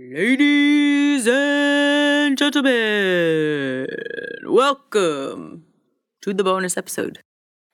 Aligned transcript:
Ladies 0.00 1.26
and 1.26 2.38
gentlemen, 2.38 3.88
welcome 4.44 5.64
to 6.22 6.32
the 6.32 6.44
bonus 6.44 6.76
episode. 6.76 7.18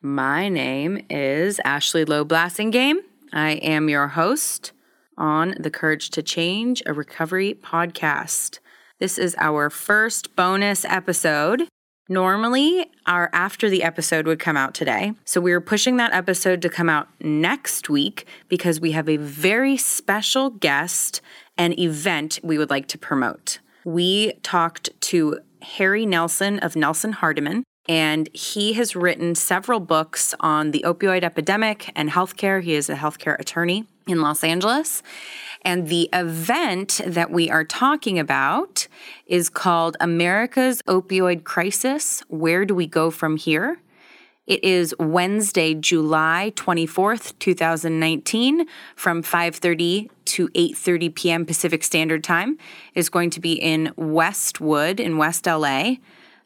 My 0.01 0.49
name 0.49 1.05
is 1.11 1.61
Ashley 1.67 2.07
Loeb 2.07 2.31
Blassingame. 2.31 3.01
I 3.35 3.57
am 3.57 3.91
your 3.91 4.09
host 4.09 4.73
on 5.19 5.55
the 5.61 5.69
Courage 5.69 6.09
to 6.13 6.23
Change 6.23 6.83
a 6.87 6.95
Recovery 6.95 7.59
podcast. 7.63 8.59
This 8.99 9.19
is 9.19 9.37
our 9.39 9.69
first 9.69 10.35
bonus 10.35 10.87
episode. 10.87 11.69
Normally, 12.09 12.91
our 13.07 13.31
after 13.33 13.71
the 13.71 13.83
episode 13.83 14.27
would 14.27 14.39
come 14.39 14.59
out 14.59 14.75
today. 14.75 15.15
So 15.25 15.41
we 15.41 15.53
are 15.53 15.61
pushing 15.61 15.97
that 15.97 16.13
episode 16.13 16.61
to 16.63 16.69
come 16.69 16.91
out 16.91 17.09
next 17.21 17.89
week 17.89 18.27
because 18.49 18.79
we 18.79 18.93
have 18.93 19.09
a 19.09 19.17
very 19.17 19.79
special 19.79 20.51
guest 20.51 21.23
and 21.57 21.79
event 21.79 22.41
we 22.43 22.59
would 22.59 22.69
like 22.69 22.89
to 22.89 22.99
promote. 22.99 23.59
We 23.87 24.35
talked 24.43 24.91
to 25.03 25.41
Harry 25.63 26.05
Nelson 26.05 26.59
of 26.59 26.77
Nelson 26.77 27.13
Hardiman, 27.13 27.65
and 27.89 28.29
he 28.35 28.75
has 28.75 28.95
written 28.95 29.35
several 29.35 29.81
books 29.81 30.35
on 30.41 30.73
the 30.73 30.85
opioid 30.87 31.23
epidemic 31.23 31.91
and 31.97 32.11
healthcare. 32.11 32.63
He 32.63 32.75
is 32.75 32.91
a 32.91 32.97
healthcare 32.97 33.39
attorney 33.39 33.87
in 34.07 34.21
Los 34.21 34.45
Angeles. 34.45 35.03
And 35.63 35.89
the 35.89 36.09
event 36.13 37.01
that 37.07 37.31
we 37.31 37.51
are 37.51 37.65
talking 37.65 38.19
about 38.19 38.87
is 39.27 39.49
called 39.49 39.97
America's 39.99 40.83
Opioid 40.83 41.45
Crisis 41.45 42.23
Where 42.29 42.65
Do 42.65 42.75
We 42.75 42.87
Go 42.87 43.11
From 43.11 43.37
Here? 43.37 43.81
It 44.47 44.63
is 44.63 44.95
Wednesday, 44.99 45.73
July 45.73 46.53
24th, 46.55 47.33
2019 47.39 48.67
from 48.95 49.23
5:30 49.23 50.11
to 50.27 50.49
8:30 50.49 51.15
p.m. 51.15 51.47
Pacific 51.47 51.83
Standard 51.83 52.23
Time. 52.23 52.59
It 52.95 52.99
is 52.99 53.09
going 53.09 53.31
to 53.31 53.41
be 53.41 53.55
in 53.55 53.93
Westwood 53.97 55.01
in 55.01 55.17
West 55.17 55.47
LA, 55.47 55.95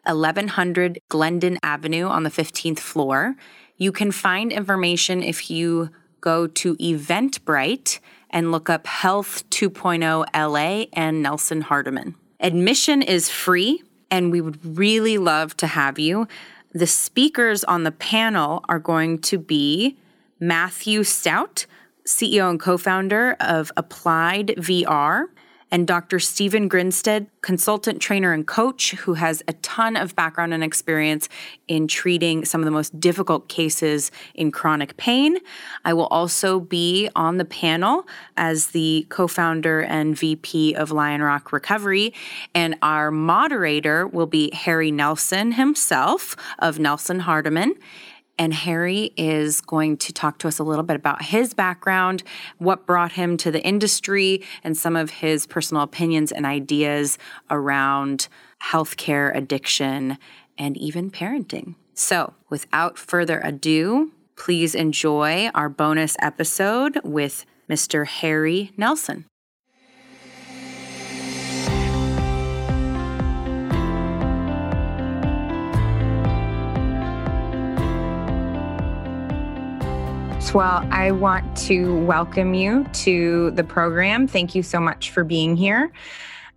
1100 0.05 1.01
Glendon 1.09 1.59
Avenue 1.65 2.07
on 2.07 2.23
the 2.23 2.31
15th 2.31 2.79
floor. 2.79 3.35
You 3.77 3.91
can 3.91 4.13
find 4.13 4.53
information 4.53 5.21
if 5.21 5.51
you 5.51 5.91
go 6.21 6.47
to 6.47 6.77
Eventbrite 6.77 8.01
and 8.31 8.53
look 8.53 8.69
up 8.69 8.87
Health 8.87 9.49
2.0 9.51 10.27
LA 10.35 10.87
and 10.93 11.23
Nelson 11.23 11.63
Hardiman. 11.63 12.15
Admission 12.41 13.03
is 13.03 13.29
free 13.29 13.83
and 14.11 14.31
we 14.31 14.41
would 14.41 14.79
really 14.79 15.19
love 15.19 15.57
to 15.59 15.67
have 15.67 15.99
you. 15.99 16.27
The 16.73 16.87
speakers 16.87 17.65
on 17.65 17.85
the 17.85 17.91
panel 17.91 18.65
are 18.69 18.79
going 18.79 19.19
to 19.21 19.39
be 19.39 19.97
Matthew 20.41 21.01
Stoudt, 21.01 21.67
CEO 22.07 22.49
and 22.49 22.61
co 22.61 22.79
founder 22.79 23.37
of 23.41 23.73
Applied 23.77 24.49
VR, 24.59 25.27
and 25.71 25.87
Dr. 25.87 26.19
Stephen 26.19 26.69
Grinstead, 26.69 27.27
consultant 27.43 28.01
trainer 28.01 28.33
and 28.33 28.47
coach 28.47 28.93
who 28.93 29.15
has 29.15 29.43
a 29.49 29.53
ton 29.55 29.97
of 29.97 30.17
background 30.17 30.55
and 30.55 30.65
experience 30.65 31.29
in 31.67 31.87
treating 31.87 32.45
some 32.45 32.61
of 32.61 32.65
the 32.65 32.71
most 32.71 32.99
difficult 32.99 33.49
cases 33.49 34.11
in 34.35 34.51
chronic 34.51 34.97
pain. 34.97 35.39
I 35.85 35.93
will 35.93 36.07
also 36.07 36.61
be 36.61 37.09
on 37.15 37.37
the 37.37 37.45
panel 37.45 38.07
as 38.37 38.69
the 38.69 39.07
co 39.11 39.29
founder 39.29 39.81
and 39.81 40.17
VP 40.17 40.75
of 40.75 40.91
Lion 40.91 41.23
Rock 41.23 41.53
Recovery, 41.53 42.15
and 42.55 42.77
our 42.83 43.11
moderator 43.11 44.07
will 44.07 44.27
be 44.27 44.51
Harry 44.53 44.91
Nelson 44.91 45.53
himself 45.53 46.37
of 46.59 46.79
Nelson 46.79 47.21
Hardiman. 47.21 47.75
And 48.39 48.55
Harry 48.55 49.13
is 49.17 49.61
going 49.61 49.97
to 49.99 50.13
talk 50.13 50.39
to 50.39 50.49
us 50.49 50.59
a 50.59 50.65
little 50.65 50.85
bit 50.85 50.97
about 50.97 51.23
his 51.23 51.55
background, 51.55 52.23
what 52.59 52.87
brought 52.87 53.13
him 53.13 53.37
to 53.39 53.51
the 53.51 53.63
industry, 53.63 54.45
and 54.63 54.77
some 54.77 54.95
of 54.95 55.11
his 55.11 55.47
personal 55.47 55.83
opinions 55.83 56.31
and 56.31 56.47
ideas 56.47 57.19
around 57.51 58.29
healthcare, 58.63 59.37
addiction, 59.37 60.19
and 60.57 60.77
even 60.77 61.11
parenting. 61.11 61.75
So, 61.95 62.35
without 62.49 62.97
further 62.97 63.41
ado, 63.41 64.13
please 64.37 64.75
enjoy 64.75 65.51
our 65.55 65.69
bonus 65.69 66.17
episode 66.21 67.01
with 67.03 67.45
Mr. 67.69 68.07
Harry 68.07 68.73
Nelson. 68.77 69.27
Well, 80.55 80.87
I 80.91 81.11
want 81.11 81.57
to 81.59 82.03
welcome 82.05 82.55
you 82.55 82.85
to 82.93 83.51
the 83.51 83.63
program. 83.63 84.27
Thank 84.27 84.55
you 84.55 84.63
so 84.63 84.81
much 84.81 85.11
for 85.11 85.23
being 85.23 85.57
here. 85.57 85.93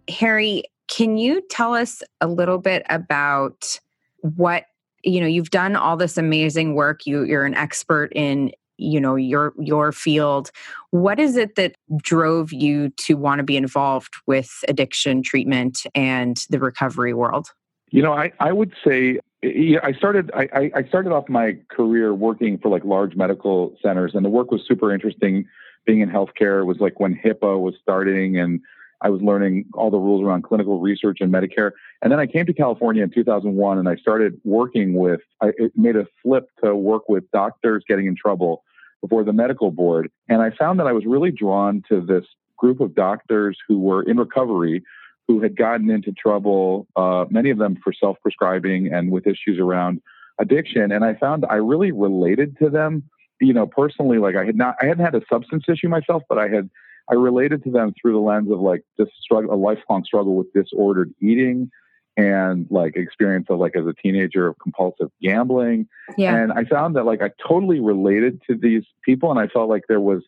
Harry, 0.07 0.63
can 0.87 1.17
you 1.17 1.41
tell 1.49 1.73
us 1.73 2.01
a 2.21 2.27
little 2.27 2.57
bit 2.57 2.83
about 2.89 3.79
what, 4.21 4.63
you 5.03 5.19
know, 5.19 5.27
you've 5.27 5.49
done 5.49 5.75
all 5.75 5.97
this 5.97 6.17
amazing 6.17 6.73
work. 6.73 7.05
You 7.05 7.23
you're 7.23 7.45
an 7.45 7.53
expert 7.53 8.13
in, 8.15 8.51
you 8.77 8.99
know, 8.99 9.15
your 9.15 9.53
your 9.59 9.91
field. 9.91 10.51
What 10.91 11.19
is 11.19 11.35
it 11.35 11.55
that 11.55 11.75
drove 12.01 12.53
you 12.53 12.91
to 13.05 13.15
want 13.15 13.39
to 13.39 13.43
be 13.43 13.57
involved 13.57 14.13
with 14.25 14.51
addiction 14.67 15.21
treatment 15.21 15.79
and 15.93 16.37
the 16.49 16.59
recovery 16.59 17.13
world? 17.13 17.47
You 17.89 18.03
know, 18.03 18.13
I, 18.13 18.31
I 18.39 18.53
would 18.53 18.73
say 18.87 19.19
yeah, 19.43 19.79
I 19.83 19.93
started. 19.93 20.29
I, 20.35 20.71
I 20.75 20.83
started 20.83 21.11
off 21.11 21.27
my 21.27 21.57
career 21.69 22.13
working 22.13 22.59
for 22.59 22.69
like 22.69 22.85
large 22.85 23.15
medical 23.15 23.75
centers, 23.81 24.13
and 24.13 24.23
the 24.23 24.29
work 24.29 24.51
was 24.51 24.61
super 24.67 24.93
interesting. 24.93 25.47
Being 25.85 26.01
in 26.01 26.09
healthcare 26.09 26.63
was 26.65 26.77
like 26.79 26.99
when 26.99 27.15
HIPAA 27.15 27.59
was 27.59 27.73
starting, 27.81 28.37
and 28.37 28.61
I 29.01 29.09
was 29.09 29.19
learning 29.21 29.65
all 29.73 29.89
the 29.89 29.97
rules 29.97 30.23
around 30.23 30.43
clinical 30.43 30.79
research 30.79 31.17
and 31.21 31.33
Medicare. 31.33 31.71
And 32.03 32.11
then 32.11 32.19
I 32.19 32.27
came 32.27 32.45
to 32.45 32.53
California 32.53 33.01
in 33.01 33.09
2001, 33.09 33.79
and 33.79 33.89
I 33.89 33.95
started 33.95 34.39
working 34.43 34.93
with. 34.93 35.21
I 35.41 35.53
made 35.75 35.95
a 35.95 36.05
flip 36.21 36.49
to 36.63 36.75
work 36.75 37.09
with 37.09 37.29
doctors 37.31 37.83
getting 37.87 38.05
in 38.05 38.15
trouble 38.15 38.63
before 39.01 39.23
the 39.23 39.33
medical 39.33 39.71
board, 39.71 40.11
and 40.29 40.43
I 40.43 40.51
found 40.51 40.79
that 40.79 40.85
I 40.85 40.91
was 40.91 41.05
really 41.07 41.31
drawn 41.31 41.81
to 41.89 41.99
this 41.99 42.25
group 42.57 42.79
of 42.79 42.93
doctors 42.93 43.57
who 43.67 43.79
were 43.79 44.03
in 44.03 44.17
recovery 44.17 44.83
who 45.31 45.41
had 45.41 45.55
gotten 45.55 45.89
into 45.89 46.11
trouble, 46.11 46.87
uh, 46.97 47.25
many 47.29 47.49
of 47.51 47.57
them 47.57 47.77
for 47.81 47.93
self 47.93 48.17
prescribing 48.21 48.93
and 48.93 49.11
with 49.11 49.25
issues 49.25 49.59
around 49.59 50.01
addiction. 50.39 50.91
And 50.91 51.05
I 51.05 51.13
found 51.13 51.45
I 51.49 51.55
really 51.55 51.91
related 51.91 52.57
to 52.59 52.69
them, 52.69 53.03
you 53.39 53.53
know, 53.53 53.65
personally. 53.65 54.17
Like 54.17 54.35
I 54.35 54.43
had 54.43 54.57
not, 54.57 54.75
I 54.81 54.87
hadn't 54.87 55.05
had 55.05 55.15
a 55.15 55.21
substance 55.31 55.63
issue 55.69 55.87
myself, 55.87 56.23
but 56.27 56.37
I 56.37 56.49
had, 56.49 56.69
I 57.09 57.15
related 57.15 57.63
to 57.63 57.71
them 57.71 57.93
through 57.99 58.13
the 58.13 58.19
lens 58.19 58.51
of 58.51 58.59
like 58.59 58.83
just 58.99 59.11
struggle, 59.21 59.53
a 59.53 59.55
lifelong 59.55 60.03
struggle 60.03 60.35
with 60.35 60.51
disordered 60.53 61.13
eating 61.21 61.71
and 62.17 62.67
like 62.69 62.97
experience 62.97 63.47
of 63.49 63.59
like 63.59 63.75
as 63.77 63.85
a 63.85 63.93
teenager 63.93 64.47
of 64.47 64.59
compulsive 64.61 65.09
gambling. 65.21 65.87
Yeah. 66.17 66.35
And 66.35 66.51
I 66.51 66.65
found 66.65 66.97
that 66.97 67.05
like 67.05 67.21
I 67.21 67.31
totally 67.47 67.79
related 67.79 68.41
to 68.49 68.57
these 68.57 68.83
people 69.05 69.31
and 69.31 69.39
I 69.39 69.47
felt 69.47 69.69
like 69.69 69.83
there 69.87 70.01
was 70.01 70.23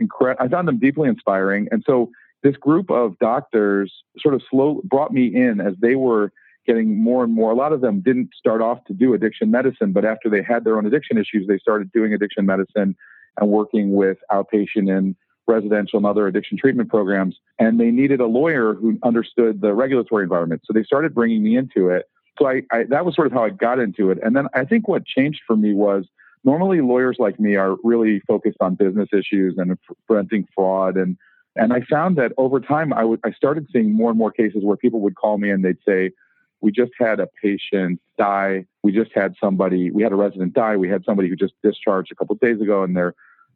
incredible, 0.00 0.44
I 0.44 0.48
found 0.48 0.66
them 0.66 0.80
deeply 0.80 1.08
inspiring. 1.08 1.68
And 1.70 1.84
so 1.86 2.10
this 2.42 2.56
group 2.56 2.90
of 2.90 3.18
doctors 3.18 3.92
sort 4.18 4.34
of 4.34 4.42
slow 4.50 4.80
brought 4.84 5.12
me 5.12 5.26
in 5.26 5.60
as 5.60 5.74
they 5.80 5.94
were 5.94 6.32
getting 6.66 7.02
more 7.02 7.24
and 7.24 7.32
more. 7.32 7.50
A 7.50 7.54
lot 7.54 7.72
of 7.72 7.80
them 7.80 8.00
didn't 8.00 8.30
start 8.38 8.60
off 8.60 8.84
to 8.84 8.92
do 8.92 9.14
addiction 9.14 9.50
medicine, 9.50 9.92
but 9.92 10.04
after 10.04 10.28
they 10.28 10.42
had 10.42 10.64
their 10.64 10.76
own 10.76 10.86
addiction 10.86 11.16
issues, 11.16 11.46
they 11.48 11.58
started 11.58 11.90
doing 11.92 12.12
addiction 12.12 12.44
medicine 12.44 12.94
and 13.40 13.50
working 13.50 13.92
with 13.94 14.18
outpatient 14.30 14.94
and 14.94 15.16
residential 15.46 15.96
and 15.96 16.06
other 16.06 16.26
addiction 16.26 16.58
treatment 16.58 16.90
programs. 16.90 17.36
And 17.58 17.80
they 17.80 17.90
needed 17.90 18.20
a 18.20 18.26
lawyer 18.26 18.74
who 18.74 18.98
understood 19.02 19.62
the 19.62 19.72
regulatory 19.72 20.24
environment. 20.24 20.62
So 20.64 20.74
they 20.74 20.84
started 20.84 21.14
bringing 21.14 21.42
me 21.42 21.56
into 21.56 21.88
it. 21.88 22.04
So 22.38 22.46
I, 22.46 22.62
I 22.70 22.84
that 22.90 23.04
was 23.04 23.16
sort 23.16 23.26
of 23.26 23.32
how 23.32 23.44
I 23.44 23.50
got 23.50 23.80
into 23.80 24.10
it. 24.10 24.18
And 24.22 24.36
then 24.36 24.46
I 24.54 24.64
think 24.64 24.86
what 24.86 25.06
changed 25.06 25.40
for 25.46 25.56
me 25.56 25.72
was 25.72 26.04
normally 26.44 26.80
lawyers 26.80 27.16
like 27.18 27.40
me 27.40 27.56
are 27.56 27.76
really 27.82 28.20
focused 28.28 28.58
on 28.60 28.74
business 28.74 29.08
issues 29.12 29.54
and 29.56 29.76
preventing 30.06 30.46
fraud 30.54 30.96
and 30.96 31.16
and 31.56 31.72
I 31.72 31.80
found 31.90 32.16
that 32.16 32.32
over 32.38 32.60
time, 32.60 32.92
I, 32.92 33.00
w- 33.00 33.20
I 33.24 33.32
started 33.32 33.66
seeing 33.72 33.92
more 33.92 34.10
and 34.10 34.18
more 34.18 34.30
cases 34.30 34.62
where 34.62 34.76
people 34.76 35.00
would 35.00 35.16
call 35.16 35.38
me 35.38 35.50
and 35.50 35.64
they'd 35.64 35.78
say, 35.86 36.12
We 36.60 36.72
just 36.72 36.92
had 36.98 37.20
a 37.20 37.28
patient 37.42 38.00
die. 38.16 38.66
We 38.82 38.92
just 38.92 39.10
had 39.14 39.34
somebody, 39.40 39.90
we 39.90 40.02
had 40.02 40.12
a 40.12 40.16
resident 40.16 40.54
die. 40.54 40.76
We 40.76 40.88
had 40.88 41.04
somebody 41.04 41.28
who 41.28 41.36
just 41.36 41.54
discharged 41.62 42.12
a 42.12 42.14
couple 42.14 42.34
of 42.34 42.40
days 42.40 42.60
ago 42.60 42.82
and 42.82 42.96
their 42.96 43.14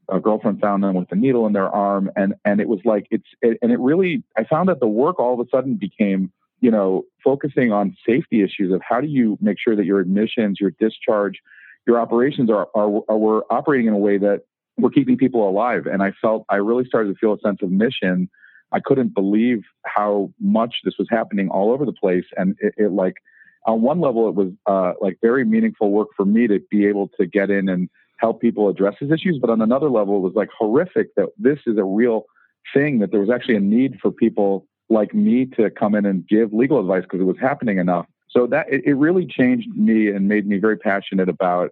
uh, 0.09 0.19
girlfriend 0.19 0.61
found 0.61 0.83
them 0.83 0.95
with 0.95 1.11
a 1.13 1.15
needle 1.15 1.47
in 1.47 1.53
their 1.53 1.69
arm. 1.69 2.11
And, 2.17 2.35
and 2.45 2.61
it 2.61 2.69
was 2.69 2.81
like, 2.85 3.07
it's, 3.11 3.29
it, 3.41 3.59
and 3.63 3.71
it 3.71 3.79
really, 3.79 4.25
I 4.37 4.45
found 4.45 4.69
that 4.69 4.81
the 4.81 4.89
work 4.89 5.21
all 5.21 5.41
of 5.41 5.47
a 5.47 5.49
sudden 5.49 5.75
became, 5.77 6.33
you 6.61 6.71
know, 6.71 7.05
focusing 7.23 7.73
on 7.73 7.97
safety 8.07 8.43
issues 8.43 8.73
of 8.73 8.83
how 8.87 9.01
do 9.01 9.07
you 9.07 9.39
make 9.41 9.59
sure 9.61 9.77
that 9.77 9.85
your 9.85 10.01
admissions, 10.01 10.59
your 10.61 10.73
discharge, 10.81 11.41
your 11.87 12.01
operations 12.01 12.51
are, 12.51 12.69
are, 12.75 13.03
are 13.09 13.17
we're 13.17 13.43
operating 13.51 13.87
in 13.87 13.95
a 13.95 13.99
way 13.99 14.19
that 14.19 14.43
we're 14.79 14.91
keeping 14.91 15.17
people 15.17 15.49
alive. 15.49 15.87
And 15.87 16.03
I 16.03 16.13
felt, 16.21 16.45
I 16.49 16.57
really 16.57 16.85
started 16.85 17.11
to 17.13 17.19
feel 17.19 17.35
a 17.35 17.39
sense 17.39 17.59
of 17.63 17.71
mission. 17.71 18.29
I 18.73 18.81
couldn't 18.81 19.15
believe 19.15 19.63
how 19.85 20.33
much 20.41 20.77
this 20.85 20.95
was 20.99 21.09
happening 21.11 21.49
all 21.51 21.73
over 21.73 21.85
the 21.85 21.93
place. 21.93 22.25
And 22.37 22.57
it, 22.61 22.75
it 22.77 22.93
like, 22.93 23.15
on 23.67 23.83
one 23.83 24.01
level, 24.01 24.29
it 24.29 24.35
was 24.35 24.51
uh, 24.67 24.95
like 25.01 25.19
very 25.23 25.45
meaningful 25.45 25.93
work 25.93 26.09
for 26.17 26.25
me 26.25 26.49
to 26.49 26.59
be 26.71 26.87
able 26.87 27.09
to 27.21 27.27
get 27.27 27.49
in 27.51 27.69
and 27.69 27.89
help 28.19 28.41
people 28.41 28.69
address 28.69 28.95
these 29.01 29.13
issues. 29.13 29.39
But 29.41 29.51
on 29.51 29.61
another 29.61 29.89
level, 29.89 30.17
it 30.17 30.21
was 30.21 30.33
like 30.35 30.49
horrific 30.57 31.15
that 31.17 31.29
this 31.39 31.59
is 31.67 31.79
a 31.79 31.85
real 31.85 32.25
thing, 32.75 32.99
that 33.01 33.11
there 33.11 33.21
was 33.21 33.31
actually 33.31 33.57
a 33.57 33.61
need 33.61 33.99
for 34.01 34.11
people 34.11 34.67
like 34.89 35.15
me 35.15 35.47
to 35.47 35.71
come 35.71 35.95
in 35.95 36.05
and 36.07 36.27
give 36.27 36.53
legal 36.53 36.81
advice 36.81 37.03
because 37.03 37.21
it 37.21 37.25
was 37.25 37.39
happening 37.41 37.79
enough. 37.79 38.07
So 38.31 38.47
that 38.49 38.67
it, 38.73 38.83
it 38.85 38.95
really 38.95 39.27
changed 39.27 39.69
me 39.77 40.09
and 40.09 40.27
made 40.27 40.47
me 40.47 40.59
very 40.59 40.77
passionate 40.77 41.29
about 41.29 41.71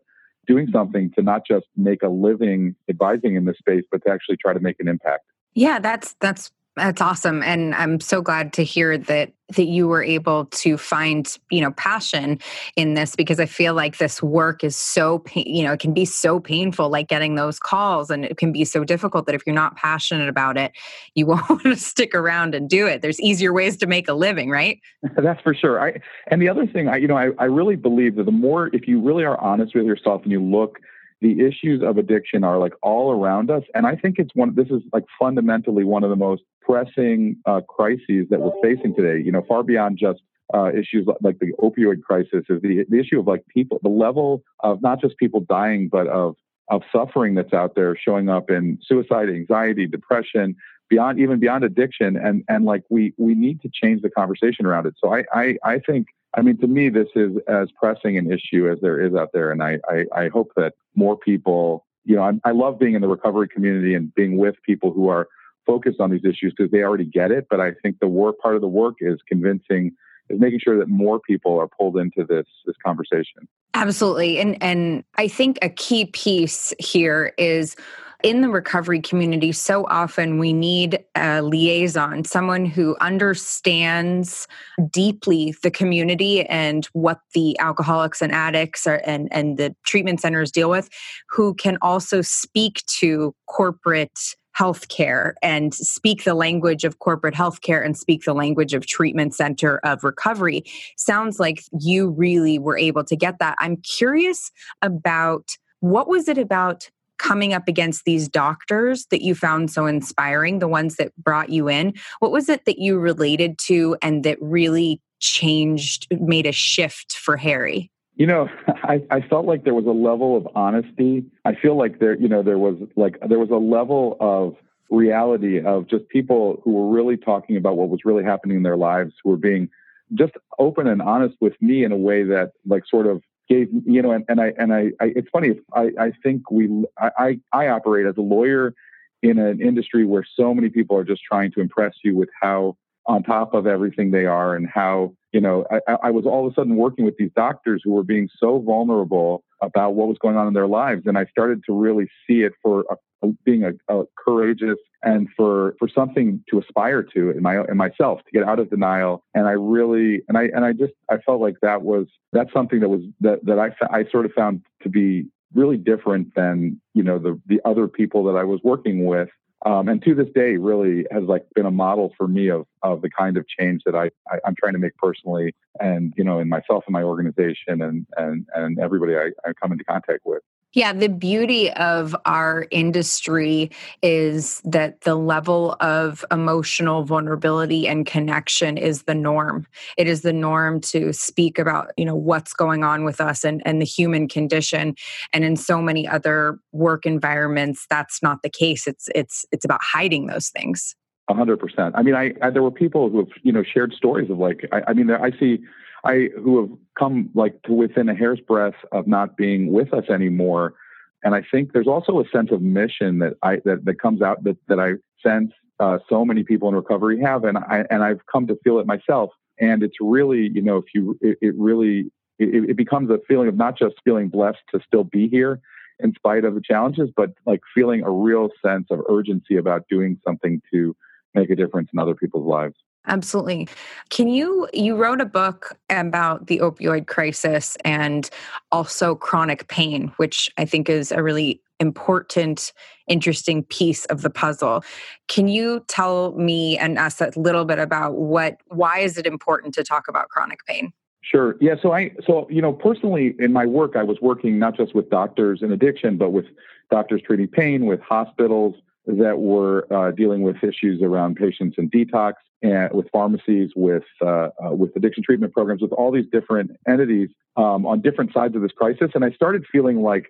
doing 0.50 0.68
something 0.72 1.12
to 1.12 1.22
not 1.22 1.46
just 1.46 1.66
make 1.76 2.02
a 2.02 2.08
living 2.08 2.74
advising 2.88 3.36
in 3.36 3.44
this 3.44 3.56
space, 3.56 3.84
but 3.88 4.02
to 4.02 4.10
actually 4.10 4.36
try 4.36 4.52
to 4.52 4.58
make 4.58 4.80
an 4.80 4.88
impact. 4.88 5.24
Yeah, 5.54 5.78
that's 5.78 6.16
that's 6.20 6.50
that's 6.80 7.00
awesome. 7.00 7.42
And 7.42 7.74
I'm 7.74 8.00
so 8.00 8.22
glad 8.22 8.52
to 8.54 8.64
hear 8.64 8.96
that 8.96 9.32
that 9.56 9.64
you 9.64 9.88
were 9.88 10.02
able 10.02 10.44
to 10.46 10.78
find, 10.78 11.36
you 11.50 11.60
know, 11.60 11.72
passion 11.72 12.38
in 12.76 12.94
this 12.94 13.16
because 13.16 13.40
I 13.40 13.46
feel 13.46 13.74
like 13.74 13.98
this 13.98 14.22
work 14.22 14.62
is 14.62 14.76
so, 14.76 15.24
you 15.34 15.64
know, 15.64 15.72
it 15.72 15.80
can 15.80 15.92
be 15.92 16.04
so 16.04 16.38
painful 16.38 16.88
like 16.88 17.08
getting 17.08 17.34
those 17.34 17.58
calls 17.58 18.10
and 18.10 18.24
it 18.24 18.36
can 18.36 18.52
be 18.52 18.64
so 18.64 18.84
difficult 18.84 19.26
that 19.26 19.34
if 19.34 19.42
you're 19.44 19.54
not 19.54 19.76
passionate 19.76 20.28
about 20.28 20.56
it, 20.56 20.70
you 21.16 21.26
won't 21.26 21.48
want 21.48 21.64
to 21.64 21.76
stick 21.76 22.14
around 22.14 22.54
and 22.54 22.68
do 22.70 22.86
it. 22.86 23.02
There's 23.02 23.20
easier 23.20 23.52
ways 23.52 23.76
to 23.78 23.86
make 23.86 24.08
a 24.08 24.14
living, 24.14 24.50
right? 24.50 24.78
That's 25.16 25.40
for 25.42 25.52
sure. 25.52 25.80
I 25.80 26.00
and 26.28 26.40
the 26.40 26.48
other 26.48 26.66
thing 26.66 26.88
I 26.88 26.96
you 26.96 27.08
know, 27.08 27.16
I, 27.16 27.30
I 27.38 27.44
really 27.44 27.76
believe 27.76 28.16
that 28.16 28.24
the 28.24 28.32
more 28.32 28.70
if 28.72 28.86
you 28.86 29.00
really 29.00 29.24
are 29.24 29.38
honest 29.40 29.74
with 29.74 29.84
yourself 29.84 30.22
and 30.22 30.30
you 30.30 30.40
look 30.40 30.78
the 31.20 31.40
issues 31.44 31.82
of 31.82 31.98
addiction 31.98 32.44
are 32.44 32.58
like 32.58 32.72
all 32.82 33.12
around 33.12 33.50
us. 33.50 33.62
And 33.74 33.86
I 33.86 33.94
think 33.94 34.18
it's 34.18 34.30
one, 34.34 34.54
this 34.54 34.68
is 34.68 34.82
like 34.92 35.04
fundamentally 35.18 35.84
one 35.84 36.02
of 36.02 36.10
the 36.10 36.16
most 36.16 36.42
pressing 36.62 37.36
uh, 37.46 37.60
crises 37.68 38.26
that 38.30 38.40
we're 38.40 38.52
facing 38.62 38.94
today, 38.94 39.22
you 39.22 39.30
know, 39.30 39.44
far 39.46 39.62
beyond 39.62 39.98
just 39.98 40.20
uh, 40.54 40.70
issues 40.72 41.06
like 41.20 41.38
the 41.38 41.52
opioid 41.60 42.02
crisis 42.02 42.44
is 42.48 42.60
the, 42.62 42.84
the 42.88 42.98
issue 42.98 43.20
of 43.20 43.26
like 43.26 43.44
people, 43.48 43.78
the 43.82 43.88
level 43.88 44.42
of 44.60 44.82
not 44.82 45.00
just 45.00 45.16
people 45.18 45.40
dying, 45.40 45.88
but 45.90 46.06
of, 46.08 46.36
of 46.68 46.82
suffering 46.90 47.34
that's 47.34 47.52
out 47.52 47.74
there 47.74 47.96
showing 47.96 48.28
up 48.28 48.50
in 48.50 48.78
suicide, 48.82 49.28
anxiety, 49.28 49.86
depression, 49.86 50.56
beyond 50.88 51.20
even 51.20 51.38
beyond 51.38 51.64
addiction. 51.64 52.16
And, 52.16 52.44
and 52.48 52.64
like 52.64 52.82
we, 52.88 53.12
we 53.18 53.34
need 53.34 53.60
to 53.62 53.70
change 53.72 54.02
the 54.02 54.10
conversation 54.10 54.64
around 54.66 54.86
it. 54.86 54.94
So 54.98 55.12
I, 55.12 55.24
I, 55.32 55.56
I 55.64 55.78
think 55.80 56.06
I 56.36 56.42
mean, 56.42 56.58
to 56.58 56.66
me, 56.66 56.88
this 56.88 57.08
is 57.16 57.32
as 57.48 57.68
pressing 57.72 58.16
an 58.16 58.30
issue 58.30 58.70
as 58.70 58.78
there 58.80 59.00
is 59.00 59.14
out 59.14 59.30
there. 59.32 59.50
And 59.50 59.62
I, 59.62 59.78
I, 59.88 60.04
I 60.14 60.28
hope 60.28 60.52
that 60.56 60.74
more 60.94 61.16
people, 61.16 61.86
you 62.04 62.16
know, 62.16 62.22
I, 62.22 62.32
I 62.44 62.52
love 62.52 62.78
being 62.78 62.94
in 62.94 63.02
the 63.02 63.08
recovery 63.08 63.48
community 63.48 63.94
and 63.94 64.14
being 64.14 64.36
with 64.36 64.54
people 64.64 64.92
who 64.92 65.08
are 65.08 65.28
focused 65.66 66.00
on 66.00 66.10
these 66.10 66.24
issues 66.24 66.54
because 66.56 66.70
they 66.70 66.82
already 66.82 67.04
get 67.04 67.30
it. 67.30 67.46
But 67.50 67.60
I 67.60 67.72
think 67.82 67.98
the 68.00 68.08
work 68.08 68.38
part 68.38 68.54
of 68.54 68.60
the 68.60 68.68
work 68.68 68.96
is 69.00 69.18
convincing, 69.28 69.92
is 70.28 70.40
making 70.40 70.60
sure 70.60 70.78
that 70.78 70.88
more 70.88 71.20
people 71.20 71.58
are 71.58 71.68
pulled 71.68 71.96
into 71.96 72.24
this 72.24 72.46
this 72.66 72.76
conversation. 72.84 73.48
Absolutely, 73.74 74.38
and 74.38 74.56
and 74.62 75.04
I 75.16 75.28
think 75.28 75.58
a 75.62 75.68
key 75.68 76.06
piece 76.06 76.72
here 76.78 77.32
is 77.38 77.76
in 78.22 78.40
the 78.40 78.48
recovery 78.48 79.00
community, 79.00 79.52
so 79.52 79.86
often 79.86 80.38
we 80.38 80.52
need 80.52 81.04
a 81.14 81.42
liaison, 81.42 82.24
someone 82.24 82.64
who 82.66 82.96
understands 83.00 84.46
deeply 84.90 85.54
the 85.62 85.70
community 85.70 86.44
and 86.46 86.86
what 86.92 87.20
the 87.34 87.58
alcoholics 87.58 88.20
and 88.22 88.32
addicts 88.32 88.86
are, 88.86 89.02
and, 89.04 89.28
and 89.32 89.58
the 89.58 89.74
treatment 89.84 90.20
centers 90.20 90.50
deal 90.50 90.70
with, 90.70 90.88
who 91.30 91.54
can 91.54 91.78
also 91.82 92.20
speak 92.22 92.82
to 92.86 93.34
corporate 93.46 94.36
healthcare 94.58 95.34
and 95.42 95.72
speak 95.72 96.24
the 96.24 96.34
language 96.34 96.84
of 96.84 96.98
corporate 96.98 97.34
healthcare 97.34 97.84
and 97.84 97.96
speak 97.96 98.24
the 98.24 98.34
language 98.34 98.74
of 98.74 98.84
treatment 98.86 99.34
center 99.34 99.78
of 99.84 100.02
recovery. 100.04 100.64
Sounds 100.96 101.38
like 101.38 101.62
you 101.80 102.10
really 102.10 102.58
were 102.58 102.76
able 102.76 103.04
to 103.04 103.16
get 103.16 103.38
that. 103.38 103.54
I'm 103.58 103.76
curious 103.78 104.50
about 104.82 105.56
what 105.80 106.08
was 106.08 106.28
it 106.28 106.36
about 106.36 106.90
coming 107.20 107.52
up 107.52 107.68
against 107.68 108.04
these 108.04 108.28
doctors 108.28 109.06
that 109.06 109.22
you 109.22 109.34
found 109.34 109.70
so 109.70 109.86
inspiring, 109.86 110.58
the 110.58 110.68
ones 110.68 110.96
that 110.96 111.14
brought 111.16 111.50
you 111.50 111.68
in? 111.68 111.94
What 112.18 112.32
was 112.32 112.48
it 112.48 112.64
that 112.64 112.78
you 112.78 112.98
related 112.98 113.58
to 113.66 113.96
and 114.02 114.24
that 114.24 114.38
really 114.40 115.00
changed, 115.20 116.08
made 116.18 116.46
a 116.46 116.52
shift 116.52 117.12
for 117.12 117.36
Harry? 117.36 117.90
You 118.16 118.26
know, 118.26 118.48
I, 118.68 119.02
I 119.10 119.20
felt 119.20 119.46
like 119.46 119.64
there 119.64 119.74
was 119.74 119.86
a 119.86 119.90
level 119.90 120.36
of 120.36 120.48
honesty. 120.54 121.24
I 121.44 121.54
feel 121.54 121.76
like 121.76 121.98
there, 121.98 122.16
you 122.16 122.28
know, 122.28 122.42
there 122.42 122.58
was 122.58 122.76
like 122.96 123.18
there 123.28 123.38
was 123.38 123.50
a 123.50 123.56
level 123.56 124.16
of 124.18 124.56
reality 124.90 125.60
of 125.60 125.88
just 125.88 126.08
people 126.08 126.60
who 126.64 126.72
were 126.72 126.88
really 126.88 127.16
talking 127.16 127.56
about 127.56 127.76
what 127.76 127.90
was 127.90 128.00
really 128.04 128.24
happening 128.24 128.56
in 128.56 128.62
their 128.62 128.76
lives, 128.76 129.12
who 129.22 129.30
were 129.30 129.36
being 129.36 129.68
just 130.14 130.32
open 130.58 130.86
and 130.86 131.00
honest 131.00 131.36
with 131.40 131.54
me 131.60 131.84
in 131.84 131.92
a 131.92 131.96
way 131.96 132.24
that 132.24 132.52
like 132.66 132.82
sort 132.86 133.06
of 133.06 133.22
gave 133.50 133.68
you 133.84 134.00
know 134.00 134.12
and, 134.12 134.24
and 134.28 134.40
I 134.40 134.52
and 134.56 134.72
I, 134.72 134.92
I, 135.00 135.12
it's 135.16 135.28
funny 135.30 135.60
I, 135.74 135.90
I 135.98 136.12
think 136.22 136.50
we 136.50 136.68
I, 136.98 137.40
I 137.52 137.66
operate 137.68 138.06
as 138.06 138.16
a 138.16 138.22
lawyer 138.22 138.74
in 139.22 139.38
an 139.38 139.60
industry 139.60 140.06
where 140.06 140.24
so 140.36 140.54
many 140.54 140.70
people 140.70 140.96
are 140.96 141.04
just 141.04 141.22
trying 141.22 141.50
to 141.52 141.60
impress 141.60 141.94
you 142.04 142.16
with 142.16 142.30
how 142.40 142.76
on 143.10 143.24
top 143.24 143.54
of 143.54 143.66
everything 143.66 144.12
they 144.12 144.24
are 144.24 144.54
and 144.54 144.68
how 144.72 145.12
you 145.32 145.40
know 145.40 145.66
I, 145.88 145.96
I 146.04 146.10
was 146.10 146.26
all 146.26 146.46
of 146.46 146.52
a 146.52 146.54
sudden 146.54 146.76
working 146.76 147.04
with 147.04 147.16
these 147.18 147.32
doctors 147.34 147.82
who 147.84 147.92
were 147.92 148.04
being 148.04 148.28
so 148.38 148.60
vulnerable 148.60 149.42
about 149.60 149.94
what 149.94 150.08
was 150.08 150.16
going 150.18 150.36
on 150.36 150.46
in 150.46 150.54
their 150.54 150.68
lives. 150.68 151.02
And 151.06 151.18
I 151.18 151.26
started 151.26 151.62
to 151.66 151.72
really 151.74 152.08
see 152.26 152.42
it 152.42 152.52
for 152.62 152.84
a 152.90 152.96
being 153.44 153.64
a, 153.64 153.72
a, 153.94 154.04
courageous 154.16 154.78
and 155.02 155.28
for 155.36 155.74
for 155.78 155.88
something 155.88 156.42
to 156.50 156.58
aspire 156.58 157.02
to 157.02 157.30
in 157.30 157.42
my 157.42 157.62
in 157.64 157.76
myself 157.76 158.20
to 158.24 158.30
get 158.32 158.48
out 158.48 158.60
of 158.60 158.70
denial. 158.70 159.24
And 159.34 159.46
i 159.46 159.52
really 159.52 160.22
and 160.28 160.38
i 160.38 160.44
and 160.54 160.64
i 160.64 160.72
just 160.72 160.92
i 161.10 161.18
felt 161.18 161.40
like 161.40 161.56
that 161.62 161.82
was 161.82 162.06
that's 162.32 162.52
something 162.52 162.80
that 162.80 162.88
was 162.88 163.02
that 163.20 163.44
that 163.44 163.58
i 163.58 163.68
i 163.90 164.04
sort 164.10 164.24
of 164.24 164.32
found 164.32 164.62
to 164.82 164.88
be 164.88 165.26
really 165.52 165.76
different 165.76 166.34
than 166.34 166.80
you 166.94 167.02
know 167.02 167.18
the 167.18 167.38
the 167.46 167.60
other 167.64 167.88
people 167.88 168.24
that 168.24 168.36
i 168.36 168.44
was 168.44 168.60
working 168.62 169.04
with 169.04 169.28
um, 169.66 169.88
and 169.88 170.02
to 170.02 170.14
this 170.14 170.28
day 170.34 170.56
really 170.56 171.06
has 171.10 171.24
like 171.24 171.44
been 171.54 171.66
a 171.66 171.70
model 171.70 172.12
for 172.16 172.26
me 172.26 172.48
of 172.48 172.66
of 172.82 173.02
the 173.02 173.10
kind 173.10 173.36
of 173.36 173.46
change 173.46 173.82
that 173.84 173.94
I, 173.94 174.10
I 174.30 174.38
am 174.46 174.54
trying 174.58 174.72
to 174.72 174.78
make 174.78 174.96
personally 174.96 175.54
and 175.78 176.14
you 176.16 176.24
know 176.24 176.38
in 176.38 176.48
myself 176.48 176.84
and 176.86 176.92
my 176.92 177.02
organization 177.02 177.82
and 177.82 178.06
and 178.16 178.46
and 178.54 178.78
everybody 178.78 179.16
I, 179.16 179.30
I 179.48 179.52
come 179.60 179.72
into 179.72 179.84
contact 179.84 180.20
with 180.24 180.42
yeah, 180.72 180.92
the 180.92 181.08
beauty 181.08 181.70
of 181.72 182.14
our 182.26 182.66
industry 182.70 183.70
is 184.02 184.60
that 184.64 185.00
the 185.00 185.16
level 185.16 185.76
of 185.80 186.24
emotional 186.30 187.02
vulnerability 187.02 187.88
and 187.88 188.06
connection 188.06 188.78
is 188.78 189.02
the 189.02 189.14
norm. 189.14 189.66
It 189.98 190.06
is 190.06 190.22
the 190.22 190.32
norm 190.32 190.80
to 190.82 191.12
speak 191.12 191.58
about, 191.58 191.90
you 191.96 192.04
know, 192.04 192.14
what's 192.14 192.52
going 192.52 192.84
on 192.84 193.04
with 193.04 193.20
us 193.20 193.42
and, 193.42 193.62
and 193.64 193.80
the 193.80 193.86
human 193.86 194.28
condition. 194.28 194.94
And 195.32 195.44
in 195.44 195.56
so 195.56 195.82
many 195.82 196.06
other 196.06 196.60
work 196.70 197.04
environments, 197.04 197.86
that's 197.90 198.22
not 198.22 198.42
the 198.42 198.50
case. 198.50 198.86
It's 198.86 199.08
it's 199.12 199.44
it's 199.50 199.64
about 199.64 199.80
hiding 199.82 200.28
those 200.28 200.50
things. 200.50 200.94
Hundred 201.28 201.58
percent. 201.58 201.94
I 201.96 202.02
mean, 202.02 202.14
I, 202.14 202.32
I, 202.42 202.50
there 202.50 202.62
were 202.62 202.72
people 202.72 203.08
who 203.08 203.18
have 203.18 203.28
you 203.42 203.52
know 203.52 203.62
shared 203.62 203.92
stories 203.92 204.30
of 204.30 204.38
like 204.38 204.68
I, 204.72 204.82
I 204.88 204.92
mean 204.94 205.10
I 205.10 205.30
see 205.38 205.60
I 206.04 206.30
who 206.36 206.60
have 206.60 206.70
come 206.98 207.30
like 207.34 207.62
to 207.62 207.72
within 207.72 208.08
a 208.08 208.14
hair's 208.14 208.40
breadth 208.40 208.76
of 208.92 209.06
not 209.06 209.36
being 209.36 209.72
with 209.72 209.92
us 209.92 210.08
anymore. 210.08 210.74
And 211.22 211.34
I 211.34 211.42
think 211.50 211.72
there's 211.72 211.86
also 211.86 212.20
a 212.20 212.28
sense 212.30 212.50
of 212.50 212.62
mission 212.62 213.18
that 213.18 213.34
I 213.42 213.56
that, 213.64 213.84
that 213.84 214.00
comes 214.00 214.22
out 214.22 214.42
that, 214.44 214.56
that 214.68 214.80
I 214.80 214.92
sense 215.26 215.52
uh, 215.78 215.98
so 216.08 216.24
many 216.24 216.42
people 216.42 216.68
in 216.68 216.74
recovery 216.74 217.20
have, 217.20 217.44
and 217.44 217.58
I 217.58 217.84
and 217.90 218.02
I've 218.02 218.20
come 218.30 218.46
to 218.46 218.56
feel 218.64 218.78
it 218.78 218.86
myself. 218.86 219.30
And 219.58 219.82
it's 219.82 219.96
really, 220.00 220.50
you 220.54 220.62
know, 220.62 220.78
if 220.78 220.86
you, 220.94 221.18
it, 221.20 221.36
it 221.42 221.54
really, 221.58 222.10
it, 222.38 222.70
it 222.70 222.76
becomes 222.76 223.10
a 223.10 223.18
feeling 223.28 223.48
of 223.48 223.56
not 223.56 223.78
just 223.78 223.96
feeling 224.04 224.28
blessed 224.28 224.62
to 224.72 224.80
still 224.86 225.04
be 225.04 225.28
here 225.28 225.60
in 226.02 226.14
spite 226.14 226.46
of 226.46 226.54
the 226.54 226.62
challenges, 226.62 227.10
but 227.14 227.30
like 227.44 227.60
feeling 227.74 228.02
a 228.02 228.10
real 228.10 228.48
sense 228.64 228.86
of 228.90 229.00
urgency 229.08 229.56
about 229.56 229.86
doing 229.90 230.18
something 230.26 230.62
to 230.72 230.96
make 231.34 231.50
a 231.50 231.56
difference 231.56 231.90
in 231.92 231.98
other 231.98 232.14
people's 232.14 232.46
lives. 232.46 232.74
Absolutely. 233.06 233.66
Can 234.10 234.28
you 234.28 234.68
you 234.74 234.94
wrote 234.94 235.20
a 235.20 235.26
book 235.26 235.76
about 235.88 236.46
the 236.48 236.58
opioid 236.58 237.06
crisis 237.06 237.76
and 237.84 238.28
also 238.70 239.14
chronic 239.14 239.68
pain, 239.68 240.12
which 240.16 240.50
I 240.58 240.64
think 240.64 240.88
is 240.88 241.10
a 241.10 241.22
really 241.22 241.62
important 241.80 242.72
interesting 243.08 243.64
piece 243.64 244.04
of 244.06 244.22
the 244.22 244.30
puzzle. 244.30 244.84
Can 245.28 245.48
you 245.48 245.84
tell 245.88 246.32
me 246.32 246.78
and 246.78 246.98
us 246.98 247.20
a 247.20 247.32
little 247.36 247.64
bit 247.64 247.78
about 247.78 248.16
what 248.16 248.58
why 248.68 248.98
is 248.98 249.18
it 249.18 249.26
important 249.26 249.74
to 249.74 249.82
talk 249.82 250.06
about 250.06 250.28
chronic 250.28 250.64
pain? 250.66 250.92
Sure. 251.22 251.56
Yeah. 251.60 251.74
So 251.82 251.92
I, 251.92 252.12
so, 252.26 252.46
you 252.50 252.62
know, 252.62 252.72
personally 252.72 253.34
in 253.38 253.52
my 253.52 253.66
work, 253.66 253.94
I 253.94 254.02
was 254.02 254.18
working 254.22 254.58
not 254.58 254.76
just 254.76 254.94
with 254.94 255.10
doctors 255.10 255.60
in 255.62 255.70
addiction, 255.70 256.16
but 256.16 256.30
with 256.30 256.46
doctors 256.90 257.20
treating 257.26 257.46
pain, 257.46 257.86
with 257.86 258.00
hospitals 258.00 258.74
that 259.06 259.38
were 259.38 259.86
uh, 259.92 260.12
dealing 260.12 260.42
with 260.42 260.56
issues 260.62 261.02
around 261.02 261.36
patients 261.36 261.76
in 261.78 261.90
detox, 261.90 262.34
and 262.62 262.92
with 262.92 263.08
pharmacies, 263.10 263.70
with 263.74 264.04
uh, 264.20 264.48
uh, 264.64 264.70
with 264.72 264.94
addiction 264.96 265.22
treatment 265.22 265.52
programs, 265.52 265.82
with 265.82 265.92
all 265.92 266.10
these 266.10 266.26
different 266.30 266.72
entities 266.88 267.30
um, 267.56 267.86
on 267.86 268.00
different 268.00 268.32
sides 268.32 268.54
of 268.54 268.62
this 268.62 268.72
crisis. 268.72 269.10
And 269.14 269.24
I 269.24 269.30
started 269.30 269.64
feeling 269.70 270.02
like 270.02 270.26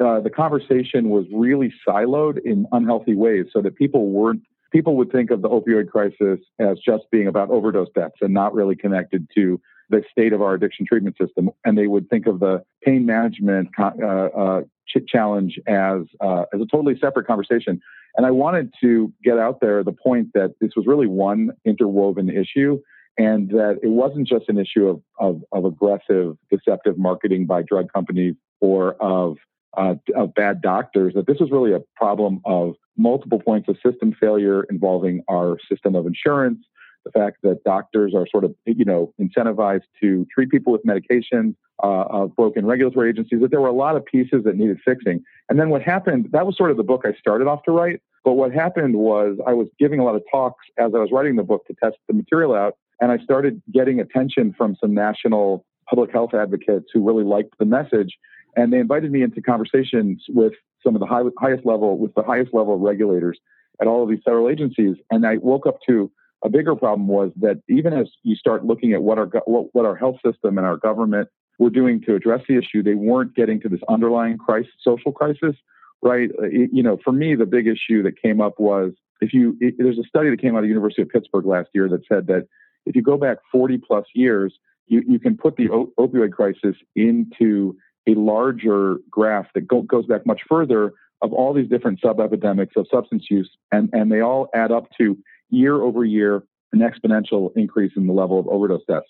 uh, 0.00 0.20
the 0.20 0.30
conversation 0.30 1.10
was 1.10 1.26
really 1.32 1.72
siloed 1.86 2.38
in 2.44 2.66
unhealthy 2.72 3.14
ways, 3.14 3.46
so 3.52 3.60
that 3.62 3.76
people 3.76 4.08
weren't 4.08 4.42
people 4.72 4.96
would 4.96 5.12
think 5.12 5.30
of 5.30 5.40
the 5.40 5.48
opioid 5.48 5.88
crisis 5.88 6.40
as 6.58 6.78
just 6.80 7.04
being 7.12 7.28
about 7.28 7.48
overdose 7.50 7.88
deaths 7.94 8.16
and 8.20 8.34
not 8.34 8.54
really 8.54 8.74
connected 8.74 9.28
to 9.34 9.60
the 9.90 10.02
state 10.10 10.32
of 10.32 10.42
our 10.42 10.54
addiction 10.54 10.86
treatment 10.86 11.16
system, 11.20 11.50
and 11.64 11.76
they 11.76 11.86
would 11.86 12.08
think 12.08 12.26
of 12.26 12.40
the 12.40 12.62
pain 12.82 13.06
management 13.06 13.68
uh, 13.78 13.90
uh, 14.04 14.62
ch- 14.88 15.06
challenge 15.06 15.58
as 15.66 16.02
uh, 16.20 16.44
as 16.52 16.60
a 16.60 16.66
totally 16.66 16.98
separate 16.98 17.26
conversation. 17.26 17.80
And 18.16 18.26
I 18.26 18.30
wanted 18.30 18.72
to 18.80 19.12
get 19.22 19.38
out 19.38 19.60
there 19.60 19.82
the 19.82 19.92
point 19.92 20.28
that 20.34 20.54
this 20.60 20.70
was 20.76 20.86
really 20.86 21.06
one 21.06 21.50
interwoven 21.64 22.30
issue, 22.30 22.80
and 23.18 23.50
that 23.50 23.80
it 23.82 23.88
wasn't 23.88 24.26
just 24.26 24.48
an 24.48 24.58
issue 24.58 24.88
of 24.88 25.02
of, 25.18 25.42
of 25.52 25.64
aggressive, 25.64 26.36
deceptive 26.50 26.98
marketing 26.98 27.46
by 27.46 27.62
drug 27.62 27.92
companies 27.92 28.34
or 28.60 28.94
of 28.94 29.36
uh, 29.76 29.94
of 30.14 30.34
bad 30.34 30.62
doctors. 30.62 31.14
That 31.14 31.26
this 31.26 31.38
was 31.40 31.50
really 31.50 31.72
a 31.72 31.80
problem 31.96 32.40
of 32.44 32.74
multiple 32.96 33.40
points 33.40 33.68
of 33.68 33.76
system 33.84 34.14
failure 34.18 34.64
involving 34.70 35.22
our 35.28 35.58
system 35.68 35.94
of 35.96 36.06
insurance, 36.06 36.64
the 37.04 37.10
fact 37.10 37.38
that 37.42 37.62
doctors 37.64 38.14
are 38.14 38.26
sort 38.30 38.44
of, 38.44 38.54
you 38.66 38.84
know, 38.84 39.12
incentivized 39.20 39.82
to 40.00 40.26
treat 40.32 40.50
people 40.50 40.72
with 40.72 40.84
medications, 40.84 41.54
uh, 41.82 42.04
of 42.08 42.34
broken 42.36 42.66
regulatory 42.66 43.10
agencies, 43.10 43.40
that 43.40 43.50
there 43.50 43.60
were 43.60 43.68
a 43.68 43.72
lot 43.72 43.96
of 43.96 44.04
pieces 44.04 44.44
that 44.44 44.56
needed 44.56 44.78
fixing. 44.84 45.22
And 45.48 45.58
then 45.58 45.70
what 45.70 45.82
happened, 45.82 46.28
that 46.32 46.46
was 46.46 46.56
sort 46.56 46.70
of 46.70 46.76
the 46.76 46.84
book 46.84 47.02
I 47.04 47.12
started 47.18 47.48
off 47.48 47.62
to 47.64 47.72
write. 47.72 48.00
But 48.24 48.34
what 48.34 48.52
happened 48.52 48.96
was 48.96 49.36
I 49.46 49.52
was 49.52 49.68
giving 49.78 50.00
a 50.00 50.04
lot 50.04 50.14
of 50.14 50.22
talks 50.30 50.64
as 50.78 50.92
I 50.94 50.98
was 50.98 51.10
writing 51.12 51.36
the 51.36 51.42
book 51.42 51.66
to 51.66 51.74
test 51.74 51.96
the 52.08 52.14
material 52.14 52.54
out. 52.54 52.76
And 53.00 53.10
I 53.10 53.18
started 53.18 53.60
getting 53.72 54.00
attention 54.00 54.54
from 54.56 54.76
some 54.80 54.94
national 54.94 55.64
public 55.88 56.10
health 56.12 56.32
advocates 56.32 56.86
who 56.92 57.06
really 57.06 57.24
liked 57.24 57.58
the 57.58 57.66
message. 57.66 58.16
And 58.56 58.72
they 58.72 58.78
invited 58.78 59.10
me 59.10 59.22
into 59.22 59.42
conversations 59.42 60.24
with 60.28 60.54
some 60.82 60.94
of 60.94 61.00
the 61.00 61.06
high, 61.06 61.22
highest 61.38 61.66
level, 61.66 61.98
with 61.98 62.14
the 62.14 62.22
highest 62.22 62.54
level 62.54 62.78
regulators 62.78 63.38
at 63.80 63.88
all 63.88 64.02
of 64.02 64.08
these 64.08 64.20
federal 64.24 64.48
agencies. 64.48 64.96
And 65.10 65.26
I 65.26 65.38
woke 65.38 65.66
up 65.66 65.78
to 65.88 66.10
a 66.44 66.50
bigger 66.50 66.76
problem 66.76 67.08
was 67.08 67.32
that 67.36 67.62
even 67.68 67.92
as 67.92 68.06
you 68.22 68.36
start 68.36 68.64
looking 68.64 68.92
at 68.92 69.02
what 69.02 69.18
our 69.18 69.26
what, 69.46 69.74
what 69.74 69.86
our 69.86 69.96
health 69.96 70.16
system 70.24 70.58
and 70.58 70.66
our 70.66 70.76
government 70.76 71.28
were 71.58 71.70
doing 71.70 72.00
to 72.02 72.14
address 72.14 72.42
the 72.48 72.58
issue, 72.58 72.82
they 72.82 72.94
weren't 72.94 73.34
getting 73.34 73.60
to 73.62 73.68
this 73.68 73.80
underlying 73.88 74.36
crisis, 74.36 74.72
social 74.80 75.12
crisis, 75.12 75.56
right? 76.02 76.30
Uh, 76.38 76.46
it, 76.46 76.70
you 76.72 76.82
know, 76.82 76.98
for 77.02 77.12
me, 77.12 77.34
the 77.34 77.46
big 77.46 77.66
issue 77.66 78.02
that 78.02 78.20
came 78.20 78.40
up 78.40 78.60
was 78.60 78.92
if 79.20 79.32
you 79.32 79.56
it, 79.60 79.74
there's 79.78 79.98
a 79.98 80.04
study 80.04 80.30
that 80.30 80.40
came 80.40 80.54
out 80.54 80.58
of 80.58 80.64
the 80.64 80.68
University 80.68 81.02
of 81.02 81.08
Pittsburgh 81.08 81.46
last 81.46 81.70
year 81.72 81.88
that 81.88 82.02
said 82.06 82.26
that 82.26 82.46
if 82.86 82.94
you 82.94 83.02
go 83.02 83.16
back 83.16 83.38
40 83.50 83.78
plus 83.78 84.04
years, 84.14 84.52
you, 84.86 85.02
you 85.08 85.18
can 85.18 85.36
put 85.36 85.56
the 85.56 85.68
op- 85.70 85.94
opioid 85.98 86.32
crisis 86.32 86.76
into 86.94 87.76
a 88.06 88.14
larger 88.14 88.98
graph 89.10 89.46
that 89.54 89.66
go, 89.66 89.80
goes 89.80 90.04
back 90.04 90.26
much 90.26 90.42
further 90.46 90.92
of 91.22 91.32
all 91.32 91.54
these 91.54 91.68
different 91.68 92.00
sub 92.00 92.20
epidemics 92.20 92.74
of 92.76 92.86
substance 92.92 93.24
use, 93.30 93.50
and, 93.72 93.88
and 93.94 94.12
they 94.12 94.20
all 94.20 94.48
add 94.54 94.70
up 94.70 94.88
to 94.98 95.16
year 95.50 95.82
over 95.82 96.04
year 96.04 96.42
an 96.72 96.80
exponential 96.80 97.50
increase 97.56 97.92
in 97.96 98.06
the 98.06 98.12
level 98.12 98.38
of 98.38 98.48
overdose 98.48 98.84
deaths. 98.88 99.06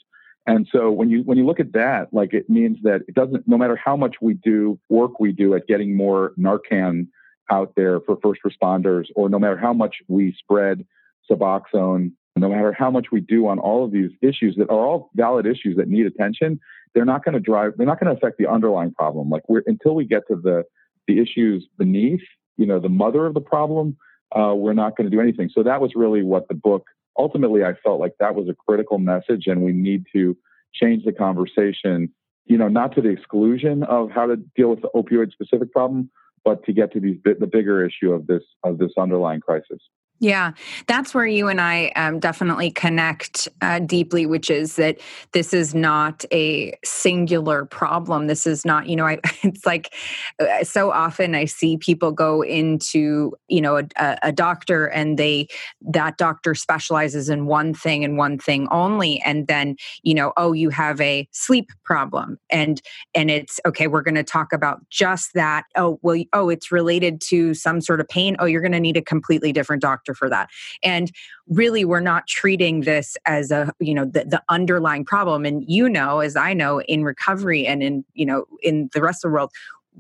And 0.47 0.69
so 0.71 0.91
when 0.91 1.09
you 1.09 1.23
when 1.23 1.39
you 1.39 1.47
look 1.47 1.61
at 1.61 1.73
that, 1.73 2.09
like 2.13 2.35
it 2.35 2.51
means 2.51 2.77
that 2.83 3.01
it 3.09 3.15
doesn't 3.15 3.49
no 3.49 3.57
matter 3.57 3.77
how 3.83 3.97
much 3.97 4.17
we 4.21 4.35
do 4.35 4.79
work 4.91 5.19
we 5.19 5.33
do 5.33 5.55
at 5.55 5.67
getting 5.67 5.97
more 5.97 6.33
Narcan 6.39 7.07
out 7.51 7.73
there 7.77 8.01
for 8.01 8.19
first 8.23 8.41
responders, 8.47 9.07
or 9.17 9.29
no 9.29 9.39
matter 9.39 9.57
how 9.57 9.73
much 9.73 9.97
we 10.09 10.35
spread 10.39 10.85
Suboxone, 11.31 12.13
no 12.37 12.49
matter 12.49 12.73
how 12.73 12.91
much 12.91 13.07
we 13.11 13.21
do 13.21 13.47
on 13.47 13.59
all 13.59 13.85
of 13.85 13.93
these 13.93 14.11
issues 14.21 14.57
that 14.57 14.69
are 14.69 14.87
all 14.87 15.11
valid 15.15 15.47
issues 15.47 15.77
that 15.77 15.89
need 15.89 16.05
attention, 16.05 16.61
they're 16.95 17.05
not 17.07 17.25
going 17.25 17.35
to 17.35 17.41
drive 17.41 17.73
they're 17.79 17.87
not 17.87 17.99
going 17.99 18.15
to 18.15 18.17
affect 18.17 18.37
the 18.39 18.47
underlying 18.47 18.93
problem. 18.93 19.31
Like 19.31 19.49
we're 19.49 19.63
until 19.67 19.95
we 19.95 20.05
get 20.05 20.25
to 20.29 20.37
the 20.37 20.65
the 21.09 21.21
issues 21.21 21.67
beneath, 21.79 22.23
you 22.59 22.67
know, 22.67 22.81
the 22.81 22.89
mother 22.91 23.25
of 23.25 23.33
the 23.33 23.41
problem, 23.41 23.97
uh, 24.37 24.55
we're 24.55 24.75
not 24.75 24.97
going 24.97 25.09
to 25.09 25.15
do 25.15 25.21
anything. 25.21 25.51
So 25.53 25.63
that 25.63 25.81
was 25.81 25.93
really 25.95 26.23
what 26.23 26.49
the 26.49 26.55
book 26.55 26.87
ultimately 27.19 27.65
I 27.65 27.75
felt 27.83 28.01
like 28.01 28.15
that 28.21 28.35
was 28.35 28.49
a 28.49 28.55
critical 28.55 28.99
message, 28.99 29.47
and 29.47 29.63
we 29.63 29.73
need 29.73 30.05
to 30.13 30.37
change 30.73 31.05
the 31.05 31.13
conversation. 31.13 32.13
You 32.47 32.59
know, 32.59 32.69
not 32.69 32.95
to 32.97 33.01
the 33.01 33.09
exclusion 33.09 33.85
of 33.85 34.11
how 34.11 34.27
to 34.27 34.37
deal 34.57 34.69
with 34.69 34.83
the 34.83 34.91
opioid 34.95 35.33
specific 35.33 35.73
problem, 35.73 36.11
but 36.45 36.65
to 36.65 36.73
get 36.73 36.93
to 36.93 37.01
these 37.01 37.17
the 37.25 37.47
bigger 37.47 37.85
issue 37.85 38.13
of 38.13 38.27
this 38.27 38.43
of 38.63 38.79
this 38.79 38.93
underlying 38.99 39.41
crisis. 39.41 39.81
Yeah, 40.25 40.53
that's 40.87 41.15
where 41.15 41.27
you 41.27 41.49
and 41.49 41.61
I 41.61 41.89
um, 41.97 42.19
definitely 42.19 42.71
connect 42.71 43.47
uh, 43.61 43.81
deeply, 43.81 44.25
which 44.25 44.49
is 44.49 44.77
that 44.77 44.99
this 45.33 45.53
is 45.53 45.75
not 45.75 46.25
a 46.33 46.75
singular 46.83 47.67
problem. 47.67 48.27
This 48.27 48.47
is 48.47 48.65
not, 48.65 48.89
you 48.89 48.97
know, 48.97 49.05
I, 49.05 49.19
it's 49.43 49.67
like 49.67 49.93
uh, 50.41 50.65
so 50.65 50.93
often 50.93 51.35
I 51.35 51.45
see 51.45 51.77
people 51.77 52.11
go 52.11 52.41
into, 52.41 53.35
you 53.49 53.61
know, 53.61 53.77
a, 53.77 54.19
a 54.23 54.33
doctor 54.33 54.87
and 54.87 55.19
they, 55.19 55.47
that 55.83 56.17
doctor 56.17 56.55
specializes 56.55 57.29
in 57.29 57.45
one 57.45 57.75
thing 57.75 58.03
and 58.03 58.17
one 58.17 58.39
thing 58.39 58.67
only. 58.71 59.21
And 59.27 59.47
then, 59.47 59.77
you 60.05 60.15
know, 60.15 60.33
oh, 60.39 60.55
you 60.55 60.71
have 60.71 61.03
a 61.03 61.29
sleep 61.33 61.71
problem. 61.85 62.39
And, 62.49 62.81
and 63.15 63.31
it's, 63.31 63.61
okay, 63.67 63.89
we're 63.89 64.01
going 64.01 64.15
to 64.15 64.25
talk 64.25 64.55
about 64.55 64.89
just 64.89 65.35
that. 65.35 65.65
Oh, 65.77 65.99
well, 66.01 66.25
oh, 66.33 66.49
it's 66.49 66.73
related 66.73 67.21
to 67.29 67.53
some 67.53 67.83
sort 67.83 68.01
of 68.01 68.09
pain. 68.09 68.37
Oh, 68.39 68.47
you're 68.47 68.63
going 68.63 68.73
to 68.73 68.81
need 68.81 68.97
a 68.97 69.03
completely 69.03 69.53
different 69.53 69.83
doctor 69.83 70.14
for 70.15 70.29
that. 70.31 70.51
And 70.83 71.11
really, 71.49 71.85
we're 71.85 72.01
not 72.01 72.27
treating 72.27 72.83
this 72.83 73.17
as 73.27 73.51
a, 73.51 73.73
you 73.81 73.95
know, 73.95 74.05
the, 74.05 74.25
the 74.25 74.43
underlying 74.49 75.05
problem. 75.05 75.45
And 75.45 75.65
you 75.67 75.89
know, 75.89 76.21
as 76.21 76.37
I 76.37 76.55
know, 76.55 76.81
in 76.83 77.05
recovery 77.05 77.67
and 77.67 77.83
in, 77.83 78.05
you 78.15 78.27
know, 78.27 78.47
in 78.63 78.91
the 78.93 79.03
rest 79.03 79.25
of 79.25 79.31
the 79.31 79.35
world, 79.35 79.51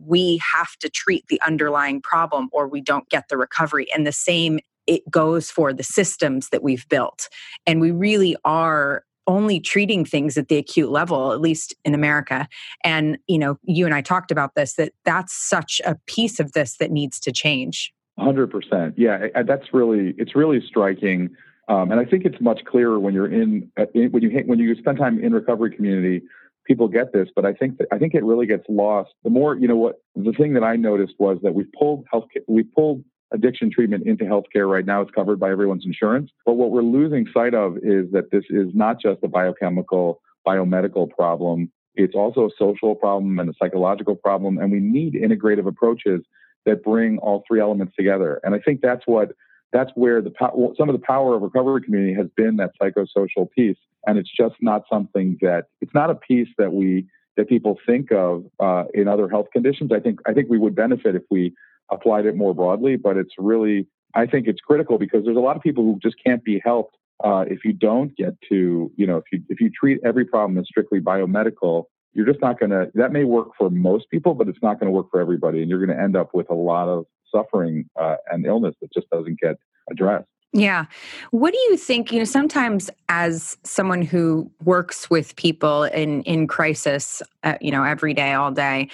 we 0.06 0.40
have 0.54 0.76
to 0.80 0.88
treat 0.88 1.26
the 1.28 1.40
underlying 1.42 2.00
problem 2.00 2.48
or 2.52 2.66
we 2.66 2.80
don't 2.80 3.08
get 3.10 3.28
the 3.28 3.36
recovery. 3.36 3.86
And 3.92 4.06
the 4.06 4.12
same 4.12 4.58
it 4.86 5.08
goes 5.10 5.50
for 5.50 5.72
the 5.72 5.82
systems 5.82 6.50
that 6.50 6.62
we've 6.62 6.86
built. 6.88 7.28
And 7.66 7.80
we 7.80 7.90
really 7.90 8.36
are 8.44 9.04
only 9.26 9.58
treating 9.58 10.04
things 10.04 10.36
at 10.36 10.48
the 10.48 10.58
acute 10.58 10.90
level 10.90 11.32
at 11.32 11.40
least 11.40 11.74
in 11.82 11.94
america 11.94 12.46
and 12.82 13.16
you 13.26 13.38
know 13.38 13.58
you 13.62 13.86
and 13.86 13.94
i 13.94 14.02
talked 14.02 14.30
about 14.30 14.54
this 14.54 14.74
that 14.74 14.92
that's 15.06 15.32
such 15.32 15.80
a 15.86 15.96
piece 16.06 16.38
of 16.38 16.52
this 16.52 16.76
that 16.76 16.90
needs 16.90 17.18
to 17.18 17.32
change 17.32 17.90
Hundred 18.18 18.50
percent. 18.50 18.94
Yeah, 18.96 19.26
that's 19.44 19.72
really 19.72 20.14
it's 20.18 20.36
really 20.36 20.62
striking, 20.64 21.30
um, 21.68 21.90
and 21.90 22.00
I 22.00 22.04
think 22.04 22.24
it's 22.24 22.40
much 22.40 22.64
clearer 22.64 23.00
when 23.00 23.12
you're 23.12 23.32
in, 23.32 23.72
uh, 23.76 23.86
in 23.92 24.12
when 24.12 24.22
you 24.22 24.30
when 24.46 24.60
you 24.60 24.72
spend 24.76 24.98
time 24.98 25.18
in 25.18 25.32
recovery 25.32 25.74
community. 25.74 26.22
People 26.64 26.86
get 26.86 27.12
this, 27.12 27.28
but 27.34 27.44
I 27.44 27.52
think 27.52 27.76
that, 27.78 27.88
I 27.92 27.98
think 27.98 28.14
it 28.14 28.24
really 28.24 28.46
gets 28.46 28.64
lost. 28.68 29.10
The 29.24 29.30
more 29.30 29.56
you 29.56 29.66
know, 29.66 29.76
what 29.76 29.96
the 30.14 30.32
thing 30.32 30.54
that 30.54 30.62
I 30.62 30.76
noticed 30.76 31.14
was 31.18 31.38
that 31.42 31.54
we've 31.54 31.70
pulled 31.76 32.04
health 32.10 32.26
we 32.46 32.62
pulled 32.62 33.02
addiction 33.32 33.68
treatment 33.68 34.06
into 34.06 34.24
healthcare 34.24 34.70
right 34.70 34.86
now. 34.86 35.00
It's 35.00 35.10
covered 35.10 35.40
by 35.40 35.50
everyone's 35.50 35.84
insurance, 35.84 36.30
but 36.46 36.54
what 36.54 36.70
we're 36.70 36.82
losing 36.82 37.26
sight 37.34 37.52
of 37.52 37.78
is 37.78 38.12
that 38.12 38.30
this 38.30 38.44
is 38.48 38.68
not 38.74 39.00
just 39.00 39.24
a 39.24 39.28
biochemical, 39.28 40.20
biomedical 40.46 41.10
problem. 41.10 41.72
It's 41.96 42.14
also 42.14 42.46
a 42.46 42.50
social 42.56 42.94
problem 42.94 43.40
and 43.40 43.50
a 43.50 43.54
psychological 43.60 44.14
problem, 44.14 44.58
and 44.58 44.70
we 44.70 44.78
need 44.78 45.14
integrative 45.14 45.66
approaches 45.66 46.22
that 46.66 46.82
bring 46.82 47.18
all 47.18 47.44
three 47.46 47.60
elements 47.60 47.94
together. 47.96 48.40
And 48.42 48.54
I 48.54 48.58
think 48.58 48.80
that's 48.80 49.02
what 49.06 49.32
that's 49.72 49.90
where 49.94 50.22
the 50.22 50.32
some 50.78 50.88
of 50.88 50.94
the 50.94 51.04
power 51.04 51.34
of 51.34 51.42
recovery 51.42 51.82
community 51.82 52.14
has 52.14 52.28
been 52.36 52.56
that 52.56 52.70
psychosocial 52.80 53.50
piece. 53.50 53.76
And 54.06 54.18
it's 54.18 54.30
just 54.34 54.54
not 54.60 54.84
something 54.90 55.38
that 55.40 55.66
it's 55.80 55.94
not 55.94 56.10
a 56.10 56.14
piece 56.14 56.48
that 56.58 56.72
we 56.72 57.06
that 57.36 57.48
people 57.48 57.78
think 57.84 58.12
of 58.12 58.44
uh, 58.60 58.84
in 58.94 59.08
other 59.08 59.28
health 59.28 59.46
conditions. 59.52 59.90
I 59.92 60.00
think 60.00 60.20
I 60.26 60.32
think 60.32 60.48
we 60.48 60.58
would 60.58 60.74
benefit 60.74 61.14
if 61.14 61.22
we 61.30 61.54
applied 61.90 62.26
it 62.26 62.36
more 62.36 62.54
broadly. 62.54 62.96
But 62.96 63.16
it's 63.16 63.34
really 63.38 63.86
I 64.14 64.26
think 64.26 64.46
it's 64.46 64.60
critical 64.60 64.98
because 64.98 65.24
there's 65.24 65.36
a 65.36 65.40
lot 65.40 65.56
of 65.56 65.62
people 65.62 65.84
who 65.84 65.98
just 66.00 66.16
can't 66.24 66.44
be 66.44 66.60
helped 66.64 66.96
uh, 67.22 67.44
if 67.48 67.64
you 67.64 67.72
don't 67.72 68.16
get 68.16 68.34
to 68.48 68.92
you 68.96 69.06
know 69.06 69.16
if 69.16 69.24
you 69.32 69.42
if 69.48 69.60
you 69.60 69.70
treat 69.70 69.98
every 70.04 70.24
problem 70.24 70.58
as 70.58 70.66
strictly 70.66 71.00
biomedical 71.00 71.84
you're 72.14 72.26
just 72.26 72.40
not 72.40 72.58
going 72.58 72.70
to, 72.70 72.90
that 72.94 73.12
may 73.12 73.24
work 73.24 73.48
for 73.58 73.70
most 73.70 74.08
people, 74.10 74.34
but 74.34 74.48
it's 74.48 74.62
not 74.62 74.80
going 74.80 74.86
to 74.86 74.92
work 74.92 75.10
for 75.10 75.20
everybody. 75.20 75.60
And 75.60 75.68
you're 75.68 75.84
going 75.84 75.96
to 75.96 76.02
end 76.02 76.16
up 76.16 76.32
with 76.32 76.48
a 76.50 76.54
lot 76.54 76.88
of 76.88 77.06
suffering 77.30 77.88
uh, 78.00 78.16
and 78.30 78.46
illness 78.46 78.74
that 78.80 78.92
just 78.92 79.10
doesn't 79.10 79.40
get 79.40 79.56
addressed. 79.90 80.28
Yeah. 80.52 80.86
What 81.32 81.52
do 81.52 81.58
you 81.58 81.76
think, 81.76 82.12
you 82.12 82.18
know, 82.20 82.24
sometimes 82.24 82.88
as 83.08 83.58
someone 83.64 84.02
who 84.02 84.48
works 84.62 85.10
with 85.10 85.34
people 85.34 85.82
in 85.82 86.22
in 86.22 86.46
crisis, 86.46 87.20
uh, 87.42 87.56
you 87.60 87.72
know, 87.72 87.82
every 87.82 88.14
day 88.14 88.34
all 88.34 88.52
day, 88.52 88.88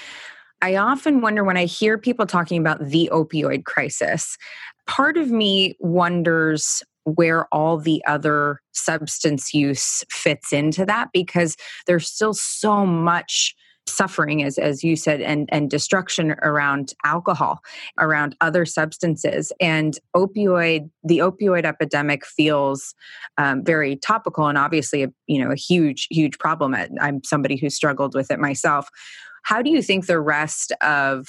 I 0.62 0.76
often 0.76 1.20
wonder 1.20 1.44
when 1.44 1.58
I 1.58 1.66
hear 1.66 1.98
people 1.98 2.26
talking 2.26 2.58
about 2.58 2.88
the 2.88 3.10
opioid 3.12 3.64
crisis, 3.64 4.38
part 4.86 5.18
of 5.18 5.30
me 5.30 5.76
wonders 5.80 6.82
where 7.04 7.46
all 7.52 7.78
the 7.78 8.02
other 8.06 8.60
substance 8.72 9.54
use 9.54 10.04
fits 10.10 10.52
into 10.52 10.84
that 10.86 11.08
because 11.12 11.56
there's 11.86 12.08
still 12.08 12.34
so 12.34 12.84
much 12.86 13.54
suffering 13.90 14.42
as 14.42 14.56
as 14.56 14.84
you 14.84 14.94
said 14.94 15.20
and 15.20 15.48
and 15.50 15.68
destruction 15.70 16.32
around 16.42 16.92
alcohol 17.04 17.60
around 17.98 18.36
other 18.40 18.64
substances. 18.64 19.52
And 19.60 19.98
opioid 20.14 20.90
the 21.02 21.18
opioid 21.18 21.64
epidemic 21.64 22.24
feels 22.24 22.94
um, 23.36 23.64
very 23.64 23.96
topical 23.96 24.46
and 24.46 24.58
obviously 24.58 25.02
a 25.02 25.08
you 25.26 25.42
know 25.42 25.50
a 25.50 25.56
huge 25.56 26.06
huge 26.10 26.38
problem. 26.38 26.74
I'm 27.00 27.22
somebody 27.24 27.56
who 27.56 27.70
struggled 27.70 28.14
with 28.14 28.30
it 28.30 28.38
myself. 28.38 28.88
How 29.42 29.62
do 29.62 29.70
you 29.70 29.82
think 29.82 30.06
the 30.06 30.20
rest 30.20 30.72
of 30.82 31.26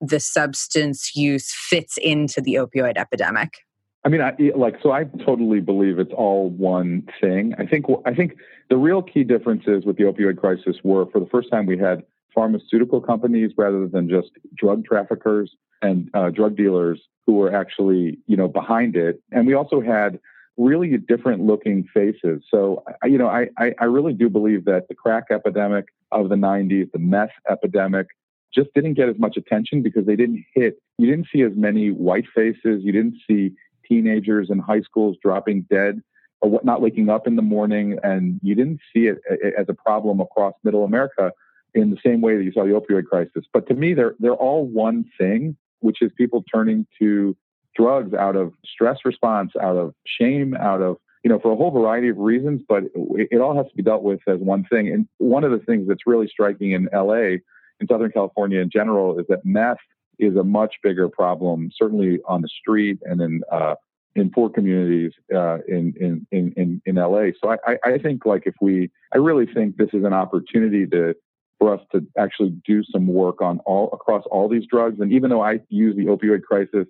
the 0.00 0.20
substance 0.20 1.16
use 1.16 1.52
fits 1.54 1.96
into 1.96 2.40
the 2.40 2.54
opioid 2.54 2.96
epidemic 2.96 3.63
I 4.04 4.10
mean, 4.10 4.20
I, 4.20 4.34
like, 4.54 4.76
so 4.82 4.92
I 4.92 5.04
totally 5.24 5.60
believe 5.60 5.98
it's 5.98 6.12
all 6.12 6.50
one 6.50 7.08
thing. 7.20 7.54
I 7.58 7.64
think, 7.64 7.86
I 8.04 8.14
think 8.14 8.36
the 8.68 8.76
real 8.76 9.00
key 9.00 9.24
differences 9.24 9.84
with 9.86 9.96
the 9.96 10.04
opioid 10.04 10.36
crisis 10.36 10.76
were 10.84 11.06
for 11.06 11.20
the 11.20 11.26
first 11.26 11.50
time 11.50 11.64
we 11.64 11.78
had 11.78 12.04
pharmaceutical 12.34 13.00
companies 13.00 13.52
rather 13.56 13.88
than 13.88 14.08
just 14.08 14.30
drug 14.54 14.84
traffickers 14.84 15.56
and 15.80 16.10
uh, 16.12 16.28
drug 16.30 16.56
dealers 16.56 17.00
who 17.26 17.34
were 17.34 17.54
actually, 17.54 18.18
you 18.26 18.36
know, 18.36 18.48
behind 18.48 18.94
it. 18.94 19.22
And 19.32 19.46
we 19.46 19.54
also 19.54 19.80
had 19.80 20.20
really 20.56 20.96
different 20.98 21.42
looking 21.42 21.88
faces. 21.94 22.42
So, 22.50 22.84
you 23.04 23.16
know, 23.18 23.28
I, 23.28 23.48
I, 23.58 23.72
I 23.80 23.84
really 23.84 24.12
do 24.12 24.28
believe 24.28 24.66
that 24.66 24.88
the 24.88 24.94
crack 24.94 25.24
epidemic 25.30 25.86
of 26.12 26.28
the 26.28 26.36
90s, 26.36 26.92
the 26.92 26.98
meth 26.98 27.32
epidemic, 27.48 28.08
just 28.54 28.72
didn't 28.74 28.94
get 28.94 29.08
as 29.08 29.18
much 29.18 29.36
attention 29.36 29.82
because 29.82 30.06
they 30.06 30.14
didn't 30.14 30.44
hit, 30.54 30.80
you 30.98 31.10
didn't 31.10 31.26
see 31.32 31.42
as 31.42 31.52
many 31.56 31.90
white 31.90 32.26
faces, 32.34 32.84
you 32.84 32.92
didn't 32.92 33.16
see 33.28 33.52
teenagers 33.88 34.50
and 34.50 34.60
high 34.60 34.80
schools 34.80 35.16
dropping 35.22 35.62
dead 35.70 36.02
uh, 36.42 36.48
or 36.48 36.60
not 36.62 36.80
waking 36.80 37.08
up 37.08 37.26
in 37.26 37.36
the 37.36 37.42
morning, 37.42 37.98
and 38.02 38.40
you 38.42 38.54
didn't 38.54 38.80
see 38.92 39.06
it 39.06 39.18
uh, 39.30 39.34
uh, 39.34 39.60
as 39.60 39.66
a 39.68 39.74
problem 39.74 40.20
across 40.20 40.54
middle 40.62 40.84
America 40.84 41.32
in 41.74 41.90
the 41.90 41.98
same 42.04 42.20
way 42.20 42.36
that 42.36 42.44
you 42.44 42.52
saw 42.52 42.64
the 42.64 42.70
opioid 42.70 43.06
crisis. 43.06 43.44
But 43.52 43.66
to 43.68 43.74
me, 43.74 43.94
they're 43.94 44.14
they're 44.18 44.32
all 44.32 44.66
one 44.66 45.04
thing, 45.18 45.56
which 45.80 46.02
is 46.02 46.10
people 46.16 46.44
turning 46.52 46.86
to 47.00 47.36
drugs 47.76 48.14
out 48.14 48.36
of 48.36 48.52
stress 48.64 48.98
response, 49.04 49.52
out 49.60 49.76
of 49.76 49.94
shame, 50.06 50.54
out 50.54 50.80
of 50.80 50.96
you 51.24 51.30
know, 51.30 51.38
for 51.38 51.52
a 51.52 51.56
whole 51.56 51.70
variety 51.70 52.10
of 52.10 52.18
reasons, 52.18 52.60
but 52.68 52.84
it 52.94 53.40
all 53.40 53.56
has 53.56 53.66
to 53.66 53.74
be 53.74 53.82
dealt 53.82 54.02
with 54.02 54.20
as 54.28 54.38
one 54.40 54.62
thing. 54.64 54.92
And 54.92 55.08
one 55.16 55.42
of 55.42 55.52
the 55.52 55.58
things 55.58 55.88
that's 55.88 56.06
really 56.06 56.28
striking 56.28 56.72
in 56.72 56.86
LA, 56.92 57.38
in 57.80 57.88
Southern 57.88 58.12
California 58.12 58.60
in 58.60 58.68
general, 58.70 59.18
is 59.18 59.24
that 59.30 59.40
meth 59.42 59.78
is 60.18 60.36
a 60.36 60.44
much 60.44 60.76
bigger 60.82 61.08
problem, 61.08 61.70
certainly 61.76 62.20
on 62.26 62.42
the 62.42 62.48
street 62.48 62.98
and 63.04 63.20
in 63.20 63.42
uh, 63.50 63.74
in 64.16 64.30
poor 64.30 64.48
communities 64.48 65.12
uh, 65.34 65.58
in, 65.66 65.94
in 66.00 66.26
in 66.30 66.82
in 66.86 66.94
LA. 66.94 67.30
So 67.42 67.56
I, 67.66 67.76
I 67.84 67.98
think 67.98 68.24
like 68.24 68.44
if 68.46 68.54
we, 68.60 68.90
I 69.12 69.18
really 69.18 69.46
think 69.46 69.76
this 69.76 69.90
is 69.92 70.04
an 70.04 70.12
opportunity 70.12 70.86
to 70.86 71.14
for 71.58 71.74
us 71.74 71.80
to 71.92 72.06
actually 72.18 72.50
do 72.66 72.82
some 72.84 73.06
work 73.06 73.40
on 73.40 73.58
all 73.60 73.88
across 73.92 74.24
all 74.30 74.48
these 74.48 74.66
drugs. 74.66 75.00
And 75.00 75.12
even 75.12 75.30
though 75.30 75.42
I 75.42 75.60
use 75.68 75.96
the 75.96 76.06
opioid 76.06 76.42
crisis 76.42 76.86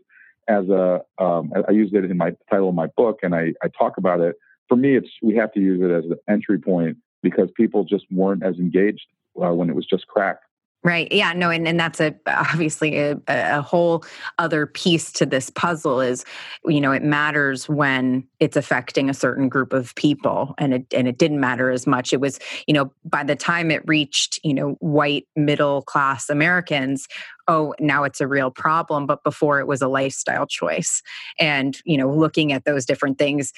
as 0.48 0.68
a, 0.68 1.00
um, 1.18 1.52
I 1.68 1.72
used 1.72 1.94
it 1.94 2.04
in 2.04 2.16
my 2.16 2.34
title 2.50 2.68
of 2.70 2.74
my 2.74 2.86
book, 2.96 3.20
and 3.22 3.34
I, 3.34 3.52
I 3.62 3.68
talk 3.68 3.96
about 3.98 4.20
it. 4.20 4.36
For 4.68 4.76
me, 4.76 4.96
it's 4.96 5.08
we 5.22 5.34
have 5.36 5.52
to 5.52 5.60
use 5.60 5.80
it 5.82 5.90
as 5.90 6.04
an 6.10 6.18
entry 6.28 6.58
point 6.58 6.96
because 7.22 7.50
people 7.56 7.84
just 7.84 8.04
weren't 8.10 8.42
as 8.42 8.56
engaged 8.56 9.06
uh, 9.42 9.52
when 9.52 9.68
it 9.70 9.76
was 9.76 9.86
just 9.86 10.06
crack. 10.06 10.38
Right. 10.84 11.10
Yeah. 11.10 11.32
No. 11.32 11.48
And, 11.48 11.66
and 11.66 11.80
that's 11.80 11.98
a 11.98 12.14
obviously 12.26 12.98
a, 12.98 13.16
a 13.26 13.62
whole 13.62 14.04
other 14.38 14.66
piece 14.66 15.10
to 15.12 15.24
this 15.24 15.48
puzzle 15.48 16.02
is, 16.02 16.26
you 16.66 16.78
know, 16.78 16.92
it 16.92 17.02
matters 17.02 17.66
when 17.70 18.22
it's 18.38 18.54
affecting 18.54 19.08
a 19.08 19.14
certain 19.14 19.48
group 19.48 19.72
of 19.72 19.94
people, 19.94 20.54
and 20.58 20.74
it 20.74 20.86
and 20.94 21.08
it 21.08 21.16
didn't 21.16 21.40
matter 21.40 21.70
as 21.70 21.86
much. 21.86 22.12
It 22.12 22.20
was, 22.20 22.38
you 22.66 22.74
know, 22.74 22.92
by 23.06 23.24
the 23.24 23.34
time 23.34 23.70
it 23.70 23.82
reached, 23.88 24.38
you 24.44 24.52
know, 24.52 24.72
white 24.80 25.26
middle 25.36 25.80
class 25.80 26.28
Americans, 26.28 27.08
oh, 27.48 27.74
now 27.80 28.04
it's 28.04 28.20
a 28.20 28.28
real 28.28 28.50
problem. 28.50 29.06
But 29.06 29.24
before 29.24 29.60
it 29.60 29.66
was 29.66 29.80
a 29.80 29.88
lifestyle 29.88 30.46
choice, 30.46 31.00
and 31.40 31.78
you 31.86 31.96
know, 31.96 32.12
looking 32.14 32.52
at 32.52 32.66
those 32.66 32.84
different 32.84 33.16
things, 33.16 33.54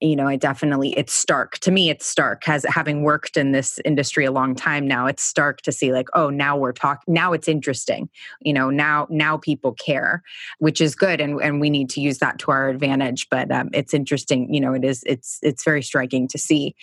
you 0.00 0.14
know 0.14 0.26
i 0.26 0.36
definitely 0.36 0.96
it's 0.96 1.12
stark. 1.12 1.58
To 1.58 1.70
me 1.70 1.90
it's 1.90 2.06
stark. 2.06 2.44
Has 2.44 2.64
having 2.68 3.02
worked 3.02 3.36
in 3.36 3.52
this 3.52 3.78
industry 3.84 4.24
a 4.24 4.32
long 4.32 4.54
time 4.54 4.86
now 4.86 5.06
it's 5.06 5.22
stark 5.22 5.62
to 5.62 5.72
see 5.72 5.92
like 5.92 6.08
oh 6.14 6.30
now 6.30 6.56
we're 6.56 6.72
talking 6.72 7.14
now 7.14 7.32
it's 7.32 7.48
interesting. 7.48 8.08
You 8.40 8.52
know 8.52 8.70
now 8.70 9.06
now 9.10 9.36
people 9.36 9.72
care 9.72 10.22
which 10.58 10.80
is 10.80 10.94
good 10.94 11.20
and, 11.20 11.40
and 11.40 11.60
we 11.60 11.70
need 11.70 11.90
to 11.90 12.00
use 12.00 12.18
that 12.18 12.38
to 12.40 12.50
our 12.50 12.68
advantage 12.68 13.28
but 13.30 13.50
um, 13.50 13.70
it's 13.72 13.94
interesting 13.94 14.52
you 14.52 14.60
know 14.60 14.74
it 14.74 14.84
is 14.84 15.02
it's 15.06 15.38
it's 15.42 15.64
very 15.64 15.82
striking 15.82 16.28
to 16.28 16.38
see. 16.38 16.74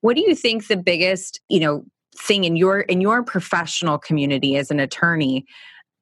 What 0.00 0.16
do 0.16 0.22
you 0.22 0.34
think 0.34 0.66
the 0.66 0.76
biggest 0.76 1.40
you 1.48 1.60
know 1.60 1.84
thing 2.16 2.44
in 2.44 2.56
your 2.56 2.80
in 2.80 3.00
your 3.00 3.22
professional 3.22 3.98
community 3.98 4.56
as 4.56 4.70
an 4.70 4.78
attorney 4.78 5.46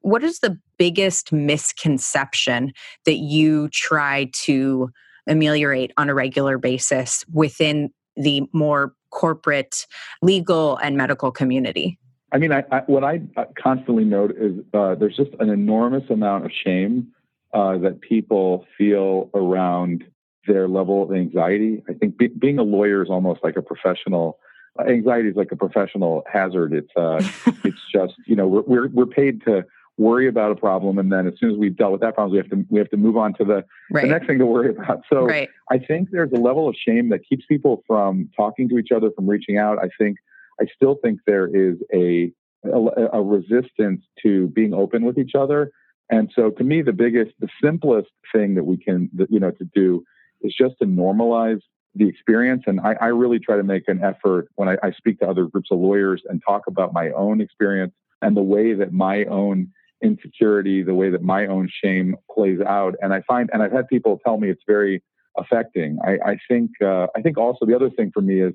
what 0.01 0.23
is 0.23 0.39
the 0.39 0.57
biggest 0.77 1.31
misconception 1.31 2.73
that 3.05 3.17
you 3.17 3.69
try 3.69 4.29
to 4.33 4.89
ameliorate 5.31 5.91
on 5.97 6.09
a 6.09 6.13
regular 6.13 6.57
basis 6.57 7.25
within 7.31 7.89
the 8.15 8.43
more 8.53 8.93
corporate 9.09 9.87
legal 10.21 10.77
and 10.77 10.97
medical 10.97 11.31
community? 11.31 11.97
I 12.31 12.37
mean, 12.37 12.51
I, 12.51 12.63
I, 12.71 12.79
what 12.87 13.03
I 13.03 13.21
constantly 13.61 14.05
note 14.05 14.35
is 14.37 14.59
uh, 14.73 14.95
there's 14.95 15.17
just 15.17 15.31
an 15.39 15.49
enormous 15.49 16.09
amount 16.09 16.45
of 16.45 16.51
shame 16.51 17.07
uh, 17.53 17.77
that 17.79 18.01
people 18.01 18.65
feel 18.77 19.29
around 19.33 20.05
their 20.47 20.67
level 20.67 21.03
of 21.03 21.11
anxiety. 21.11 21.83
I 21.89 21.93
think 21.93 22.17
be, 22.17 22.27
being 22.27 22.57
a 22.57 22.63
lawyer 22.63 23.03
is 23.03 23.09
almost 23.09 23.41
like 23.43 23.57
a 23.57 23.61
professional. 23.61 24.39
Anxiety 24.87 25.29
is 25.29 25.35
like 25.35 25.51
a 25.51 25.57
professional 25.57 26.23
hazard. 26.31 26.73
It's 26.73 26.91
uh, 26.95 27.21
it's 27.65 27.81
just 27.93 28.13
you 28.25 28.35
know 28.35 28.47
we're, 28.47 28.61
we're 28.61 28.87
we're 28.87 29.05
paid 29.05 29.43
to 29.43 29.65
worry 30.01 30.27
about 30.27 30.51
a 30.51 30.55
problem, 30.55 30.97
and 30.97 31.11
then 31.11 31.27
as 31.27 31.33
soon 31.39 31.51
as 31.51 31.57
we've 31.57 31.77
dealt 31.77 31.91
with 31.91 32.01
that 32.01 32.15
problem, 32.15 32.31
we 32.31 32.37
have 32.37 32.49
to 32.49 32.65
we 32.69 32.79
have 32.79 32.89
to 32.89 32.97
move 32.97 33.17
on 33.17 33.33
to 33.35 33.45
the, 33.45 33.63
right. 33.91 34.01
the 34.01 34.07
next 34.07 34.27
thing 34.27 34.39
to 34.39 34.45
worry 34.45 34.69
about. 34.71 35.01
So 35.11 35.25
right. 35.25 35.49
I 35.69 35.77
think 35.77 36.09
there's 36.11 36.31
a 36.33 36.39
level 36.39 36.67
of 36.67 36.75
shame 36.75 37.09
that 37.09 37.21
keeps 37.27 37.45
people 37.45 37.83
from 37.87 38.29
talking 38.35 38.67
to 38.69 38.77
each 38.77 38.91
other, 38.95 39.09
from 39.15 39.29
reaching 39.29 39.57
out. 39.57 39.77
I 39.79 39.89
think 39.97 40.17
I 40.59 40.65
still 40.75 40.97
think 41.01 41.19
there 41.25 41.47
is 41.47 41.77
a 41.93 42.31
a, 42.65 43.19
a 43.19 43.21
resistance 43.21 44.01
to 44.23 44.47
being 44.47 44.73
open 44.73 45.03
with 45.05 45.17
each 45.17 45.35
other. 45.35 45.71
And 46.09 46.29
so, 46.35 46.49
to 46.51 46.63
me, 46.63 46.81
the 46.81 46.93
biggest, 46.93 47.31
the 47.39 47.47
simplest 47.63 48.09
thing 48.33 48.55
that 48.55 48.65
we 48.65 48.77
can, 48.77 49.09
you 49.29 49.39
know, 49.39 49.51
to 49.51 49.65
do 49.73 50.03
is 50.41 50.53
just 50.57 50.75
to 50.79 50.85
normalize 50.85 51.61
the 51.95 52.07
experience. 52.07 52.63
And 52.67 52.79
I, 52.81 52.95
I 53.01 53.05
really 53.07 53.39
try 53.39 53.55
to 53.55 53.63
make 53.63 53.87
an 53.87 54.03
effort 54.03 54.49
when 54.55 54.67
I, 54.69 54.77
I, 54.83 54.91
speak 54.91 55.19
to 55.19 55.27
other 55.27 55.45
groups 55.45 55.69
of 55.71 55.79
lawyers 55.79 56.21
and 56.25 56.41
talk 56.45 56.63
about 56.67 56.93
my 56.93 57.11
own 57.11 57.41
experience 57.41 57.93
and 58.21 58.35
the 58.35 58.41
way 58.41 58.73
that 58.73 58.93
my 58.93 59.25
own 59.25 59.71
insecurity, 60.03 60.83
the 60.83 60.93
way 60.93 61.09
that 61.09 61.21
my 61.21 61.47
own 61.47 61.69
shame 61.83 62.15
plays 62.33 62.59
out. 62.61 62.95
And 63.01 63.13
I 63.13 63.21
find, 63.21 63.49
and 63.53 63.61
I've 63.61 63.71
had 63.71 63.87
people 63.87 64.19
tell 64.25 64.37
me 64.37 64.49
it's 64.49 64.63
very 64.67 65.03
affecting. 65.37 65.97
I, 66.03 66.31
I 66.31 66.37
think, 66.47 66.71
uh, 66.83 67.07
I 67.15 67.21
think 67.21 67.37
also 67.37 67.65
the 67.65 67.75
other 67.75 67.89
thing 67.89 68.11
for 68.13 68.21
me 68.21 68.41
is 68.41 68.53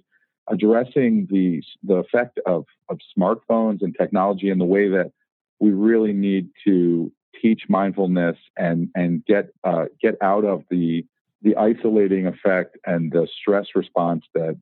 addressing 0.49 1.27
the 1.31 1.63
the 1.83 1.97
effect 1.97 2.39
of 2.47 2.65
of 2.89 2.99
smartphones 3.19 3.79
and 3.83 3.97
technology 3.99 4.51
and 4.51 4.61
the 4.61 4.65
way 4.65 4.89
that 4.89 5.11
we 5.59 5.71
really 5.71 6.13
need 6.13 6.49
to 6.65 7.13
teach 7.41 7.63
mindfulness 7.69 8.37
and 8.57 8.89
and 8.95 9.25
get 9.27 9.49
uh, 9.65 9.87
get 10.01 10.17
out 10.23 10.45
of 10.45 10.63
the 10.71 11.05
the 11.43 11.57
isolating 11.57 12.27
effect 12.27 12.77
and 12.87 13.13
the 13.13 13.29
stress 13.41 13.67
response 13.75 14.25
that 14.35 14.57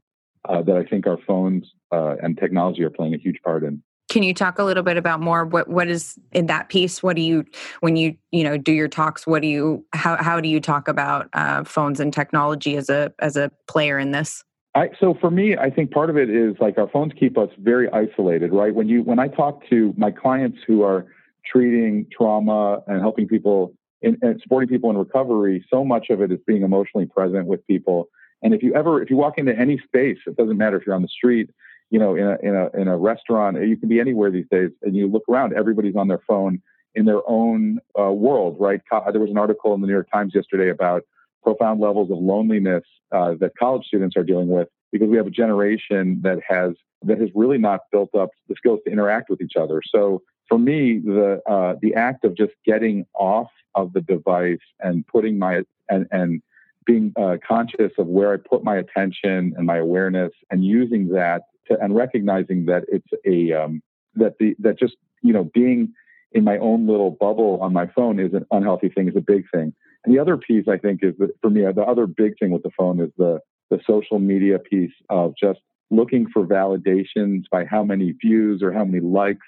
uh, 0.48 0.62
that 0.62 0.76
I 0.76 0.84
think 0.84 1.06
our 1.06 1.18
phones 1.26 1.70
uh, 1.92 2.16
and 2.22 2.36
technology 2.36 2.82
are 2.82 2.90
playing 2.90 3.14
a 3.14 3.18
huge 3.18 3.40
part 3.44 3.64
in. 3.64 3.82
Can 4.14 4.22
you 4.22 4.32
talk 4.32 4.60
a 4.60 4.62
little 4.62 4.84
bit 4.84 4.96
about 4.96 5.18
more 5.20 5.44
what 5.44 5.66
what 5.66 5.88
is 5.88 6.16
in 6.30 6.46
that 6.46 6.68
piece? 6.68 7.02
What 7.02 7.16
do 7.16 7.22
you 7.22 7.44
when 7.80 7.96
you 7.96 8.14
you 8.30 8.44
know 8.44 8.56
do 8.56 8.70
your 8.70 8.86
talks? 8.86 9.26
What 9.26 9.42
do 9.42 9.48
you 9.48 9.84
how 9.92 10.22
how 10.22 10.40
do 10.40 10.48
you 10.48 10.60
talk 10.60 10.86
about 10.86 11.28
uh, 11.32 11.64
phones 11.64 11.98
and 11.98 12.12
technology 12.12 12.76
as 12.76 12.88
a 12.88 13.12
as 13.18 13.36
a 13.36 13.50
player 13.66 13.98
in 13.98 14.12
this? 14.12 14.44
I, 14.76 14.90
so 15.00 15.14
for 15.20 15.32
me, 15.32 15.56
I 15.56 15.68
think 15.68 15.90
part 15.90 16.10
of 16.10 16.16
it 16.16 16.30
is 16.30 16.54
like 16.60 16.78
our 16.78 16.88
phones 16.90 17.10
keep 17.18 17.36
us 17.36 17.48
very 17.58 17.90
isolated, 17.90 18.52
right? 18.52 18.72
When 18.72 18.88
you 18.88 19.02
when 19.02 19.18
I 19.18 19.26
talk 19.26 19.68
to 19.70 19.92
my 19.96 20.12
clients 20.12 20.58
who 20.64 20.84
are 20.84 21.06
treating 21.44 22.06
trauma 22.16 22.84
and 22.86 23.00
helping 23.00 23.26
people 23.26 23.74
in, 24.00 24.16
and 24.22 24.40
supporting 24.40 24.68
people 24.68 24.90
in 24.90 24.96
recovery, 24.96 25.66
so 25.68 25.84
much 25.84 26.10
of 26.10 26.20
it 26.20 26.30
is 26.30 26.38
being 26.46 26.62
emotionally 26.62 27.06
present 27.06 27.48
with 27.48 27.66
people. 27.66 28.10
And 28.44 28.54
if 28.54 28.62
you 28.62 28.76
ever 28.76 29.02
if 29.02 29.10
you 29.10 29.16
walk 29.16 29.38
into 29.38 29.58
any 29.58 29.76
space, 29.78 30.18
it 30.24 30.36
doesn't 30.36 30.56
matter 30.56 30.76
if 30.76 30.86
you're 30.86 30.94
on 30.94 31.02
the 31.02 31.08
street, 31.08 31.50
you 31.90 31.98
know, 31.98 32.14
in 32.16 32.26
a 32.26 32.36
in 32.42 32.54
a 32.54 32.80
in 32.80 32.88
a 32.88 32.96
restaurant, 32.96 33.56
you 33.66 33.76
can 33.76 33.88
be 33.88 34.00
anywhere 34.00 34.30
these 34.30 34.48
days, 34.50 34.70
and 34.82 34.96
you 34.96 35.06
look 35.06 35.24
around, 35.28 35.54
everybody's 35.54 35.96
on 35.96 36.08
their 36.08 36.22
phone 36.26 36.60
in 36.94 37.04
their 37.04 37.28
own 37.28 37.78
uh, 37.98 38.12
world, 38.12 38.56
right? 38.58 38.80
There 38.90 39.20
was 39.20 39.30
an 39.30 39.38
article 39.38 39.74
in 39.74 39.80
the 39.80 39.86
New 39.86 39.92
York 39.92 40.08
Times 40.12 40.32
yesterday 40.34 40.70
about 40.70 41.02
profound 41.42 41.80
levels 41.80 42.10
of 42.10 42.18
loneliness 42.18 42.84
uh, 43.12 43.34
that 43.40 43.52
college 43.58 43.86
students 43.86 44.16
are 44.16 44.24
dealing 44.24 44.48
with 44.48 44.68
because 44.92 45.08
we 45.08 45.16
have 45.16 45.26
a 45.26 45.30
generation 45.30 46.20
that 46.22 46.38
has 46.48 46.72
that 47.02 47.20
has 47.20 47.28
really 47.34 47.58
not 47.58 47.80
built 47.92 48.14
up 48.14 48.30
the 48.48 48.54
skills 48.56 48.80
to 48.86 48.92
interact 48.92 49.28
with 49.28 49.40
each 49.42 49.56
other. 49.56 49.82
So 49.94 50.22
for 50.48 50.58
me, 50.58 51.00
the 51.04 51.40
uh, 51.48 51.74
the 51.80 51.94
act 51.94 52.24
of 52.24 52.36
just 52.36 52.52
getting 52.64 53.04
off 53.14 53.50
of 53.74 53.92
the 53.92 54.00
device 54.00 54.58
and 54.80 55.06
putting 55.06 55.38
my 55.38 55.62
and 55.88 56.06
and 56.10 56.42
being 56.86 57.12
uh, 57.16 57.36
conscious 57.46 57.92
of 57.98 58.06
where 58.06 58.32
I 58.34 58.36
put 58.36 58.62
my 58.62 58.76
attention 58.76 59.54
and 59.56 59.66
my 59.66 59.78
awareness 59.78 60.32
and 60.50 60.64
using 60.64 61.08
that 61.08 61.42
to, 61.68 61.78
and 61.80 61.94
recognizing 61.94 62.66
that 62.66 62.84
it's 62.88 63.06
a 63.26 63.52
um, 63.52 63.82
that 64.14 64.34
the 64.38 64.54
that 64.58 64.78
just 64.78 64.96
you 65.22 65.32
know 65.32 65.50
being 65.54 65.92
in 66.32 66.44
my 66.44 66.58
own 66.58 66.86
little 66.86 67.10
bubble 67.12 67.58
on 67.62 67.72
my 67.72 67.86
phone 67.86 68.18
is 68.18 68.34
an 68.34 68.44
unhealthy 68.50 68.88
thing 68.88 69.08
is 69.08 69.16
a 69.16 69.20
big 69.20 69.44
thing 69.52 69.72
and 70.04 70.14
the 70.14 70.20
other 70.20 70.36
piece 70.36 70.66
I 70.68 70.76
think 70.76 71.02
is 71.02 71.14
that 71.18 71.30
for 71.40 71.50
me, 71.50 71.62
the 71.62 71.82
other 71.82 72.06
big 72.06 72.38
thing 72.38 72.50
with 72.50 72.62
the 72.62 72.70
phone 72.76 73.00
is 73.00 73.10
the 73.16 73.40
the 73.70 73.80
social 73.86 74.18
media 74.18 74.58
piece 74.58 74.92
of 75.08 75.34
just 75.40 75.60
looking 75.90 76.28
for 76.32 76.46
validations 76.46 77.44
by 77.50 77.64
how 77.64 77.82
many 77.82 78.12
views 78.12 78.62
or 78.62 78.72
how 78.72 78.84
many 78.84 79.00
likes 79.00 79.46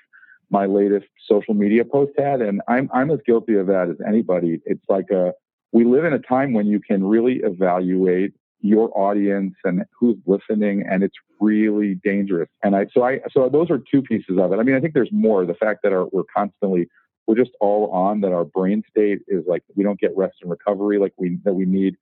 my 0.51 0.65
latest 0.65 1.07
social 1.29 1.55
media 1.55 1.85
post 1.85 2.13
had. 2.19 2.41
And 2.41 2.63
I'm 2.69 2.89
I'm 2.93 3.11
as 3.11 3.21
guilty 3.27 3.55
of 3.57 3.67
that 3.67 3.91
as 3.91 3.97
anybody. 4.07 4.61
It's 4.65 4.85
like 4.89 5.11
a 5.11 5.33
we 5.73 5.85
live 5.85 6.05
in 6.05 6.15
a 6.15 6.19
time 6.19 6.55
when 6.55 6.67
you 6.67 6.81
can 6.81 7.05
really 7.05 7.41
evaluate 7.43 8.33
your 8.61 8.91
audience 8.99 9.55
and 9.65 9.85
who's 9.99 10.17
listening 10.27 10.85
and 10.89 11.03
it's 11.03 11.17
really 11.41 11.95
dangerous. 12.03 12.49
And 12.63 12.75
i 12.75 12.87
so 12.93 13.05
i 13.05 13.21
so 13.31 13.49
those 13.49 13.71
are 13.71 13.79
two 13.79 14.03
pieces 14.03 14.39
of 14.39 14.53
it. 14.53 14.59
I 14.59 14.63
mean 14.63 14.75
i 14.75 14.81
think 14.81 14.95
there's 14.95 15.13
more. 15.13 15.45
The 15.45 15.55
fact 15.55 15.81
that 15.83 15.93
our, 15.93 16.07
we're 16.07 16.25
constantly 16.35 16.89
we're 17.27 17.37
just 17.37 17.53
all 17.61 17.91
on 17.91 18.21
that 18.21 18.33
our 18.33 18.45
brain 18.45 18.83
state 18.89 19.21
is 19.29 19.45
like 19.47 19.63
we 19.75 19.85
don't 19.85 19.99
get 19.99 20.17
rest 20.17 20.37
and 20.43 20.51
recovery 20.51 20.99
like 20.99 21.13
we 21.17 21.39
that 21.45 21.55
we 21.55 21.65
need. 21.65 21.97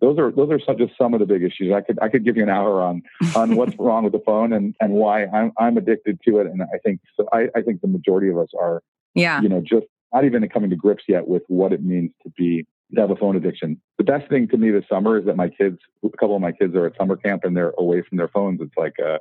Those 0.00 0.18
are 0.18 0.32
those 0.32 0.50
are 0.50 0.74
just 0.74 0.92
some 0.96 1.12
of 1.12 1.20
the 1.20 1.26
big 1.26 1.42
issues. 1.42 1.72
I 1.72 1.82
could 1.82 1.98
i 2.00 2.08
could 2.08 2.24
give 2.24 2.36
you 2.36 2.42
an 2.42 2.48
hour 2.48 2.82
on 2.82 3.02
on 3.36 3.56
what's 3.56 3.76
wrong 3.78 4.04
with 4.04 4.12
the 4.12 4.22
phone 4.24 4.52
and 4.52 4.74
and 4.80 4.92
why 4.92 5.26
i'm 5.26 5.52
i'm 5.58 5.76
addicted 5.76 6.20
to 6.26 6.38
it. 6.38 6.46
And 6.46 6.62
i 6.62 6.78
think 6.84 7.00
so 7.16 7.28
i 7.32 7.48
i 7.54 7.62
think 7.62 7.80
the 7.80 7.88
majority 7.88 8.28
of 8.28 8.38
us 8.38 8.48
are 8.58 8.82
yeah. 9.14 9.40
you 9.40 9.48
know 9.48 9.60
just 9.60 9.86
not 10.12 10.24
even 10.24 10.46
coming 10.48 10.70
to 10.70 10.76
grips 10.76 11.04
yet 11.08 11.28
with 11.28 11.42
what 11.48 11.72
it 11.72 11.84
means 11.84 12.10
to 12.22 12.30
be 12.36 12.66
to 12.94 13.00
have 13.00 13.10
a 13.10 13.16
phone 13.16 13.36
addiction. 13.36 13.80
The 13.98 14.04
best 14.04 14.28
thing 14.28 14.48
to 14.48 14.56
me 14.56 14.70
this 14.70 14.84
summer 14.88 15.18
is 15.18 15.26
that 15.26 15.36
my 15.36 15.48
kids, 15.48 15.78
a 16.04 16.08
couple 16.10 16.36
of 16.36 16.42
my 16.42 16.52
kids 16.52 16.74
are 16.74 16.86
at 16.86 16.96
summer 16.96 17.16
camp 17.16 17.44
and 17.44 17.56
they're 17.56 17.72
away 17.78 18.02
from 18.02 18.18
their 18.18 18.28
phones. 18.28 18.60
It's 18.60 18.76
like, 18.76 18.94
uh, 18.98 19.18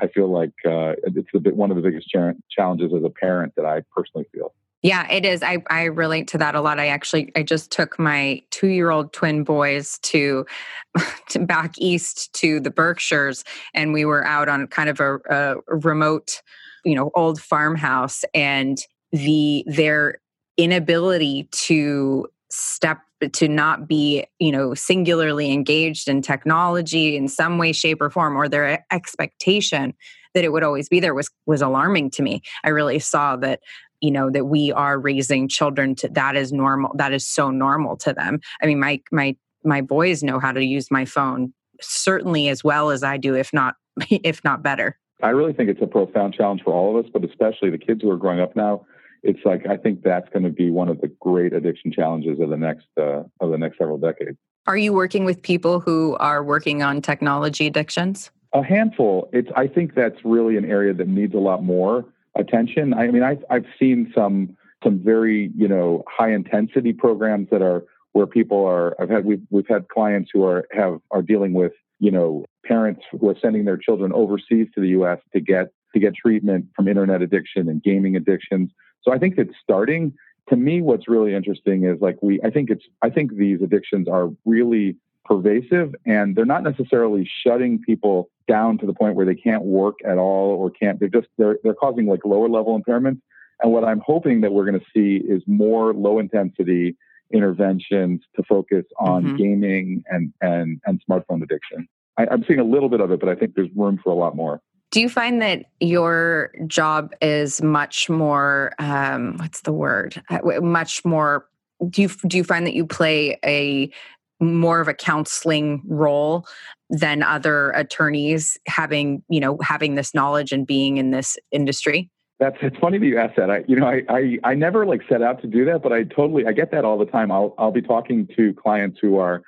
I 0.00 0.08
feel 0.08 0.28
like 0.28 0.52
uh, 0.64 0.94
it's 1.04 1.28
a 1.34 1.40
bit 1.40 1.56
one 1.56 1.70
of 1.70 1.76
the 1.76 1.82
biggest 1.82 2.08
challenges 2.50 2.92
as 2.96 3.04
a 3.04 3.10
parent 3.10 3.54
that 3.56 3.66
I 3.66 3.82
personally 3.94 4.26
feel. 4.32 4.54
Yeah, 4.82 5.08
it 5.12 5.24
is. 5.24 5.44
I, 5.44 5.58
I 5.70 5.84
relate 5.84 6.26
to 6.28 6.38
that 6.38 6.56
a 6.56 6.60
lot. 6.60 6.80
I 6.80 6.88
actually 6.88 7.30
I 7.36 7.44
just 7.44 7.70
took 7.70 8.00
my 8.00 8.42
two 8.50 8.66
year 8.66 8.90
old 8.90 9.12
twin 9.12 9.44
boys 9.44 9.98
to, 10.00 10.44
to 11.28 11.38
back 11.38 11.74
east 11.78 12.32
to 12.34 12.58
the 12.58 12.70
Berkshires, 12.70 13.44
and 13.74 13.92
we 13.92 14.04
were 14.04 14.26
out 14.26 14.48
on 14.48 14.66
kind 14.66 14.88
of 14.88 14.98
a, 14.98 15.18
a 15.30 15.56
remote, 15.68 16.42
you 16.84 16.96
know, 16.96 17.12
old 17.14 17.40
farmhouse, 17.40 18.24
and 18.34 18.78
the 19.12 19.62
their 19.68 20.20
inability 20.56 21.48
to 21.52 22.26
step 22.52 22.98
to 23.32 23.48
not 23.48 23.88
be 23.88 24.24
you 24.38 24.52
know 24.52 24.74
singularly 24.74 25.52
engaged 25.52 26.08
in 26.08 26.22
technology 26.22 27.16
in 27.16 27.28
some 27.28 27.58
way 27.58 27.72
shape 27.72 28.00
or 28.00 28.10
form 28.10 28.36
or 28.36 28.48
their 28.48 28.84
expectation 28.90 29.94
that 30.34 30.44
it 30.44 30.52
would 30.52 30.62
always 30.62 30.88
be 30.88 31.00
there 31.00 31.14
was 31.14 31.30
was 31.46 31.62
alarming 31.62 32.10
to 32.10 32.22
me. 32.22 32.42
I 32.64 32.70
really 32.70 32.98
saw 32.98 33.36
that 33.36 33.60
you 34.00 34.10
know 34.10 34.30
that 34.30 34.46
we 34.46 34.72
are 34.72 34.98
raising 34.98 35.48
children 35.48 35.94
to 35.96 36.08
that 36.08 36.36
is 36.36 36.52
normal 36.52 36.92
that 36.96 37.12
is 37.12 37.26
so 37.26 37.50
normal 37.50 37.96
to 37.98 38.12
them. 38.12 38.40
I 38.62 38.66
mean 38.66 38.80
my 38.80 39.00
my 39.10 39.36
my 39.64 39.80
boys 39.80 40.22
know 40.22 40.38
how 40.38 40.52
to 40.52 40.64
use 40.64 40.90
my 40.90 41.04
phone 41.04 41.52
certainly 41.80 42.48
as 42.48 42.62
well 42.62 42.90
as 42.90 43.02
i 43.02 43.16
do 43.16 43.34
if 43.34 43.52
not 43.52 43.76
if 44.10 44.42
not 44.44 44.62
better. 44.62 44.98
I 45.22 45.28
really 45.28 45.52
think 45.52 45.70
it's 45.70 45.80
a 45.80 45.86
profound 45.86 46.34
challenge 46.34 46.62
for 46.64 46.72
all 46.72 46.98
of 46.98 47.04
us 47.04 47.10
but 47.12 47.24
especially 47.24 47.70
the 47.70 47.78
kids 47.78 48.02
who 48.02 48.10
are 48.10 48.16
growing 48.16 48.40
up 48.40 48.56
now 48.56 48.84
it's 49.22 49.40
like 49.44 49.66
I 49.66 49.76
think 49.76 50.02
that's 50.02 50.28
going 50.30 50.44
to 50.44 50.50
be 50.50 50.70
one 50.70 50.88
of 50.88 51.00
the 51.00 51.08
great 51.20 51.52
addiction 51.52 51.92
challenges 51.92 52.40
of 52.40 52.50
the 52.50 52.56
next 52.56 52.86
uh, 52.98 53.22
of 53.40 53.50
the 53.50 53.58
next 53.58 53.78
several 53.78 53.98
decades. 53.98 54.38
Are 54.66 54.76
you 54.76 54.92
working 54.92 55.24
with 55.24 55.42
people 55.42 55.80
who 55.80 56.16
are 56.16 56.42
working 56.42 56.82
on 56.82 57.02
technology 57.02 57.66
addictions? 57.66 58.30
A 58.52 58.62
handful. 58.62 59.28
It's 59.32 59.48
I 59.56 59.66
think 59.66 59.94
that's 59.94 60.18
really 60.24 60.56
an 60.56 60.64
area 60.64 60.92
that 60.94 61.08
needs 61.08 61.34
a 61.34 61.38
lot 61.38 61.62
more 61.62 62.04
attention. 62.36 62.94
I 62.94 63.08
mean, 63.08 63.22
I've 63.22 63.44
I've 63.50 63.66
seen 63.78 64.12
some 64.14 64.56
some 64.82 64.98
very 64.98 65.50
you 65.56 65.68
know 65.68 66.04
high 66.08 66.32
intensity 66.32 66.92
programs 66.92 67.48
that 67.50 67.62
are 67.62 67.84
where 68.12 68.26
people 68.26 68.64
are. 68.66 69.00
I've 69.00 69.10
had 69.10 69.24
we've 69.24 69.42
we've 69.50 69.68
had 69.68 69.88
clients 69.88 70.30
who 70.32 70.44
are 70.44 70.66
have 70.72 71.00
are 71.10 71.22
dealing 71.22 71.52
with 71.52 71.72
you 71.98 72.10
know 72.10 72.44
parents 72.64 73.02
who 73.10 73.28
are 73.28 73.36
sending 73.40 73.64
their 73.64 73.76
children 73.76 74.12
overseas 74.12 74.68
to 74.74 74.80
the 74.80 74.88
U.S. 74.88 75.18
to 75.32 75.40
get 75.40 75.68
to 75.94 76.00
get 76.00 76.14
treatment 76.14 76.66
from 76.74 76.88
internet 76.88 77.22
addiction 77.22 77.68
and 77.68 77.82
gaming 77.82 78.16
addictions. 78.16 78.70
So 79.02 79.12
I 79.12 79.18
think 79.18 79.34
it's 79.38 79.54
starting. 79.62 80.14
To 80.48 80.56
me, 80.56 80.82
what's 80.82 81.08
really 81.08 81.34
interesting 81.34 81.84
is 81.84 82.00
like 82.00 82.16
we, 82.20 82.40
I 82.44 82.50
think 82.50 82.70
it's, 82.70 82.84
I 83.00 83.10
think 83.10 83.36
these 83.36 83.62
addictions 83.62 84.08
are 84.08 84.30
really 84.44 84.96
pervasive 85.24 85.94
and 86.04 86.34
they're 86.34 86.44
not 86.44 86.64
necessarily 86.64 87.30
shutting 87.44 87.80
people 87.80 88.28
down 88.48 88.76
to 88.78 88.86
the 88.86 88.92
point 88.92 89.14
where 89.14 89.24
they 89.24 89.36
can't 89.36 89.62
work 89.62 89.94
at 90.04 90.18
all 90.18 90.56
or 90.56 90.70
can't, 90.70 90.98
they're 90.98 91.08
just, 91.08 91.28
they're, 91.38 91.58
they're 91.62 91.74
causing 91.74 92.06
like 92.06 92.24
lower 92.24 92.48
level 92.48 92.80
impairments. 92.80 93.20
And 93.62 93.72
what 93.72 93.84
I'm 93.84 94.02
hoping 94.04 94.40
that 94.40 94.52
we're 94.52 94.64
going 94.64 94.80
to 94.80 94.86
see 94.94 95.24
is 95.24 95.42
more 95.46 95.94
low 95.94 96.18
intensity 96.18 96.96
interventions 97.32 98.22
to 98.34 98.42
focus 98.42 98.84
on 98.98 99.22
mm-hmm. 99.22 99.36
gaming 99.36 100.04
and, 100.08 100.32
and, 100.40 100.80
and 100.86 101.00
smartphone 101.08 101.42
addiction. 101.42 101.86
I, 102.18 102.26
I'm 102.30 102.44
seeing 102.46 102.58
a 102.58 102.64
little 102.64 102.88
bit 102.88 103.00
of 103.00 103.12
it, 103.12 103.20
but 103.20 103.28
I 103.28 103.36
think 103.36 103.54
there's 103.54 103.70
room 103.76 104.00
for 104.02 104.10
a 104.10 104.16
lot 104.16 104.34
more. 104.34 104.60
Do 104.92 105.00
you 105.00 105.08
find 105.08 105.40
that 105.40 105.64
your 105.80 106.52
job 106.66 107.14
is 107.22 107.62
much 107.62 108.10
more 108.10 108.74
um, 108.78 109.38
what's 109.38 109.62
the 109.62 109.72
word? 109.72 110.22
Uh, 110.28 110.60
much 110.60 111.02
more 111.04 111.48
do 111.88 112.02
you 112.02 112.08
do 112.26 112.36
you 112.36 112.44
find 112.44 112.66
that 112.66 112.74
you 112.74 112.86
play 112.86 113.38
a 113.44 113.90
more 114.38 114.80
of 114.80 114.88
a 114.88 114.94
counseling 114.94 115.82
role 115.86 116.46
than 116.90 117.22
other 117.22 117.70
attorneys 117.70 118.58
having, 118.66 119.22
you 119.28 119.40
know, 119.40 119.56
having 119.62 119.94
this 119.94 120.14
knowledge 120.14 120.52
and 120.52 120.66
being 120.66 120.98
in 120.98 121.10
this 121.10 121.38
industry? 121.50 122.10
That's 122.38 122.56
it's 122.60 122.76
funny 122.76 122.98
that 122.98 123.06
you 123.06 123.18
asked 123.18 123.36
that. 123.36 123.50
I 123.50 123.64
you 123.66 123.76
know, 123.76 123.86
I, 123.86 124.02
I 124.10 124.38
I 124.44 124.54
never 124.54 124.84
like 124.84 125.00
set 125.08 125.22
out 125.22 125.40
to 125.40 125.46
do 125.46 125.64
that, 125.64 125.82
but 125.82 125.92
I 125.92 126.02
totally 126.02 126.46
I 126.46 126.52
get 126.52 126.70
that 126.72 126.84
all 126.84 126.98
the 126.98 127.06
time. 127.06 127.32
I'll 127.32 127.54
I'll 127.56 127.72
be 127.72 127.82
talking 127.82 128.28
to 128.36 128.52
clients 128.54 128.98
who 129.00 129.16
are 129.16 129.42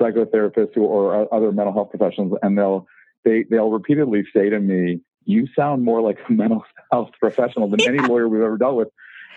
psychotherapists 0.00 0.74
who, 0.74 0.82
or 0.82 1.32
other 1.32 1.52
mental 1.52 1.72
health 1.72 1.90
professionals 1.90 2.36
and 2.42 2.58
they'll 2.58 2.88
they 3.24 3.44
they'll 3.48 3.70
repeatedly 3.70 4.24
say 4.34 4.48
to 4.50 4.60
me, 4.60 5.00
"You 5.24 5.46
sound 5.56 5.84
more 5.84 6.00
like 6.00 6.18
a 6.28 6.32
mental 6.42 6.64
health 6.90 7.10
professional 7.18 7.68
than 7.68 7.80
any 7.82 7.98
lawyer 7.98 8.28
we've 8.28 8.42
ever 8.42 8.58
dealt 8.58 8.76
with." 8.76 8.88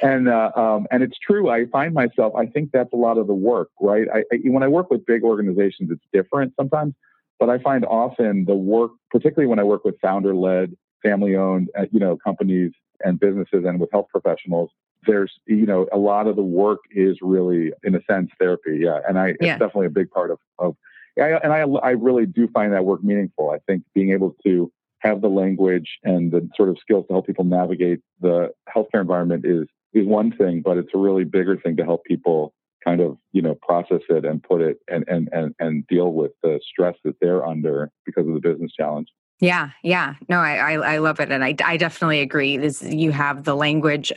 And 0.02 0.28
uh, 0.28 0.52
um, 0.56 0.88
and 0.92 1.04
it's 1.04 1.18
true. 1.20 1.50
I 1.50 1.66
find 1.68 1.94
myself. 1.94 2.34
I 2.36 2.46
think 2.46 2.72
that's 2.72 2.92
a 2.94 2.98
lot 2.98 3.18
of 3.18 3.28
the 3.28 3.34
work, 3.34 3.70
right? 3.80 4.08
I, 4.14 4.20
I, 4.32 4.38
when 4.46 4.64
I 4.64 4.68
work 4.68 4.90
with 4.90 5.06
big 5.06 5.24
organizations, 5.24 5.92
it's 5.92 6.04
different 6.12 6.54
sometimes. 6.60 6.94
But 7.40 7.50
I 7.50 7.58
find 7.60 7.84
often 7.86 8.46
the 8.46 8.56
work, 8.56 8.92
particularly 9.12 9.48
when 9.48 9.60
I 9.60 9.64
work 9.64 9.84
with 9.84 9.96
founder-led, 10.02 10.78
family-owned, 11.02 11.70
uh, 11.78 11.86
you 11.92 12.00
know, 12.00 12.16
companies 12.16 12.72
and 13.04 13.20
businesses, 13.20 13.66
and 13.66 13.80
with 13.80 13.92
health 13.92 14.08
professionals, 14.12 14.70
there's 15.06 15.32
you 15.46 15.66
know 15.66 15.88
a 15.92 15.98
lot 15.98 16.28
of 16.28 16.36
the 16.36 16.44
work 16.44 16.80
is 16.92 17.18
really 17.22 17.72
in 17.84 17.96
a 17.96 18.02
sense 18.10 18.30
therapy 18.40 18.80
yeah 18.82 19.00
and 19.08 19.18
i 19.20 19.28
yeah. 19.28 19.54
it's 19.54 19.60
definitely 19.60 19.88
a 19.88 19.92
big 19.92 20.10
part 20.12 20.32
of 20.32 20.40
of 20.60 20.76
I, 21.20 21.30
and 21.44 21.54
I, 21.54 21.62
I 21.62 21.92
really 21.92 22.26
do 22.26 22.48
find 22.48 22.74
that 22.74 22.86
work 22.86 23.04
meaningful. 23.04 23.52
I 23.52 23.60
think 23.68 23.84
being 23.94 24.12
able 24.12 24.36
to 24.46 24.72
have 25.00 25.22
the 25.22 25.28
language 25.28 26.00
and 26.04 26.32
the 26.32 26.50
sort 26.56 26.70
of 26.70 26.78
skills 26.80 27.06
to 27.08 27.14
help 27.14 27.28
people 27.28 27.44
navigate 27.44 28.00
the 28.22 28.50
healthcare 28.74 29.02
environment 29.02 29.46
is 29.46 29.68
is 29.94 30.08
one 30.08 30.32
thing, 30.32 30.62
but 30.64 30.78
it's 30.78 30.90
a 30.96 30.98
really 30.98 31.24
bigger 31.24 31.56
thing 31.56 31.78
to 31.78 31.84
help 31.84 32.04
people 32.04 32.54
kind 32.84 33.00
of 33.00 33.18
you 33.32 33.42
know 33.42 33.56
process 33.62 34.02
it 34.10 34.26
and 34.26 34.42
put 34.44 34.62
it 34.62 34.78
and 34.88 35.04
and 35.08 35.30
and, 35.32 35.54
and 35.60 35.88
deal 35.88 36.14
with 36.14 36.32
the 36.42 36.60
stress 36.68 36.96
that 37.04 37.16
they're 37.22 37.46
under 37.46 37.92
because 38.06 38.28
of 38.28 38.34
the 38.34 38.40
business 38.40 38.72
challenge. 38.78 39.08
Yeah, 39.44 39.72
yeah. 39.84 40.14
No, 40.30 40.40
I, 40.40 40.56
I, 40.56 40.94
I 40.94 40.98
love 41.00 41.20
it. 41.20 41.30
And 41.30 41.44
I, 41.44 41.54
I 41.66 41.76
definitely 41.76 42.22
agree. 42.22 42.56
This, 42.56 42.82
you 42.82 43.12
have 43.12 43.44
the 43.44 43.56
language 43.58 44.14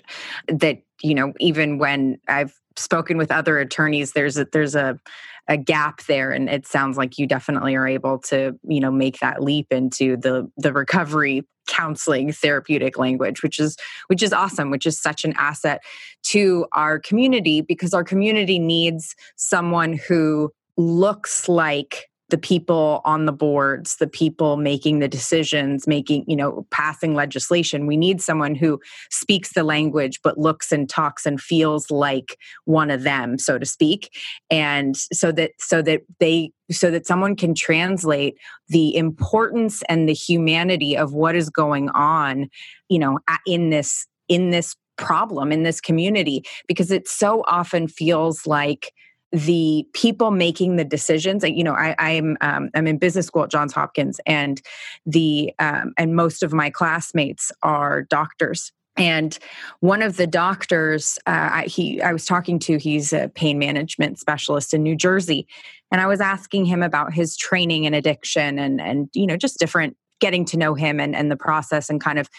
that, 0.46 0.82
you 1.02 1.16
know, 1.16 1.32
even 1.40 1.78
when 1.78 2.20
I've 2.28 2.54
spoken 2.76 3.18
with 3.18 3.32
other 3.32 3.58
attorneys, 3.58 4.12
there's 4.12 4.38
a, 4.38 4.46
there's 4.52 4.76
a, 4.76 5.00
a 5.48 5.56
gap 5.56 6.04
there 6.04 6.30
and 6.30 6.48
it 6.48 6.64
sounds 6.64 6.96
like 6.96 7.18
you 7.18 7.26
definitely 7.26 7.74
are 7.74 7.88
able 7.88 8.18
to 8.18 8.58
you 8.66 8.80
know 8.80 8.90
make 8.90 9.20
that 9.20 9.40
leap 9.40 9.72
into 9.72 10.16
the 10.16 10.50
the 10.56 10.72
recovery 10.72 11.46
counseling 11.68 12.32
therapeutic 12.32 12.98
language 12.98 13.44
which 13.44 13.60
is 13.60 13.76
which 14.08 14.24
is 14.24 14.32
awesome 14.32 14.72
which 14.72 14.86
is 14.86 15.00
such 15.00 15.24
an 15.24 15.32
asset 15.36 15.84
to 16.24 16.66
our 16.72 16.98
community 16.98 17.60
because 17.60 17.94
our 17.94 18.02
community 18.02 18.58
needs 18.58 19.14
someone 19.36 19.92
who 19.92 20.50
looks 20.76 21.48
like 21.48 22.10
the 22.28 22.38
people 22.38 23.00
on 23.04 23.26
the 23.26 23.32
boards 23.32 23.96
the 23.96 24.06
people 24.06 24.56
making 24.56 24.98
the 24.98 25.08
decisions 25.08 25.86
making 25.86 26.24
you 26.26 26.36
know 26.36 26.66
passing 26.70 27.14
legislation. 27.14 27.86
We 27.86 27.96
need 27.96 28.20
someone 28.20 28.54
who 28.54 28.80
speaks 29.10 29.52
the 29.52 29.64
language 29.64 30.20
but 30.22 30.38
looks 30.38 30.72
and 30.72 30.88
talks 30.88 31.26
and 31.26 31.40
feels 31.40 31.90
like 31.90 32.38
one 32.64 32.90
of 32.90 33.02
them 33.02 33.38
so 33.38 33.58
to 33.58 33.66
speak. 33.66 34.12
And 34.50 34.96
so 34.96 35.32
that 35.32 35.52
so 35.58 35.82
that 35.82 36.02
they 36.18 36.52
so 36.70 36.90
that 36.90 37.06
someone 37.06 37.36
can 37.36 37.54
translate 37.54 38.36
the 38.68 38.96
importance 38.96 39.82
and 39.88 40.08
the 40.08 40.14
humanity 40.14 40.96
of 40.96 41.12
what 41.12 41.36
is 41.36 41.48
going 41.48 41.88
on 41.90 42.48
you 42.88 42.98
know 42.98 43.18
in 43.46 43.70
this 43.70 44.06
in 44.28 44.50
this 44.50 44.74
problem 44.96 45.52
in 45.52 45.62
this 45.62 45.80
community 45.80 46.42
because 46.66 46.90
it 46.90 47.06
so 47.06 47.44
often 47.46 47.86
feels 47.86 48.46
like 48.46 48.92
the 49.32 49.86
people 49.92 50.30
making 50.30 50.76
the 50.76 50.84
decisions 50.84 51.42
you 51.44 51.64
know 51.64 51.74
I, 51.74 51.94
i'm 51.98 52.36
um, 52.40 52.70
i'm 52.74 52.86
in 52.86 52.98
business 52.98 53.26
school 53.26 53.44
at 53.44 53.50
johns 53.50 53.72
hopkins 53.72 54.20
and 54.24 54.60
the 55.04 55.52
um, 55.58 55.94
and 55.98 56.14
most 56.14 56.42
of 56.42 56.52
my 56.52 56.70
classmates 56.70 57.52
are 57.62 58.02
doctors. 58.02 58.72
And 58.98 59.38
one 59.80 60.00
of 60.00 60.16
the 60.16 60.26
doctors 60.26 61.18
uh, 61.26 61.62
he 61.66 62.00
i 62.00 62.12
was 62.12 62.24
talking 62.24 62.58
to 62.60 62.78
he's 62.78 63.12
a 63.12 63.28
pain 63.34 63.58
management 63.58 64.18
specialist 64.18 64.72
in 64.72 64.82
new 64.82 64.96
jersey 64.96 65.46
and 65.90 66.00
i 66.00 66.06
was 66.06 66.20
asking 66.20 66.64
him 66.64 66.82
about 66.82 67.12
his 67.12 67.36
training 67.36 67.84
in 67.84 67.92
addiction 67.92 68.58
and 68.58 68.80
and 68.80 69.10
you 69.12 69.26
know 69.26 69.36
just 69.36 69.58
different 69.58 69.96
getting 70.18 70.46
to 70.46 70.56
know 70.56 70.74
him 70.74 70.98
and 70.98 71.14
and 71.14 71.30
the 71.30 71.36
process 71.36 71.90
and 71.90 72.00
kind 72.00 72.18
of 72.18 72.30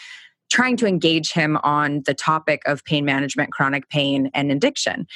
trying 0.49 0.77
to 0.77 0.87
engage 0.87 1.31
him 1.31 1.57
on 1.63 2.03
the 2.05 2.13
topic 2.13 2.61
of 2.65 2.83
pain 2.85 3.05
management, 3.05 3.51
chronic 3.51 3.89
pain, 3.89 4.29
and 4.33 4.51
addiction. 4.51 5.07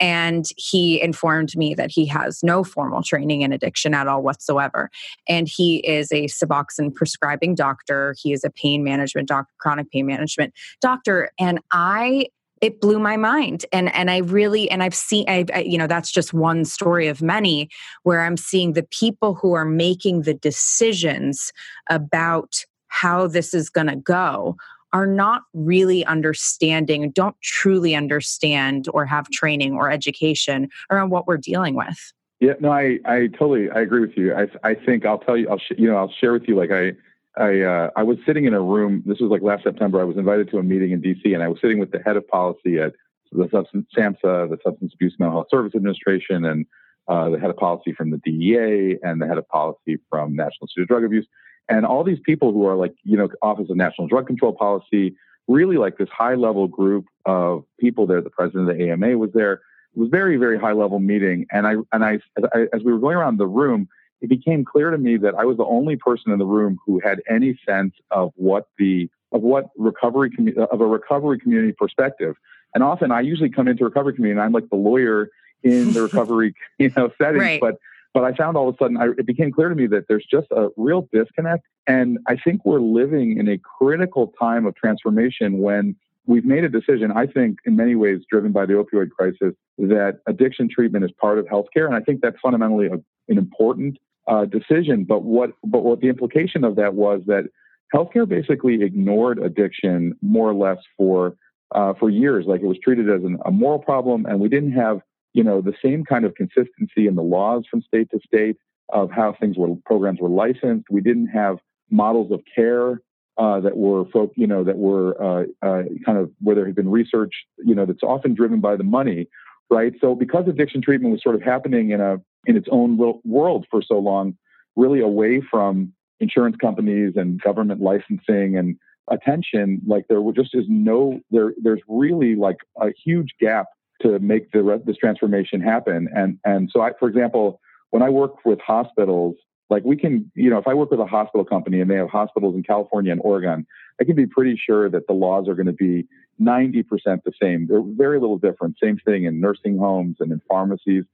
And 0.00 0.44
he 0.56 1.00
informed 1.00 1.56
me 1.56 1.74
that 1.74 1.90
he 1.90 2.06
has 2.06 2.42
no 2.42 2.64
formal 2.64 3.02
training 3.02 3.42
in 3.42 3.52
addiction 3.52 3.94
at 3.94 4.06
all 4.06 4.22
whatsoever. 4.22 4.90
And 5.28 5.48
he 5.48 5.78
is 5.78 6.12
a 6.12 6.26
Suboxone 6.26 6.94
prescribing 6.94 7.54
doctor. 7.54 8.14
He 8.20 8.32
is 8.32 8.44
a 8.44 8.50
pain 8.50 8.84
management 8.84 9.28
doctor, 9.28 9.52
chronic 9.58 9.90
pain 9.90 10.06
management 10.06 10.54
doctor. 10.80 11.30
And 11.38 11.60
I 11.72 12.26
it 12.62 12.80
blew 12.80 12.98
my 12.98 13.16
mind 13.16 13.66
and 13.72 13.94
and 13.94 14.10
i 14.10 14.18
really 14.18 14.70
and 14.70 14.82
i've 14.82 14.94
seen 14.94 15.26
I, 15.28 15.44
I, 15.52 15.60
you 15.60 15.76
know 15.76 15.86
that's 15.86 16.10
just 16.10 16.32
one 16.32 16.64
story 16.64 17.06
of 17.06 17.20
many 17.20 17.68
where 18.02 18.22
i'm 18.22 18.36
seeing 18.36 18.72
the 18.72 18.82
people 18.82 19.34
who 19.34 19.52
are 19.52 19.64
making 19.64 20.22
the 20.22 20.34
decisions 20.34 21.52
about 21.90 22.64
how 22.88 23.26
this 23.26 23.52
is 23.52 23.68
going 23.68 23.88
to 23.88 23.96
go 23.96 24.56
are 24.96 25.06
not 25.06 25.42
really 25.52 26.06
understanding, 26.06 27.10
don't 27.10 27.36
truly 27.42 27.94
understand 27.94 28.88
or 28.94 29.04
have 29.04 29.28
training 29.28 29.74
or 29.74 29.90
education 29.90 30.70
around 30.90 31.10
what 31.10 31.26
we're 31.26 31.36
dealing 31.36 31.74
with. 31.74 32.14
Yeah, 32.40 32.54
no, 32.60 32.72
I, 32.72 32.98
I 33.04 33.26
totally, 33.26 33.68
I 33.70 33.80
agree 33.80 34.00
with 34.00 34.16
you. 34.16 34.34
I, 34.34 34.46
I 34.64 34.74
think 34.74 35.04
I'll 35.04 35.18
tell 35.18 35.36
you, 35.36 35.50
I'll, 35.50 35.58
sh- 35.58 35.76
you 35.76 35.86
know, 35.86 35.96
I'll 35.96 36.12
share 36.18 36.32
with 36.32 36.44
you, 36.48 36.56
like 36.56 36.70
I, 36.70 36.92
I, 37.36 37.60
uh, 37.60 37.90
I 37.94 38.04
was 38.04 38.16
sitting 38.24 38.46
in 38.46 38.54
a 38.54 38.60
room. 38.60 39.02
This 39.04 39.20
was 39.20 39.30
like 39.30 39.42
last 39.42 39.64
September. 39.64 40.00
I 40.00 40.04
was 40.04 40.16
invited 40.16 40.50
to 40.52 40.58
a 40.58 40.62
meeting 40.62 40.92
in 40.92 41.02
DC, 41.02 41.34
and 41.34 41.42
I 41.42 41.48
was 41.48 41.58
sitting 41.60 41.78
with 41.78 41.90
the 41.90 41.98
head 41.98 42.16
of 42.16 42.26
policy 42.28 42.78
at 42.78 42.94
the 43.32 43.48
substance 43.52 43.86
SAMHSA, 43.94 44.48
the 44.48 44.56
Substance 44.64 44.92
Abuse 44.94 45.14
Mental 45.18 45.36
Health 45.36 45.48
Service 45.50 45.74
Administration, 45.74 46.46
and 46.46 46.64
uh, 47.06 47.28
the 47.28 47.38
head 47.38 47.50
of 47.50 47.56
policy 47.56 47.92
from 47.92 48.10
the 48.10 48.18
DEA, 48.24 48.96
and 49.02 49.20
the 49.20 49.26
head 49.26 49.36
of 49.36 49.46
policy 49.48 49.98
from 50.08 50.34
National 50.34 50.62
Institute 50.62 50.84
of 50.84 50.88
Drug 50.88 51.04
Abuse. 51.04 51.26
And 51.68 51.84
all 51.84 52.04
these 52.04 52.20
people 52.24 52.52
who 52.52 52.66
are 52.66 52.76
like, 52.76 52.94
you 53.04 53.16
know, 53.16 53.28
Office 53.42 53.70
of 53.70 53.76
National 53.76 54.06
Drug 54.06 54.26
Control 54.26 54.52
Policy, 54.52 55.16
really 55.48 55.76
like 55.76 55.98
this 55.98 56.08
high 56.08 56.34
level 56.34 56.66
group 56.66 57.06
of 57.24 57.64
people 57.78 58.06
there. 58.06 58.20
The 58.20 58.30
president 58.30 58.70
of 58.70 58.76
the 58.76 58.90
AMA 58.90 59.18
was 59.18 59.30
there. 59.32 59.54
It 59.94 60.00
was 60.00 60.08
very, 60.10 60.36
very 60.36 60.58
high 60.58 60.72
level 60.72 60.98
meeting. 60.98 61.46
And 61.50 61.66
I, 61.66 61.74
and 61.92 62.04
I, 62.04 62.14
as, 62.14 62.44
I, 62.52 62.66
as 62.72 62.82
we 62.84 62.92
were 62.92 62.98
going 62.98 63.16
around 63.16 63.38
the 63.38 63.46
room, 63.46 63.88
it 64.20 64.28
became 64.28 64.64
clear 64.64 64.90
to 64.90 64.98
me 64.98 65.16
that 65.18 65.34
I 65.34 65.44
was 65.44 65.56
the 65.56 65.64
only 65.64 65.96
person 65.96 66.32
in 66.32 66.38
the 66.38 66.46
room 66.46 66.78
who 66.86 67.00
had 67.00 67.20
any 67.28 67.58
sense 67.66 67.94
of 68.10 68.32
what 68.36 68.68
the, 68.78 69.08
of 69.32 69.42
what 69.42 69.70
recovery, 69.76 70.30
community 70.30 70.66
of 70.70 70.80
a 70.80 70.86
recovery 70.86 71.38
community 71.38 71.72
perspective. 71.72 72.34
And 72.74 72.82
often 72.82 73.10
I 73.10 73.20
usually 73.20 73.50
come 73.50 73.68
into 73.68 73.84
recovery 73.84 74.14
community 74.14 74.38
and 74.38 74.44
I'm 74.44 74.52
like 74.52 74.68
the 74.70 74.76
lawyer 74.76 75.30
in 75.62 75.92
the 75.92 76.02
recovery, 76.08 76.54
you 76.78 76.92
know, 76.96 77.10
setting. 77.18 77.40
Right. 77.40 77.60
But 77.60 77.76
but 78.16 78.24
I 78.24 78.32
found 78.32 78.56
all 78.56 78.66
of 78.66 78.76
a 78.76 78.78
sudden, 78.82 78.96
I, 78.96 79.08
it 79.18 79.26
became 79.26 79.52
clear 79.52 79.68
to 79.68 79.74
me 79.74 79.86
that 79.88 80.08
there's 80.08 80.24
just 80.24 80.46
a 80.50 80.70
real 80.78 81.06
disconnect. 81.12 81.66
And 81.86 82.16
I 82.26 82.36
think 82.36 82.64
we're 82.64 82.80
living 82.80 83.36
in 83.36 83.46
a 83.46 83.58
critical 83.58 84.32
time 84.40 84.64
of 84.64 84.74
transformation 84.74 85.58
when 85.58 85.94
we've 86.24 86.46
made 86.46 86.64
a 86.64 86.70
decision, 86.70 87.12
I 87.14 87.26
think, 87.26 87.58
in 87.66 87.76
many 87.76 87.94
ways 87.94 88.20
driven 88.30 88.52
by 88.52 88.64
the 88.64 88.72
opioid 88.72 89.10
crisis, 89.10 89.52
that 89.76 90.20
addiction 90.26 90.66
treatment 90.74 91.04
is 91.04 91.10
part 91.20 91.38
of 91.38 91.44
healthcare. 91.44 91.84
And 91.84 91.94
I 91.94 92.00
think 92.00 92.22
that's 92.22 92.38
fundamentally 92.42 92.86
a, 92.86 92.94
an 93.28 93.36
important 93.36 93.98
uh, 94.26 94.46
decision. 94.46 95.04
But 95.04 95.22
what, 95.22 95.50
but 95.62 95.84
what 95.84 96.00
the 96.00 96.08
implication 96.08 96.64
of 96.64 96.76
that 96.76 96.94
was 96.94 97.20
that 97.26 97.50
healthcare 97.94 98.26
basically 98.26 98.82
ignored 98.82 99.38
addiction 99.38 100.16
more 100.22 100.48
or 100.48 100.54
less 100.54 100.78
for 100.96 101.36
uh, 101.72 101.92
for 101.98 102.08
years. 102.08 102.46
Like 102.46 102.62
it 102.62 102.66
was 102.66 102.78
treated 102.82 103.10
as 103.10 103.24
an, 103.24 103.36
a 103.44 103.50
moral 103.50 103.78
problem, 103.78 104.24
and 104.24 104.40
we 104.40 104.48
didn't 104.48 104.72
have 104.72 105.02
you 105.36 105.44
know, 105.44 105.60
the 105.60 105.74
same 105.84 106.02
kind 106.02 106.24
of 106.24 106.34
consistency 106.34 107.06
in 107.06 107.14
the 107.14 107.22
laws 107.22 107.64
from 107.70 107.82
state 107.82 108.10
to 108.10 108.18
state 108.26 108.56
of 108.88 109.10
how 109.10 109.34
things 109.38 109.58
were 109.58 109.68
programs 109.84 110.18
were 110.18 110.30
licensed. 110.30 110.86
We 110.90 111.02
didn't 111.02 111.26
have 111.26 111.58
models 111.90 112.32
of 112.32 112.40
care 112.54 113.02
uh, 113.36 113.60
that 113.60 113.76
were 113.76 114.06
folk, 114.06 114.32
you 114.34 114.46
know, 114.46 114.64
that 114.64 114.78
were 114.78 115.10
uh, 115.22 115.44
uh, 115.60 115.82
kind 116.06 116.16
of 116.16 116.30
where 116.40 116.56
there 116.56 116.64
had 116.64 116.74
been 116.74 116.90
research, 116.90 117.34
you 117.58 117.74
know, 117.74 117.84
that's 117.84 118.02
often 118.02 118.32
driven 118.32 118.60
by 118.62 118.76
the 118.76 118.84
money, 118.84 119.28
right? 119.68 119.92
So 120.00 120.14
because 120.14 120.48
addiction 120.48 120.80
treatment 120.80 121.12
was 121.12 121.22
sort 121.22 121.34
of 121.34 121.42
happening 121.42 121.90
in 121.90 122.00
a 122.00 122.16
in 122.46 122.56
its 122.56 122.68
own 122.72 122.96
world 123.24 123.66
for 123.70 123.82
so 123.82 123.98
long, 123.98 124.38
really 124.74 125.00
away 125.00 125.42
from 125.50 125.92
insurance 126.18 126.56
companies 126.58 127.12
and 127.16 127.42
government 127.42 127.82
licensing 127.82 128.56
and 128.56 128.76
attention, 129.10 129.82
like 129.86 130.06
there 130.08 130.20
just 130.34 130.54
is 130.54 130.64
no 130.66 131.20
there. 131.30 131.52
There's 131.62 131.82
really 131.88 132.36
like 132.36 132.56
a 132.80 132.88
huge 133.04 133.34
gap 133.38 133.66
to 134.02 134.18
make 134.18 134.52
the 134.52 134.82
this 134.84 134.96
transformation 134.96 135.60
happen. 135.60 136.08
And 136.14 136.38
and 136.44 136.70
so 136.72 136.80
I, 136.80 136.92
for 136.98 137.08
example, 137.08 137.60
when 137.90 138.02
I 138.02 138.10
work 138.10 138.44
with 138.44 138.60
hospitals, 138.60 139.36
like 139.70 139.84
we 139.84 139.96
can, 139.96 140.30
you 140.34 140.50
know, 140.50 140.58
if 140.58 140.66
I 140.66 140.74
work 140.74 140.90
with 140.90 141.00
a 141.00 141.06
hospital 141.06 141.44
company 141.44 141.80
and 141.80 141.90
they 141.90 141.96
have 141.96 142.10
hospitals 142.10 142.54
in 142.54 142.62
California 142.62 143.12
and 143.12 143.20
Oregon, 143.22 143.66
I 144.00 144.04
can 144.04 144.14
be 144.14 144.26
pretty 144.26 144.60
sure 144.64 144.88
that 144.90 145.06
the 145.06 145.12
laws 145.12 145.48
are 145.48 145.54
going 145.54 145.66
to 145.66 145.72
be 145.72 146.06
90% 146.40 146.84
the 147.24 147.32
same. 147.40 147.66
They're 147.66 147.82
very 147.82 148.20
little 148.20 148.38
different. 148.38 148.76
Same 148.82 148.98
thing 148.98 149.24
in 149.24 149.40
nursing 149.40 149.78
homes 149.78 150.16
and 150.20 150.30
in 150.30 150.40
pharmacies. 150.48 151.04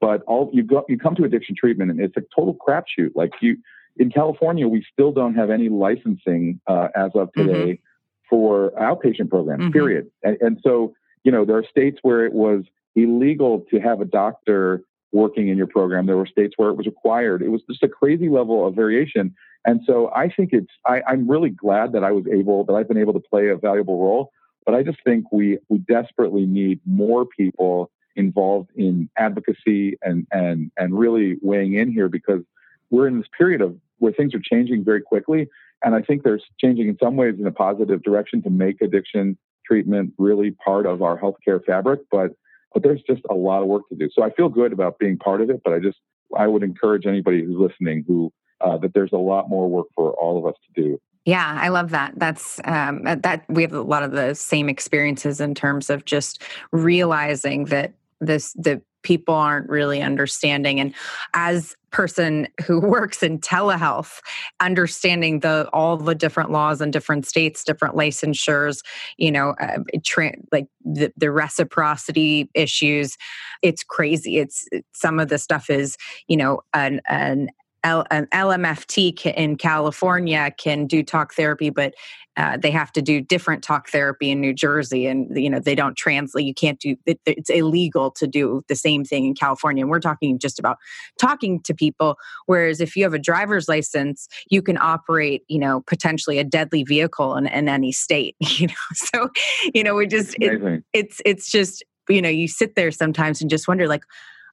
But 0.00 0.22
all 0.22 0.50
you 0.52 0.62
go, 0.62 0.84
you 0.88 0.98
come 0.98 1.14
to 1.16 1.24
addiction 1.24 1.54
treatment 1.54 1.90
and 1.90 2.00
it's 2.00 2.16
a 2.16 2.22
total 2.34 2.56
crapshoot. 2.56 3.10
Like 3.14 3.32
you, 3.40 3.58
in 3.98 4.10
California, 4.10 4.66
we 4.66 4.84
still 4.92 5.12
don't 5.12 5.34
have 5.34 5.50
any 5.50 5.68
licensing 5.68 6.60
uh, 6.66 6.88
as 6.96 7.10
of 7.14 7.28
mm-hmm. 7.28 7.46
today 7.46 7.72
mm-hmm. 7.72 8.28
for 8.28 8.70
outpatient 8.80 9.28
programs. 9.28 9.64
Mm-hmm. 9.64 9.72
Period. 9.72 10.10
And, 10.22 10.38
and 10.40 10.58
so 10.62 10.94
you 11.24 11.32
know, 11.32 11.44
there 11.44 11.56
are 11.56 11.64
states 11.64 11.98
where 12.02 12.24
it 12.24 12.32
was 12.32 12.64
illegal 12.96 13.64
to 13.70 13.78
have 13.78 14.00
a 14.00 14.04
doctor 14.04 14.82
working 15.12 15.48
in 15.48 15.56
your 15.56 15.66
program. 15.66 16.06
There 16.06 16.16
were 16.16 16.26
states 16.26 16.54
where 16.56 16.70
it 16.70 16.76
was 16.76 16.86
required. 16.86 17.42
It 17.42 17.48
was 17.48 17.62
just 17.68 17.82
a 17.82 17.88
crazy 17.88 18.28
level 18.28 18.66
of 18.66 18.74
variation. 18.74 19.34
And 19.64 19.80
so 19.86 20.10
I 20.14 20.28
think 20.28 20.52
it's, 20.52 20.70
I, 20.86 21.02
I'm 21.06 21.28
really 21.28 21.50
glad 21.50 21.92
that 21.92 22.04
I 22.04 22.12
was 22.12 22.24
able, 22.32 22.64
that 22.64 22.72
I've 22.72 22.88
been 22.88 22.96
able 22.96 23.12
to 23.12 23.20
play 23.20 23.48
a 23.48 23.56
valuable 23.56 24.00
role. 24.02 24.32
But 24.64 24.74
I 24.74 24.82
just 24.82 24.98
think 25.04 25.30
we, 25.32 25.58
we 25.68 25.78
desperately 25.78 26.46
need 26.46 26.80
more 26.86 27.26
people 27.26 27.90
involved 28.16 28.70
in 28.76 29.08
advocacy 29.16 29.98
and, 30.02 30.26
and, 30.32 30.70
and 30.76 30.98
really 30.98 31.36
weighing 31.42 31.74
in 31.74 31.92
here 31.92 32.08
because 32.08 32.42
we're 32.90 33.06
in 33.06 33.18
this 33.18 33.28
period 33.36 33.60
of 33.60 33.76
where 33.98 34.12
things 34.12 34.34
are 34.34 34.40
changing 34.42 34.84
very 34.84 35.00
quickly. 35.00 35.48
And 35.82 35.94
I 35.94 36.02
think 36.02 36.22
they're 36.22 36.40
changing 36.58 36.88
in 36.88 36.98
some 37.02 37.16
ways 37.16 37.36
in 37.38 37.46
a 37.46 37.52
positive 37.52 38.02
direction 38.02 38.42
to 38.42 38.50
make 38.50 38.80
addiction 38.80 39.38
treatment 39.70 40.12
really 40.18 40.50
part 40.52 40.86
of 40.86 41.02
our 41.02 41.18
healthcare 41.18 41.64
fabric, 41.64 42.00
but 42.10 42.32
but 42.72 42.82
there's 42.82 43.02
just 43.02 43.22
a 43.28 43.34
lot 43.34 43.62
of 43.62 43.68
work 43.68 43.88
to 43.88 43.96
do. 43.96 44.08
So 44.12 44.22
I 44.22 44.30
feel 44.30 44.48
good 44.48 44.72
about 44.72 44.98
being 44.98 45.18
part 45.18 45.40
of 45.40 45.50
it, 45.50 45.60
but 45.64 45.72
I 45.72 45.78
just 45.78 45.98
I 46.36 46.46
would 46.46 46.62
encourage 46.62 47.06
anybody 47.06 47.44
who's 47.44 47.56
listening 47.56 48.04
who 48.06 48.32
uh, 48.60 48.76
that 48.78 48.94
there's 48.94 49.12
a 49.12 49.18
lot 49.18 49.48
more 49.48 49.68
work 49.68 49.86
for 49.94 50.12
all 50.12 50.38
of 50.38 50.46
us 50.46 50.58
to 50.66 50.82
do. 50.82 51.00
Yeah, 51.24 51.58
I 51.60 51.68
love 51.68 51.90
that. 51.90 52.14
That's 52.16 52.60
um, 52.64 53.02
that 53.04 53.44
we 53.48 53.62
have 53.62 53.72
a 53.72 53.82
lot 53.82 54.02
of 54.02 54.12
the 54.12 54.34
same 54.34 54.68
experiences 54.68 55.40
in 55.40 55.54
terms 55.54 55.90
of 55.90 56.04
just 56.04 56.42
realizing 56.72 57.66
that 57.66 57.92
this 58.20 58.52
the 58.54 58.82
people 59.02 59.34
aren't 59.34 59.68
really 59.68 60.02
understanding. 60.02 60.80
And 60.80 60.94
as 61.34 61.76
person 61.90 62.46
who 62.64 62.80
works 62.86 63.22
in 63.22 63.40
telehealth 63.40 64.20
understanding 64.60 65.40
the 65.40 65.68
all 65.72 65.96
the 65.96 66.14
different 66.14 66.52
laws 66.52 66.80
in 66.80 66.88
different 66.92 67.26
states 67.26 67.64
different 67.64 67.96
licensures 67.96 68.84
you 69.16 69.32
know 69.32 69.56
uh, 69.60 69.78
tra- 70.04 70.36
like 70.52 70.68
the, 70.84 71.12
the 71.16 71.32
reciprocity 71.32 72.48
issues 72.54 73.16
it's 73.62 73.82
crazy. 73.82 74.38
It's 74.38 74.68
some 74.92 75.18
of 75.18 75.28
the 75.28 75.38
stuff 75.38 75.70
is 75.70 75.96
you 76.28 76.36
know 76.36 76.60
an, 76.72 77.00
an 77.08 77.48
L, 77.82 78.04
an 78.10 78.26
LMFT 78.26 79.32
in 79.34 79.56
California 79.56 80.52
can 80.58 80.86
do 80.86 81.02
talk 81.02 81.34
therapy, 81.34 81.70
but 81.70 81.94
uh, 82.40 82.56
they 82.56 82.70
have 82.70 82.90
to 82.90 83.02
do 83.02 83.20
different 83.20 83.62
talk 83.62 83.90
therapy 83.90 84.30
in 84.30 84.40
New 84.40 84.54
Jersey, 84.54 85.06
and 85.06 85.28
you 85.36 85.50
know 85.50 85.60
they 85.60 85.74
don't 85.74 85.94
translate. 85.94 86.46
You 86.46 86.54
can't 86.54 86.80
do 86.80 86.96
it, 87.04 87.20
it's 87.26 87.50
illegal 87.50 88.10
to 88.12 88.26
do 88.26 88.62
the 88.66 88.74
same 88.74 89.04
thing 89.04 89.26
in 89.26 89.34
California. 89.34 89.82
And 89.82 89.90
we're 89.90 90.00
talking 90.00 90.38
just 90.38 90.58
about 90.58 90.78
talking 91.18 91.60
to 91.64 91.74
people. 91.74 92.16
Whereas 92.46 92.80
if 92.80 92.96
you 92.96 93.04
have 93.04 93.12
a 93.12 93.18
driver's 93.18 93.68
license, 93.68 94.26
you 94.48 94.62
can 94.62 94.78
operate, 94.78 95.42
you 95.48 95.58
know, 95.58 95.82
potentially 95.86 96.38
a 96.38 96.44
deadly 96.44 96.82
vehicle 96.82 97.36
in, 97.36 97.46
in 97.46 97.68
any 97.68 97.92
state. 97.92 98.36
You 98.60 98.66
know, 98.66 98.74
so 98.94 99.30
you 99.74 99.82
know 99.82 99.94
we 99.94 100.06
just 100.06 100.36
it, 100.40 100.82
it's 100.92 101.22
it's 101.24 101.50
just 101.50 101.82
you 102.08 102.20
know 102.20 102.28
you 102.28 102.46
sit 102.46 102.74
there 102.74 102.90
sometimes 102.90 103.40
and 103.40 103.48
just 103.48 103.68
wonder 103.68 103.88
like 103.88 104.02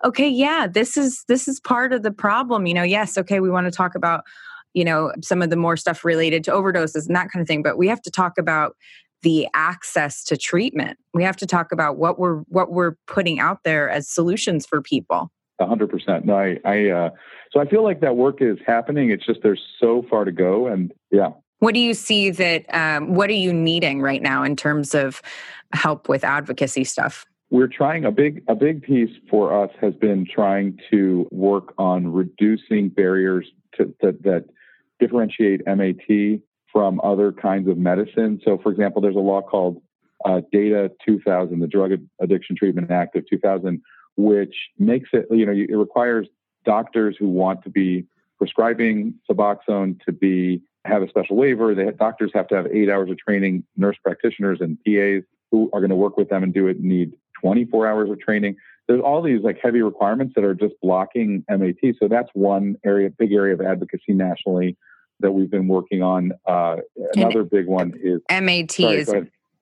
okay 0.06 0.30
yeah 0.30 0.68
this 0.68 0.96
is 0.96 1.26
this 1.28 1.48
is 1.48 1.60
part 1.60 1.92
of 1.92 2.04
the 2.04 2.12
problem 2.12 2.68
you 2.68 2.74
know 2.74 2.84
yes 2.84 3.18
okay 3.18 3.40
we 3.40 3.50
want 3.50 3.66
to 3.66 3.72
talk 3.72 3.96
about 3.96 4.24
you 4.78 4.86
know 4.86 5.12
some 5.22 5.42
of 5.42 5.50
the 5.50 5.56
more 5.56 5.76
stuff 5.76 6.06
related 6.06 6.44
to 6.44 6.52
overdoses 6.52 7.08
and 7.08 7.16
that 7.16 7.30
kind 7.32 7.42
of 7.42 7.48
thing 7.48 7.64
but 7.64 7.78
we 7.78 7.88
have 7.88 8.02
to 8.02 8.12
talk 8.12 8.38
about 8.38 8.76
the 9.24 9.48
access 9.56 10.24
to 10.24 10.38
treatment 10.38 10.98
we 11.14 11.24
have 11.24 11.36
to 11.36 11.48
talk 11.48 11.72
about 11.72 11.98
what 11.98 12.20
we're 12.20 12.38
what 12.48 12.72
we're 12.72 12.96
putting 13.08 13.40
out 13.40 13.64
there 13.64 13.90
as 13.90 14.08
solutions 14.08 14.66
for 14.66 14.82
people 14.82 15.32
hundred 15.60 15.90
percent. 15.90 16.24
No, 16.24 16.38
I, 16.38 16.60
I, 16.66 16.90
uh, 16.90 17.10
so 17.52 17.60
I 17.60 17.66
feel 17.66 17.84
like 17.84 18.02
that 18.02 18.16
work 18.16 18.44
is 18.44 18.60
happening. 18.68 19.10
It's 19.10 19.26
just 19.26 19.40
there's 19.42 19.60
so 19.80 20.06
far 20.08 20.24
to 20.24 20.32
go, 20.32 20.68
and 20.68 20.94
yeah. 21.10 21.30
What 21.58 21.74
do 21.74 21.80
you 21.80 21.96
see 21.96 22.30
that? 22.30 22.72
Um, 22.72 23.16
what 23.16 23.28
are 23.32 23.34
you 23.34 23.52
needing 23.52 24.00
right 24.00 24.22
now 24.22 24.44
in 24.44 24.56
terms 24.56 24.94
of 24.94 25.20
help 25.74 26.10
with 26.10 26.24
advocacy 26.24 26.84
stuff? 26.84 27.26
we're 27.50 27.68
trying 27.68 28.06
a 28.06 28.12
big 28.12 28.44
a 28.48 28.56
big 28.56 28.82
piece 28.84 29.16
for 29.30 29.64
us 29.64 29.72
has 29.80 29.94
been 29.96 30.26
trying 30.26 30.78
to 30.92 31.28
work 31.32 31.74
on 31.78 32.12
reducing 32.12 32.90
barriers 32.90 33.48
to, 33.76 33.86
to, 34.02 34.12
that 34.24 34.46
differentiate 35.00 35.62
MAT 35.66 36.40
from 36.72 37.00
other 37.04 37.32
kinds 37.32 37.68
of 37.70 37.78
medicine. 37.78 38.42
So, 38.44 38.58
for 38.58 38.72
example, 38.72 39.02
there's 39.02 39.16
a 39.16 39.20
law 39.20 39.42
called 39.42 39.82
uh, 40.26 40.42
Data 40.52 40.92
2000, 41.06 41.60
the 41.60 41.68
Drug 41.68 41.92
Addiction 42.20 42.56
Treatment 42.56 42.92
Act 42.92 43.16
of 43.16 43.28
2000, 43.30 43.82
which 44.16 44.56
makes 44.78 45.10
it, 45.14 45.28
you 45.32 45.46
know, 45.46 45.54
it 45.54 45.76
requires 45.76 46.28
doctors 46.66 47.16
who 47.18 47.30
want 47.30 47.64
to 47.64 47.70
be 47.70 48.06
prescribing 48.38 49.16
Suboxone 49.30 50.00
to 50.06 50.12
be 50.12 50.62
have 50.86 51.02
a 51.02 51.10
special 51.10 51.36
waiver. 51.36 51.76
They 51.76 51.86
have, 51.86 51.98
doctors 51.98 52.32
have 52.34 52.48
to 52.48 52.56
have 52.56 52.68
eight 52.68 52.90
hours 52.90 53.10
of 53.10 53.18
training. 53.18 53.64
Nurse 53.76 53.98
practitioners 54.04 54.60
and 54.62 54.78
PAs 54.86 55.24
who 55.52 55.70
are 55.74 55.80
going 55.80 55.90
to 55.90 55.96
work 55.96 56.18
with 56.18 56.30
them 56.30 56.44
and 56.44 56.54
do 56.54 56.68
it 56.68 56.80
need 56.80 57.14
24 57.42 57.88
hours 57.88 58.10
of 58.10 58.20
training. 58.20 58.56
There's 58.88 59.02
all 59.02 59.22
these 59.22 59.42
like 59.42 59.58
heavy 59.62 59.82
requirements 59.82 60.34
that 60.36 60.44
are 60.44 60.56
just 60.56 60.74
blocking 60.82 61.44
MAT. 61.50 61.96
So 62.00 62.08
that's 62.08 62.30
one 62.34 62.78
area, 62.86 63.10
big 63.10 63.34
area 63.34 63.54
of 63.54 63.62
advocacy 63.62 64.14
nationally 64.14 64.78
that 65.20 65.32
we've 65.32 65.50
been 65.50 65.68
working 65.68 66.02
on. 66.02 66.32
Uh, 66.46 66.78
another 67.14 67.42
and 67.42 67.50
big 67.50 67.68
one 67.68 67.94
is 68.02 68.22
MAT 68.30 68.72
sorry, 68.72 68.98
is 69.00 69.14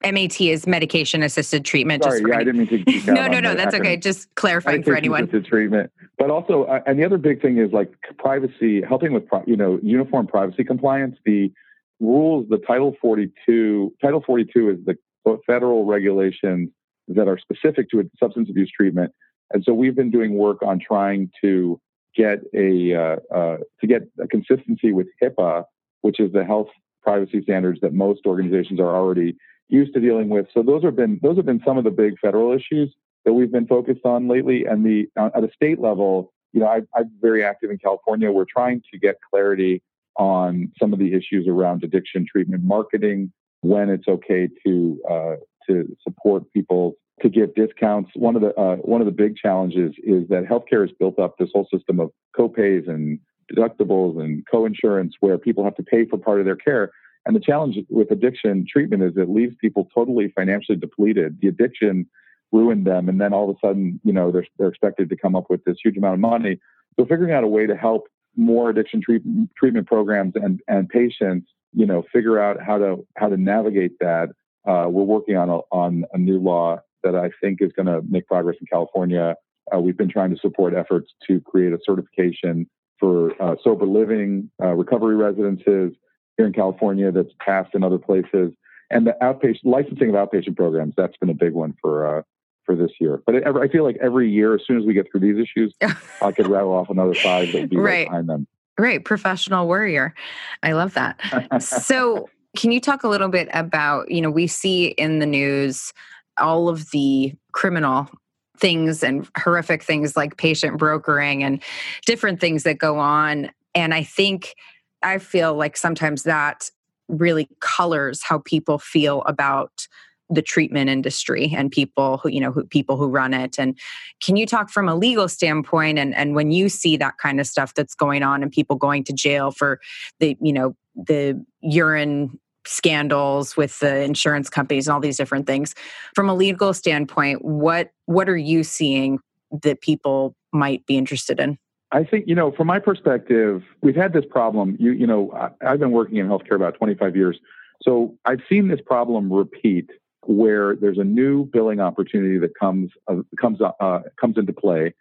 MAT 0.03 0.41
is 0.41 0.67
medication 0.67 1.23
assisted 1.23 1.65
treatment. 1.65 2.03
Sorry, 2.03 2.21
yeah, 2.21 2.35
any, 2.35 2.35
I 2.35 2.43
didn't 2.43 2.71
mean 2.71 2.85
to. 2.85 3.05
no, 3.13 3.27
no, 3.27 3.39
no, 3.39 3.55
that's 3.55 3.73
acronym. 3.73 3.79
okay. 3.79 3.97
Just 3.97 4.33
clarifying 4.35 4.83
for 4.83 4.95
anyone. 4.95 5.27
Treatment, 5.27 5.91
but 6.17 6.29
also, 6.29 6.65
uh, 6.65 6.81
and 6.85 6.99
the 6.99 7.05
other 7.05 7.17
big 7.17 7.41
thing 7.41 7.57
is 7.57 7.71
like 7.71 7.91
privacy, 8.17 8.81
helping 8.81 9.13
with 9.13 9.23
you 9.47 9.55
know 9.55 9.79
uniform 9.81 10.27
privacy 10.27 10.63
compliance. 10.63 11.17
The 11.25 11.51
rules, 11.99 12.47
the 12.49 12.57
Title 12.57 12.95
42, 13.01 13.93
Title 14.01 14.21
42 14.25 14.69
is 14.69 14.77
the 14.85 15.37
federal 15.47 15.85
regulations 15.85 16.69
that 17.07 17.27
are 17.27 17.37
specific 17.37 17.89
to 17.91 17.99
a 17.99 18.03
substance 18.19 18.49
abuse 18.49 18.71
treatment, 18.75 19.11
and 19.51 19.63
so 19.63 19.73
we've 19.73 19.95
been 19.95 20.11
doing 20.11 20.35
work 20.35 20.61
on 20.63 20.79
trying 20.79 21.29
to 21.41 21.79
get 22.15 22.39
a 22.53 22.93
uh, 22.93 23.15
uh, 23.33 23.57
to 23.81 23.87
get 23.87 24.03
a 24.21 24.27
consistency 24.27 24.93
with 24.93 25.07
HIPAA, 25.21 25.63
which 26.01 26.19
is 26.19 26.31
the 26.31 26.43
health 26.43 26.69
privacy 27.03 27.41
standards 27.43 27.79
that 27.81 27.93
most 27.93 28.21
organizations 28.25 28.79
are 28.79 28.95
already 28.95 29.35
used 29.69 29.93
to 29.93 29.99
dealing 29.99 30.29
with. 30.29 30.47
So 30.53 30.63
those 30.63 30.83
have 30.83 30.95
been 30.95 31.19
those 31.21 31.37
have 31.37 31.45
been 31.45 31.61
some 31.65 31.77
of 31.77 31.83
the 31.83 31.91
big 31.91 32.19
federal 32.19 32.53
issues 32.53 32.93
that 33.25 33.33
we've 33.33 33.51
been 33.51 33.67
focused 33.67 34.05
on 34.05 34.27
lately. 34.27 34.65
And 34.65 34.85
the 34.85 35.07
uh, 35.19 35.29
at 35.35 35.43
a 35.43 35.49
state 35.53 35.79
level, 35.79 36.33
you 36.53 36.59
know, 36.61 36.67
I, 36.67 36.81
I'm 36.95 37.11
very 37.21 37.43
active 37.43 37.69
in 37.69 37.77
California. 37.77 38.31
We're 38.31 38.45
trying 38.45 38.81
to 38.91 38.99
get 38.99 39.17
clarity 39.29 39.81
on 40.17 40.71
some 40.79 40.93
of 40.93 40.99
the 40.99 41.13
issues 41.13 41.45
around 41.47 41.83
addiction 41.83 42.25
treatment 42.29 42.63
marketing, 42.63 43.33
when 43.61 43.89
it's 43.89 44.07
okay 44.07 44.47
to 44.65 45.01
uh, 45.09 45.35
to 45.67 45.95
support 46.03 46.51
people 46.53 46.95
to 47.21 47.29
give 47.29 47.55
discounts. 47.55 48.11
One 48.15 48.35
of 48.35 48.41
the 48.41 48.53
uh, 48.59 48.77
one 48.77 49.01
of 49.01 49.05
the 49.05 49.11
big 49.11 49.37
challenges 49.37 49.93
is 50.03 50.27
that 50.29 50.45
healthcare 50.45 50.81
has 50.81 50.91
built 50.99 51.17
up 51.19 51.37
this 51.37 51.49
whole 51.53 51.67
system 51.71 51.99
of 51.99 52.11
copays 52.37 52.89
and 52.89 53.19
deductibles 53.51 54.19
and 54.21 54.43
co-insurance 54.49 55.15
where 55.19 55.37
people 55.37 55.63
have 55.63 55.75
to 55.75 55.83
pay 55.83 56.05
for 56.05 56.17
part 56.17 56.39
of 56.39 56.45
their 56.45 56.55
care. 56.55 56.91
And 57.25 57.35
the 57.35 57.39
challenge 57.39 57.77
with 57.89 58.11
addiction 58.11 58.65
treatment 58.69 59.03
is 59.03 59.13
it 59.17 59.29
leaves 59.29 59.55
people 59.59 59.89
totally 59.93 60.31
financially 60.35 60.77
depleted. 60.77 61.39
The 61.41 61.47
addiction 61.47 62.07
ruined 62.51 62.85
them, 62.85 63.09
and 63.09 63.19
then 63.19 63.33
all 63.33 63.49
of 63.49 63.55
a 63.55 63.67
sudden, 63.67 63.99
you 64.03 64.13
know, 64.13 64.31
they're 64.31 64.45
they're 64.57 64.67
expected 64.69 65.09
to 65.09 65.15
come 65.15 65.35
up 65.35 65.45
with 65.49 65.63
this 65.65 65.77
huge 65.83 65.97
amount 65.97 66.15
of 66.15 66.19
money. 66.19 66.59
So 66.99 67.05
figuring 67.05 67.33
out 67.33 67.43
a 67.43 67.47
way 67.47 67.65
to 67.65 67.75
help 67.75 68.07
more 68.35 68.69
addiction 68.69 69.01
treat, 69.01 69.23
treatment 69.57 69.87
programs 69.87 70.33
and 70.35 70.61
and 70.67 70.87
patients, 70.87 71.49
you 71.73 71.85
know, 71.85 72.03
figure 72.13 72.39
out 72.39 72.61
how 72.61 72.77
to 72.77 73.05
how 73.17 73.29
to 73.29 73.37
navigate 73.37 73.99
that. 73.99 74.29
Uh, 74.65 74.87
we're 74.89 75.03
working 75.03 75.37
on 75.37 75.49
a, 75.49 75.59
on 75.71 76.05
a 76.13 76.17
new 76.17 76.39
law 76.39 76.79
that 77.03 77.15
I 77.15 77.29
think 77.41 77.61
is 77.61 77.71
going 77.73 77.85
to 77.85 78.01
make 78.09 78.27
progress 78.27 78.57
in 78.59 78.67
California. 78.67 79.35
Uh, 79.73 79.79
we've 79.79 79.97
been 79.97 80.09
trying 80.09 80.31
to 80.31 80.37
support 80.39 80.73
efforts 80.73 81.13
to 81.27 81.39
create 81.41 81.73
a 81.73 81.79
certification 81.83 82.67
for 82.99 83.39
uh, 83.41 83.55
sober 83.63 83.85
living, 83.85 84.49
uh, 84.61 84.73
recovery 84.73 85.15
residences, 85.15 85.93
here 86.37 86.45
in 86.45 86.53
California 86.53 87.11
that's 87.11 87.33
passed 87.39 87.73
in 87.73 87.83
other 87.83 87.97
places. 87.97 88.51
And 88.89 89.07
the 89.07 89.15
outpatient 89.21 89.65
licensing 89.65 90.09
of 90.09 90.15
outpatient 90.15 90.55
programs, 90.55 90.93
that's 90.95 91.17
been 91.17 91.29
a 91.29 91.35
big 91.35 91.53
one 91.53 91.75
for 91.81 92.19
uh, 92.19 92.21
for 92.65 92.75
this 92.75 92.91
year. 92.99 93.21
But 93.25 93.35
it, 93.35 93.43
I 93.47 93.67
feel 93.67 93.83
like 93.83 93.97
every 94.01 94.29
year, 94.29 94.55
as 94.55 94.61
soon 94.65 94.77
as 94.77 94.85
we 94.85 94.93
get 94.93 95.07
through 95.11 95.21
these 95.21 95.37
issues, 95.37 95.73
I 96.21 96.31
could 96.31 96.47
rattle 96.47 96.73
off 96.73 96.89
another 96.89 97.13
five 97.13 97.51
that 97.51 97.61
would 97.61 97.69
be 97.69 97.77
right. 97.77 98.07
behind 98.07 98.29
them. 98.29 98.47
Right, 98.77 99.03
professional 99.03 99.67
warrior. 99.67 100.13
I 100.61 100.73
love 100.73 100.95
that. 100.95 101.19
so, 101.61 102.29
can 102.55 102.71
you 102.71 102.79
talk 102.79 103.03
a 103.03 103.07
little 103.07 103.29
bit 103.29 103.49
about, 103.53 104.09
you 104.09 104.21
know, 104.21 104.31
we 104.31 104.47
see 104.47 104.87
in 104.87 105.19
the 105.19 105.25
news 105.25 105.93
all 106.37 106.69
of 106.69 106.91
the 106.91 107.33
criminal 107.51 108.09
things 108.57 109.03
and 109.03 109.27
horrific 109.37 109.83
things 109.83 110.15
like 110.15 110.37
patient 110.37 110.77
brokering 110.77 111.43
and 111.43 111.61
different 112.05 112.39
things 112.39 112.63
that 112.63 112.77
go 112.77 112.97
on. 112.97 113.51
And 113.73 113.93
I 113.93 114.03
think 114.03 114.55
I 115.03 115.17
feel 115.17 115.53
like 115.55 115.77
sometimes 115.77 116.23
that 116.23 116.69
really 117.07 117.47
colors 117.59 118.23
how 118.23 118.39
people 118.39 118.79
feel 118.79 119.21
about 119.23 119.87
the 120.29 120.41
treatment 120.41 120.89
industry 120.89 121.53
and 121.55 121.71
people 121.71 122.17
who 122.17 122.29
you 122.29 122.39
know 122.39 122.51
who, 122.51 122.65
people 122.65 122.97
who 122.97 123.07
run 123.07 123.31
it 123.31 123.59
and 123.59 123.77
can 124.23 124.35
you 124.35 124.47
talk 124.47 124.71
from 124.71 124.89
a 124.89 124.95
legal 124.95 125.29
standpoint 125.29 125.99
and 125.99 126.15
and 126.15 126.33
when 126.33 126.49
you 126.49 126.67
see 126.67 126.97
that 126.97 127.15
kind 127.19 127.39
of 127.39 127.45
stuff 127.45 127.75
that's 127.75 127.93
going 127.93 128.23
on 128.23 128.41
and 128.41 128.51
people 128.51 128.75
going 128.75 129.03
to 129.03 129.13
jail 129.13 129.51
for 129.51 129.79
the 130.19 130.35
you 130.41 130.51
know 130.51 130.75
the 130.95 131.39
urine 131.61 132.39
scandals 132.67 133.55
with 133.55 133.79
the 133.79 134.01
insurance 134.01 134.49
companies 134.49 134.87
and 134.87 134.93
all 134.93 134.99
these 134.99 135.17
different 135.17 135.47
things 135.47 135.75
from 136.13 136.29
a 136.29 136.35
legal 136.35 136.73
standpoint 136.73 137.43
what 137.43 137.91
what 138.05 138.27
are 138.27 138.37
you 138.37 138.63
seeing 138.63 139.19
that 139.63 139.81
people 139.81 140.35
might 140.51 140.85
be 140.85 140.97
interested 140.97 141.39
in 141.39 141.57
I 141.91 142.03
think, 142.03 142.25
you 142.27 142.35
know, 142.35 142.51
from 142.51 142.67
my 142.67 142.79
perspective, 142.79 143.63
we've 143.81 143.95
had 143.95 144.11
this 144.11 144.25
problem. 144.29 144.75
You, 144.79 144.91
you 144.91 145.07
know, 145.07 145.31
I've 145.65 145.79
been 145.79 145.91
working 145.91 146.17
in 146.17 146.27
healthcare 146.27 146.55
about 146.55 146.75
25 146.75 147.15
years. 147.15 147.39
So 147.81 148.17
I've 148.25 148.41
seen 148.49 148.67
this 148.67 148.81
problem 148.85 149.31
repeat 149.31 149.89
where 150.23 150.75
there's 150.75 150.97
a 150.97 151.03
new 151.03 151.45
billing 151.45 151.79
opportunity 151.79 152.37
that 152.39 152.57
comes, 152.59 152.91
uh, 153.07 153.21
comes, 153.39 153.59
uh, 153.61 153.99
comes 154.19 154.37
into 154.37 154.51
play. 154.51 154.93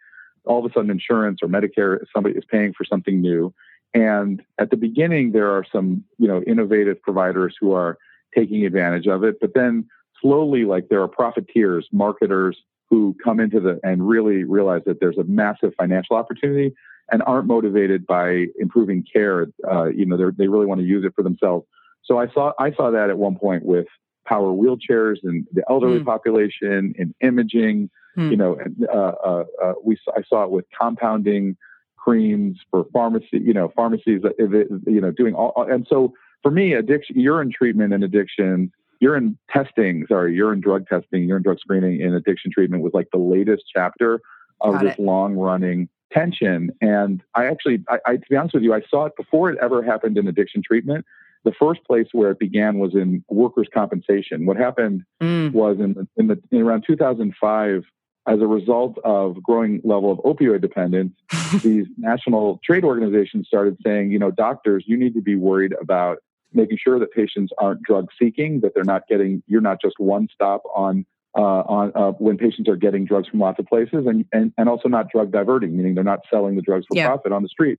All 0.45 0.63
of 0.63 0.71
a 0.71 0.73
sudden, 0.73 0.91
insurance 0.91 1.39
or 1.41 1.49
Medicare, 1.49 1.99
somebody 2.13 2.35
is 2.35 2.45
paying 2.49 2.73
for 2.73 2.85
something 2.85 3.19
new. 3.19 3.53
And 3.95 4.43
at 4.59 4.69
the 4.69 4.77
beginning, 4.77 5.31
there 5.31 5.49
are 5.49 5.65
some, 5.71 6.03
you 6.17 6.27
know, 6.27 6.43
innovative 6.43 7.01
providers 7.01 7.55
who 7.59 7.71
are 7.71 7.97
taking 8.35 8.65
advantage 8.65 9.07
of 9.07 9.23
it. 9.23 9.37
But 9.39 9.53
then 9.55 9.87
slowly, 10.21 10.65
like 10.65 10.89
there 10.89 11.01
are 11.01 11.07
profiteers, 11.07 11.87
marketers, 11.91 12.57
who 12.89 13.15
come 13.23 13.39
into 13.39 13.59
the 13.59 13.79
and 13.83 14.07
really 14.07 14.43
realize 14.43 14.81
that 14.85 14.99
there's 14.99 15.17
a 15.17 15.23
massive 15.23 15.73
financial 15.77 16.15
opportunity 16.15 16.75
and 17.11 17.23
aren't 17.25 17.47
motivated 17.47 18.05
by 18.05 18.45
improving 18.59 19.03
care. 19.11 19.47
Uh, 19.69 19.85
you 19.85 20.05
know, 20.05 20.17
they 20.37 20.47
really 20.47 20.65
want 20.65 20.81
to 20.81 20.85
use 20.85 21.03
it 21.05 21.13
for 21.15 21.23
themselves. 21.23 21.65
So 22.03 22.19
I 22.19 22.27
saw 22.33 22.51
I 22.59 22.73
saw 22.73 22.91
that 22.91 23.09
at 23.09 23.17
one 23.17 23.37
point 23.37 23.65
with 23.65 23.87
power 24.27 24.51
wheelchairs 24.51 25.17
and 25.23 25.47
the 25.53 25.63
elderly 25.69 25.99
mm. 25.99 26.05
population 26.05 26.93
and 26.97 27.15
imaging. 27.21 27.89
Mm. 28.17 28.31
You 28.31 28.37
know, 28.37 28.55
and, 28.55 28.87
uh, 28.93 29.13
uh, 29.25 29.43
uh, 29.63 29.73
we 29.83 29.97
I 30.15 30.21
saw 30.27 30.43
it 30.43 30.51
with 30.51 30.65
compounding 30.79 31.57
creams 32.05 32.59
for 32.69 32.85
pharmacy. 32.93 33.41
You 33.41 33.53
know, 33.53 33.71
pharmacies. 33.75 34.21
You 34.37 35.01
know, 35.01 35.11
doing 35.11 35.33
all. 35.33 35.67
And 35.69 35.85
so 35.89 36.13
for 36.43 36.51
me, 36.51 36.73
addiction, 36.73 37.19
urine 37.19 37.51
treatment 37.51 37.93
and 37.93 38.03
addiction 38.03 38.71
urine 39.01 39.37
testing, 39.51 40.05
sorry, 40.07 40.33
urine 40.33 40.61
drug 40.61 40.87
testing, 40.87 41.23
urine 41.27 41.43
drug 41.43 41.59
screening 41.59 41.99
in 42.01 42.13
addiction 42.13 42.51
treatment 42.51 42.83
was 42.83 42.93
like 42.93 43.07
the 43.11 43.19
latest 43.19 43.63
chapter 43.73 44.21
of 44.61 44.73
Got 44.73 44.83
this 44.83 44.93
it. 44.93 44.99
long 44.99 45.35
running 45.35 45.89
tension. 46.11 46.71
And 46.81 47.21
I 47.33 47.45
actually, 47.45 47.83
I, 47.89 47.99
I, 48.05 48.15
to 48.15 48.23
be 48.29 48.35
honest 48.35 48.53
with 48.53 48.63
you, 48.63 48.73
I 48.73 48.81
saw 48.89 49.05
it 49.05 49.13
before 49.17 49.49
it 49.49 49.57
ever 49.61 49.83
happened 49.83 50.17
in 50.17 50.27
addiction 50.27 50.61
treatment. 50.65 51.05
The 51.43 51.51
first 51.51 51.83
place 51.83 52.07
where 52.11 52.31
it 52.31 52.39
began 52.39 52.79
was 52.79 52.95
in 52.95 53.23
workers' 53.29 53.67
compensation. 53.71 54.45
What 54.45 54.57
happened 54.57 55.03
mm. 55.21 55.51
was 55.51 55.77
in, 55.79 55.93
the, 55.93 56.07
in, 56.17 56.27
the, 56.27 56.41
in 56.51 56.61
around 56.61 56.85
2005, 56.87 57.83
as 58.27 58.41
a 58.41 58.47
result 58.47 58.97
of 59.03 59.41
growing 59.43 59.81
level 59.83 60.11
of 60.11 60.17
opioid 60.19 60.61
dependence, 60.61 61.13
these 61.61 61.85
national 61.97 62.59
trade 62.63 62.83
organizations 62.83 63.47
started 63.47 63.77
saying, 63.85 64.11
you 64.11 64.19
know, 64.19 64.31
doctors, 64.31 64.83
you 64.87 64.97
need 64.97 65.13
to 65.13 65.21
be 65.21 65.35
worried 65.35 65.73
about 65.79 66.17
making 66.53 66.77
sure 66.81 66.99
that 66.99 67.11
patients 67.11 67.51
aren't 67.57 67.81
drug 67.83 68.07
seeking, 68.19 68.61
that 68.61 68.73
they're 68.73 68.83
not 68.83 69.07
getting, 69.07 69.43
you're 69.47 69.61
not 69.61 69.79
just 69.81 69.95
one 69.99 70.27
stop 70.33 70.63
on 70.75 71.05
uh, 71.37 71.41
on 71.41 71.91
uh, 71.95 72.11
when 72.11 72.37
patients 72.37 72.69
are 72.69 72.77
getting 72.77 73.03
drugs 73.05 73.27
from 73.27 73.39
lots 73.39 73.59
of 73.59 73.65
places, 73.65 74.05
and, 74.07 74.25
and 74.31 74.53
and 74.57 74.69
also 74.69 74.87
not 74.87 75.09
drug 75.09 75.31
diverting, 75.31 75.75
meaning 75.75 75.93
they're 75.93 76.03
not 76.03 76.21
selling 76.31 76.55
the 76.55 76.61
drugs 76.61 76.85
for 76.87 76.97
yeah. 76.97 77.07
profit 77.07 77.33
on 77.33 77.43
the 77.43 77.49
street. 77.49 77.77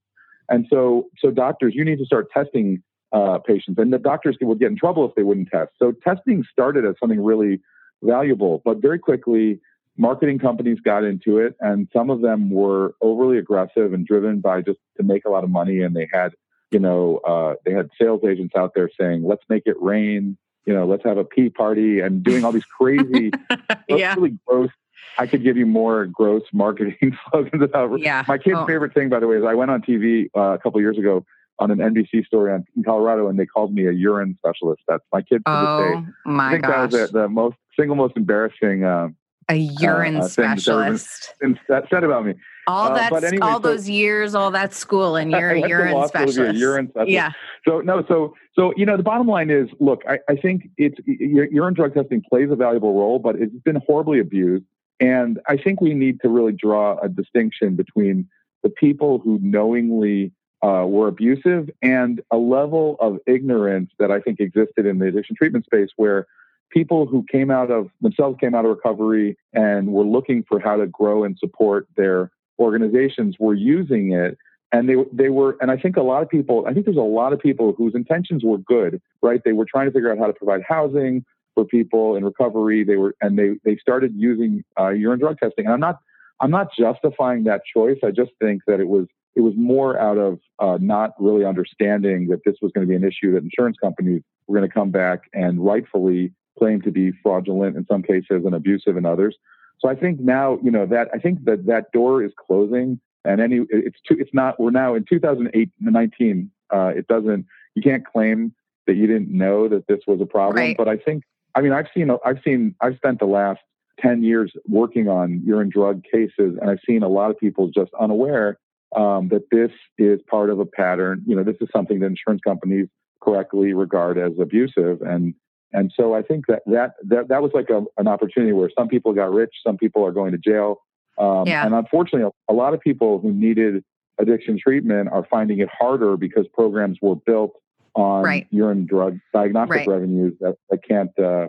And 0.48 0.66
so, 0.70 1.06
so 1.18 1.30
doctors, 1.30 1.74
you 1.74 1.84
need 1.84 1.98
to 1.98 2.04
start 2.04 2.30
testing 2.30 2.82
uh, 3.12 3.38
patients, 3.38 3.78
and 3.78 3.92
the 3.92 3.98
doctors 3.98 4.36
would 4.42 4.58
get 4.58 4.70
in 4.70 4.76
trouble 4.76 5.08
if 5.08 5.14
they 5.14 5.22
wouldn't 5.22 5.48
test. 5.48 5.70
So 5.78 5.92
testing 5.92 6.44
started 6.52 6.84
as 6.84 6.96
something 7.00 7.22
really 7.24 7.60
valuable, 8.02 8.60
but 8.64 8.82
very 8.82 8.98
quickly, 8.98 9.60
marketing 9.96 10.38
companies 10.38 10.78
got 10.80 11.04
into 11.04 11.38
it, 11.38 11.54
and 11.60 11.88
some 11.92 12.10
of 12.10 12.20
them 12.20 12.50
were 12.50 12.94
overly 13.00 13.38
aggressive 13.38 13.92
and 13.92 14.06
driven 14.06 14.40
by 14.40 14.62
just 14.62 14.78
to 14.96 15.02
make 15.02 15.24
a 15.24 15.30
lot 15.30 15.44
of 15.44 15.50
money, 15.50 15.80
and 15.80 15.94
they 15.96 16.08
had 16.12 16.32
you 16.70 16.78
know, 16.78 17.18
uh, 17.18 17.54
they 17.64 17.72
had 17.72 17.90
sales 18.00 18.22
agents 18.28 18.54
out 18.56 18.72
there 18.74 18.90
saying, 18.98 19.24
let's 19.24 19.42
make 19.48 19.62
it 19.66 19.76
rain, 19.80 20.36
you 20.64 20.74
know, 20.74 20.86
let's 20.86 21.04
have 21.04 21.18
a 21.18 21.24
pee 21.24 21.48
party 21.48 22.00
and 22.00 22.22
doing 22.22 22.44
all 22.44 22.52
these 22.52 22.64
crazy, 22.64 23.30
yeah. 23.88 24.14
really 24.14 24.36
gross. 24.46 24.70
I 25.18 25.26
could 25.26 25.42
give 25.42 25.56
you 25.56 25.64
more 25.64 26.06
gross 26.06 26.42
marketing 26.52 27.16
slogans 27.30 27.62
about. 27.62 28.00
Yeah. 28.00 28.24
My 28.28 28.36
kid's 28.36 28.58
oh. 28.58 28.66
favorite 28.66 28.92
thing, 28.92 29.08
by 29.08 29.20
the 29.20 29.26
way, 29.26 29.36
is 29.36 29.44
I 29.44 29.54
went 29.54 29.70
on 29.70 29.80
TV 29.80 30.28
uh, 30.36 30.54
a 30.54 30.58
couple 30.58 30.80
years 30.80 30.98
ago 30.98 31.24
on 31.58 31.70
an 31.70 31.78
NBC 31.78 32.26
story 32.26 32.52
on, 32.52 32.64
in 32.76 32.82
Colorado, 32.82 33.28
and 33.28 33.38
they 33.38 33.46
called 33.46 33.72
me 33.72 33.86
a 33.86 33.92
urine 33.92 34.36
specialist. 34.38 34.82
That's 34.86 35.04
my 35.12 35.22
kid 35.22 35.42
oh, 35.46 36.04
my 36.26 36.48
I 36.48 36.50
think 36.50 36.64
gosh. 36.64 36.90
that 36.90 37.00
was 37.00 37.10
the, 37.12 37.20
the 37.20 37.28
most 37.28 37.56
single 37.78 37.96
most 37.96 38.16
embarrassing 38.16 38.84
uh, 38.84 39.08
a 39.48 39.54
urine 39.54 40.16
uh, 40.16 40.28
thing 40.28 40.44
been- 40.44 40.58
specialist. 40.58 41.34
that 41.68 41.84
said 41.90 42.04
about 42.04 42.26
me. 42.26 42.34
All 42.68 42.90
uh, 42.90 42.94
that, 42.94 43.10
but 43.10 43.22
anyway, 43.22 43.46
all 43.46 43.62
so- 43.62 43.68
those 43.68 43.88
years, 43.88 44.34
all 44.34 44.50
that 44.50 44.74
school, 44.74 45.14
and 45.16 45.30
you're 45.30 45.50
a 45.50 45.68
urine 45.68 45.94
law 45.94 46.06
school 46.08 46.26
to 46.26 46.32
be 46.32 46.48
a 46.48 46.52
urine 46.52 46.88
specialist. 46.88 47.12
Yeah, 47.12 47.30
So 47.64 47.80
no, 47.80 48.04
so 48.08 48.34
so 48.58 48.72
you 48.76 48.84
know 48.84 48.96
the 48.96 49.04
bottom 49.04 49.28
line 49.28 49.50
is, 49.50 49.68
look, 49.78 50.02
I, 50.08 50.18
I 50.28 50.34
think 50.34 50.68
it's 50.76 50.96
urine 51.06 51.74
drug 51.74 51.94
testing 51.94 52.22
plays 52.28 52.50
a 52.50 52.56
valuable 52.56 52.94
role, 52.94 53.20
but 53.20 53.36
it's 53.36 53.54
been 53.64 53.80
horribly 53.86 54.18
abused, 54.18 54.64
and 54.98 55.38
I 55.48 55.56
think 55.56 55.80
we 55.80 55.94
need 55.94 56.20
to 56.22 56.28
really 56.28 56.52
draw 56.52 56.98
a 56.98 57.08
distinction 57.08 57.76
between 57.76 58.28
the 58.64 58.70
people 58.70 59.20
who 59.20 59.38
knowingly 59.40 60.32
uh, 60.62 60.84
were 60.86 61.06
abusive 61.06 61.70
and 61.82 62.20
a 62.32 62.36
level 62.36 62.96
of 62.98 63.18
ignorance 63.26 63.90
that 64.00 64.10
I 64.10 64.20
think 64.20 64.40
existed 64.40 64.86
in 64.86 64.98
the 64.98 65.06
addiction 65.06 65.36
treatment 65.36 65.64
space 65.66 65.90
where 65.96 66.26
people 66.70 67.06
who 67.06 67.24
came 67.30 67.50
out 67.50 67.70
of 67.70 67.90
themselves 68.00 68.36
came 68.40 68.54
out 68.54 68.64
of 68.64 68.70
recovery 68.70 69.36
and 69.52 69.88
were 69.88 70.04
looking 70.04 70.44
for 70.48 70.58
how 70.60 70.76
to 70.76 70.86
grow 70.86 71.24
and 71.24 71.38
support 71.38 71.86
their 71.96 72.30
organizations 72.58 73.36
were 73.38 73.54
using 73.54 74.12
it. 74.12 74.38
And 74.72 74.88
they 74.88 74.96
they 75.12 75.28
were 75.28 75.56
and 75.60 75.70
I 75.70 75.76
think 75.76 75.96
a 75.96 76.02
lot 76.02 76.22
of 76.22 76.28
people 76.28 76.64
I 76.68 76.72
think 76.72 76.86
there's 76.86 76.96
a 76.96 77.00
lot 77.00 77.32
of 77.32 77.38
people 77.38 77.72
whose 77.76 77.94
intentions 77.94 78.42
were 78.44 78.58
good 78.58 79.00
right? 79.22 79.40
They 79.44 79.52
were 79.52 79.66
trying 79.68 79.86
to 79.86 79.92
figure 79.92 80.10
out 80.10 80.18
how 80.18 80.26
to 80.26 80.32
provide 80.32 80.62
housing 80.66 81.24
for 81.54 81.64
people 81.64 82.16
in 82.16 82.24
recovery. 82.24 82.84
They 82.84 82.96
were 82.96 83.14
and 83.20 83.38
they 83.38 83.54
they 83.64 83.76
started 83.76 84.12
using 84.14 84.64
uh, 84.78 84.90
urine 84.90 85.18
drug 85.18 85.38
testing. 85.38 85.66
And 85.66 85.74
I'm 85.74 85.80
not 85.80 85.98
I'm 86.40 86.50
not 86.50 86.68
justifying 86.78 87.44
that 87.44 87.62
choice. 87.72 87.98
I 88.04 88.10
just 88.10 88.30
think 88.40 88.62
that 88.66 88.80
it 88.80 88.88
was 88.88 89.06
it 89.34 89.40
was 89.40 89.54
more 89.56 89.98
out 89.98 90.18
of 90.18 90.38
uh, 90.58 90.78
not 90.80 91.12
really 91.18 91.44
understanding 91.44 92.28
that 92.28 92.40
this 92.44 92.56
was 92.62 92.72
going 92.72 92.86
to 92.86 92.88
be 92.88 92.96
an 92.96 93.04
issue 93.04 93.32
that 93.32 93.42
insurance 93.42 93.76
companies 93.82 94.22
were 94.46 94.56
going 94.58 94.68
to 94.68 94.72
come 94.72 94.90
back 94.90 95.22
and 95.34 95.64
rightfully 95.64 96.32
claim 96.58 96.80
to 96.82 96.90
be 96.90 97.12
fraudulent 97.22 97.76
in 97.76 97.86
some 97.86 98.02
cases 98.02 98.44
and 98.44 98.54
abusive 98.54 98.96
in 98.96 99.04
others 99.06 99.36
so 99.78 99.88
I 99.88 99.94
think 99.94 100.20
now, 100.20 100.58
you 100.62 100.70
know, 100.70 100.86
that 100.86 101.08
I 101.12 101.18
think 101.18 101.44
that 101.44 101.66
that 101.66 101.92
door 101.92 102.22
is 102.22 102.32
closing, 102.36 103.00
and 103.24 103.40
any 103.40 103.60
it's 103.68 103.98
too, 104.08 104.16
it's 104.18 104.32
not. 104.32 104.58
We're 104.58 104.70
now 104.70 104.94
in 104.94 105.04
2008, 105.08 105.70
19. 105.80 106.50
Uh, 106.72 106.92
it 106.96 107.06
doesn't. 107.08 107.46
You 107.74 107.82
can't 107.82 108.04
claim 108.04 108.54
that 108.86 108.94
you 108.94 109.06
didn't 109.06 109.30
know 109.30 109.68
that 109.68 109.86
this 109.86 110.00
was 110.06 110.20
a 110.20 110.26
problem. 110.26 110.56
Right. 110.56 110.76
But 110.76 110.88
I 110.88 110.96
think, 110.96 111.24
I 111.54 111.60
mean, 111.60 111.72
I've 111.72 111.88
seen, 111.94 112.10
I've 112.24 112.40
seen, 112.44 112.74
I've 112.80 112.96
spent 112.96 113.18
the 113.18 113.26
last 113.26 113.60
10 114.00 114.22
years 114.22 114.52
working 114.66 115.08
on 115.08 115.42
urine 115.44 115.70
drug 115.70 116.04
cases, 116.04 116.56
and 116.60 116.70
I've 116.70 116.78
seen 116.86 117.02
a 117.02 117.08
lot 117.08 117.30
of 117.30 117.38
people 117.38 117.68
just 117.68 117.90
unaware 117.98 118.58
um, 118.94 119.28
that 119.28 119.50
this 119.50 119.72
is 119.98 120.20
part 120.30 120.50
of 120.50 120.60
a 120.60 120.64
pattern. 120.64 121.22
You 121.26 121.36
know, 121.36 121.42
this 121.42 121.56
is 121.60 121.68
something 121.74 121.98
that 122.00 122.06
insurance 122.06 122.40
companies 122.42 122.86
correctly 123.20 123.74
regard 123.74 124.18
as 124.18 124.32
abusive, 124.40 125.02
and 125.02 125.34
and 125.72 125.92
so 125.96 126.14
I 126.14 126.22
think 126.22 126.46
that 126.48 126.62
that 126.66 126.92
that, 127.04 127.28
that 127.28 127.42
was 127.42 127.52
like 127.54 127.70
a, 127.70 127.84
an 127.98 128.08
opportunity 128.08 128.52
where 128.52 128.70
some 128.76 128.88
people 128.88 129.12
got 129.12 129.32
rich, 129.32 129.50
some 129.66 129.76
people 129.76 130.04
are 130.04 130.12
going 130.12 130.32
to 130.32 130.38
jail, 130.38 130.82
um, 131.18 131.46
Yeah. 131.46 131.64
and 131.64 131.74
unfortunately, 131.74 132.30
a, 132.48 132.52
a 132.52 132.54
lot 132.54 132.74
of 132.74 132.80
people 132.80 133.18
who 133.18 133.32
needed 133.32 133.84
addiction 134.18 134.58
treatment 134.58 135.08
are 135.10 135.26
finding 135.30 135.58
it 135.58 135.68
harder 135.76 136.16
because 136.16 136.46
programs 136.54 136.98
were 137.02 137.16
built 137.16 137.52
on 137.94 138.22
Right. 138.24 138.46
urine 138.50 138.86
drug 138.86 139.18
diagnostic 139.32 139.76
Right. 139.76 139.88
revenues 139.88 140.34
that, 140.40 140.56
that 140.70 140.80
can't 140.86 141.16
uh, 141.18 141.48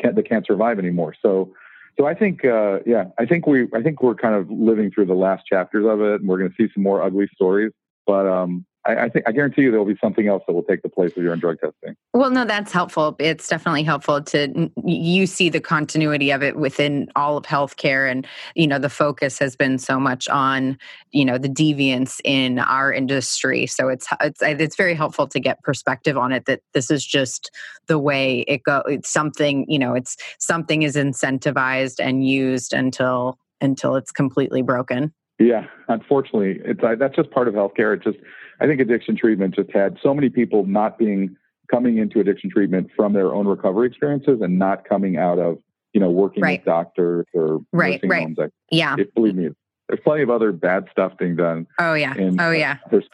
can't 0.00 0.14
that 0.16 0.28
can't 0.28 0.46
survive 0.46 0.78
anymore. 0.78 1.14
So. 1.22 1.54
So 2.00 2.06
I 2.06 2.14
think, 2.14 2.44
uh, 2.44 2.78
yeah, 2.86 3.06
I 3.18 3.26
think 3.26 3.48
we, 3.48 3.66
I 3.74 3.82
think 3.82 4.04
we're 4.04 4.14
kind 4.14 4.36
of 4.36 4.48
living 4.48 4.88
through 4.92 5.06
the 5.06 5.14
last 5.14 5.46
chapters 5.46 5.84
of 5.84 6.00
it, 6.00 6.20
and 6.20 6.28
we're 6.28 6.38
going 6.38 6.48
to 6.48 6.54
see 6.56 6.72
some 6.72 6.84
more 6.84 7.02
ugly 7.02 7.26
stories. 7.34 7.72
But 8.06 8.24
um, 8.24 8.64
I, 8.88 9.04
I 9.04 9.08
think, 9.08 9.28
I 9.28 9.32
guarantee 9.32 9.62
you, 9.62 9.70
there 9.70 9.78
will 9.78 9.86
be 9.86 9.98
something 10.00 10.26
else 10.26 10.42
that 10.46 10.54
will 10.54 10.62
take 10.62 10.82
the 10.82 10.88
place 10.88 11.12
of 11.16 11.22
urine 11.22 11.38
drug 11.38 11.60
testing. 11.60 11.94
Well, 12.14 12.30
no, 12.30 12.44
that's 12.44 12.72
helpful. 12.72 13.14
It's 13.18 13.46
definitely 13.46 13.82
helpful 13.82 14.22
to 14.22 14.70
you 14.84 15.26
see 15.26 15.50
the 15.50 15.60
continuity 15.60 16.30
of 16.30 16.42
it 16.42 16.56
within 16.56 17.08
all 17.14 17.36
of 17.36 17.44
healthcare, 17.44 18.10
and 18.10 18.26
you 18.54 18.66
know 18.66 18.78
the 18.78 18.88
focus 18.88 19.38
has 19.38 19.54
been 19.54 19.78
so 19.78 20.00
much 20.00 20.28
on 20.28 20.78
you 21.12 21.24
know 21.24 21.38
the 21.38 21.48
deviance 21.48 22.20
in 22.24 22.58
our 22.58 22.92
industry. 22.92 23.66
So 23.66 23.88
it's 23.88 24.08
it's 24.20 24.42
it's 24.42 24.76
very 24.76 24.94
helpful 24.94 25.28
to 25.28 25.38
get 25.38 25.62
perspective 25.62 26.16
on 26.16 26.32
it. 26.32 26.46
That 26.46 26.60
this 26.72 26.90
is 26.90 27.06
just 27.06 27.50
the 27.86 27.98
way 27.98 28.40
it 28.48 28.62
go. 28.62 28.82
It's 28.86 29.10
something 29.10 29.66
you 29.68 29.78
know. 29.78 29.94
It's 29.94 30.16
something 30.38 30.82
is 30.82 30.96
incentivized 30.96 32.00
and 32.00 32.26
used 32.26 32.72
until 32.72 33.38
until 33.60 33.96
it's 33.96 34.12
completely 34.12 34.62
broken. 34.62 35.12
Yeah, 35.38 35.66
unfortunately, 35.86 36.60
it's 36.64 36.80
that's 36.98 37.14
just 37.14 37.30
part 37.30 37.46
of 37.46 37.54
healthcare. 37.54 37.94
It 37.94 38.02
just, 38.02 38.18
I 38.60 38.66
think 38.66 38.80
addiction 38.80 39.16
treatment 39.16 39.54
just 39.54 39.70
had 39.72 39.96
so 40.02 40.12
many 40.14 40.28
people 40.28 40.66
not 40.66 40.98
being 40.98 41.36
coming 41.70 41.98
into 41.98 42.18
addiction 42.20 42.50
treatment 42.50 42.90
from 42.96 43.12
their 43.12 43.32
own 43.34 43.46
recovery 43.46 43.86
experiences 43.86 44.40
and 44.40 44.58
not 44.58 44.88
coming 44.88 45.16
out 45.16 45.38
of 45.38 45.58
you 45.92 46.00
know 46.00 46.10
working 46.10 46.42
Right. 46.42 46.60
with 46.60 46.66
doctors 46.66 47.26
or 47.34 47.60
Right, 47.72 47.94
nursing 47.94 48.10
right. 48.10 48.22
homes. 48.22 48.38
Like, 48.38 48.50
Yeah. 48.70 48.96
it, 48.98 49.14
believe 49.14 49.34
me, 49.36 49.50
there's 49.88 50.00
plenty 50.04 50.22
of 50.22 50.30
other 50.30 50.52
bad 50.52 50.86
stuff 50.90 51.12
being 51.18 51.36
done. 51.36 51.66
Oh 51.78 51.94
yeah. 51.94 52.14
in 52.16 52.40
Oh 52.40 52.48
uh, 52.48 52.52
yeah. 52.52 52.76
There's, 52.90 53.08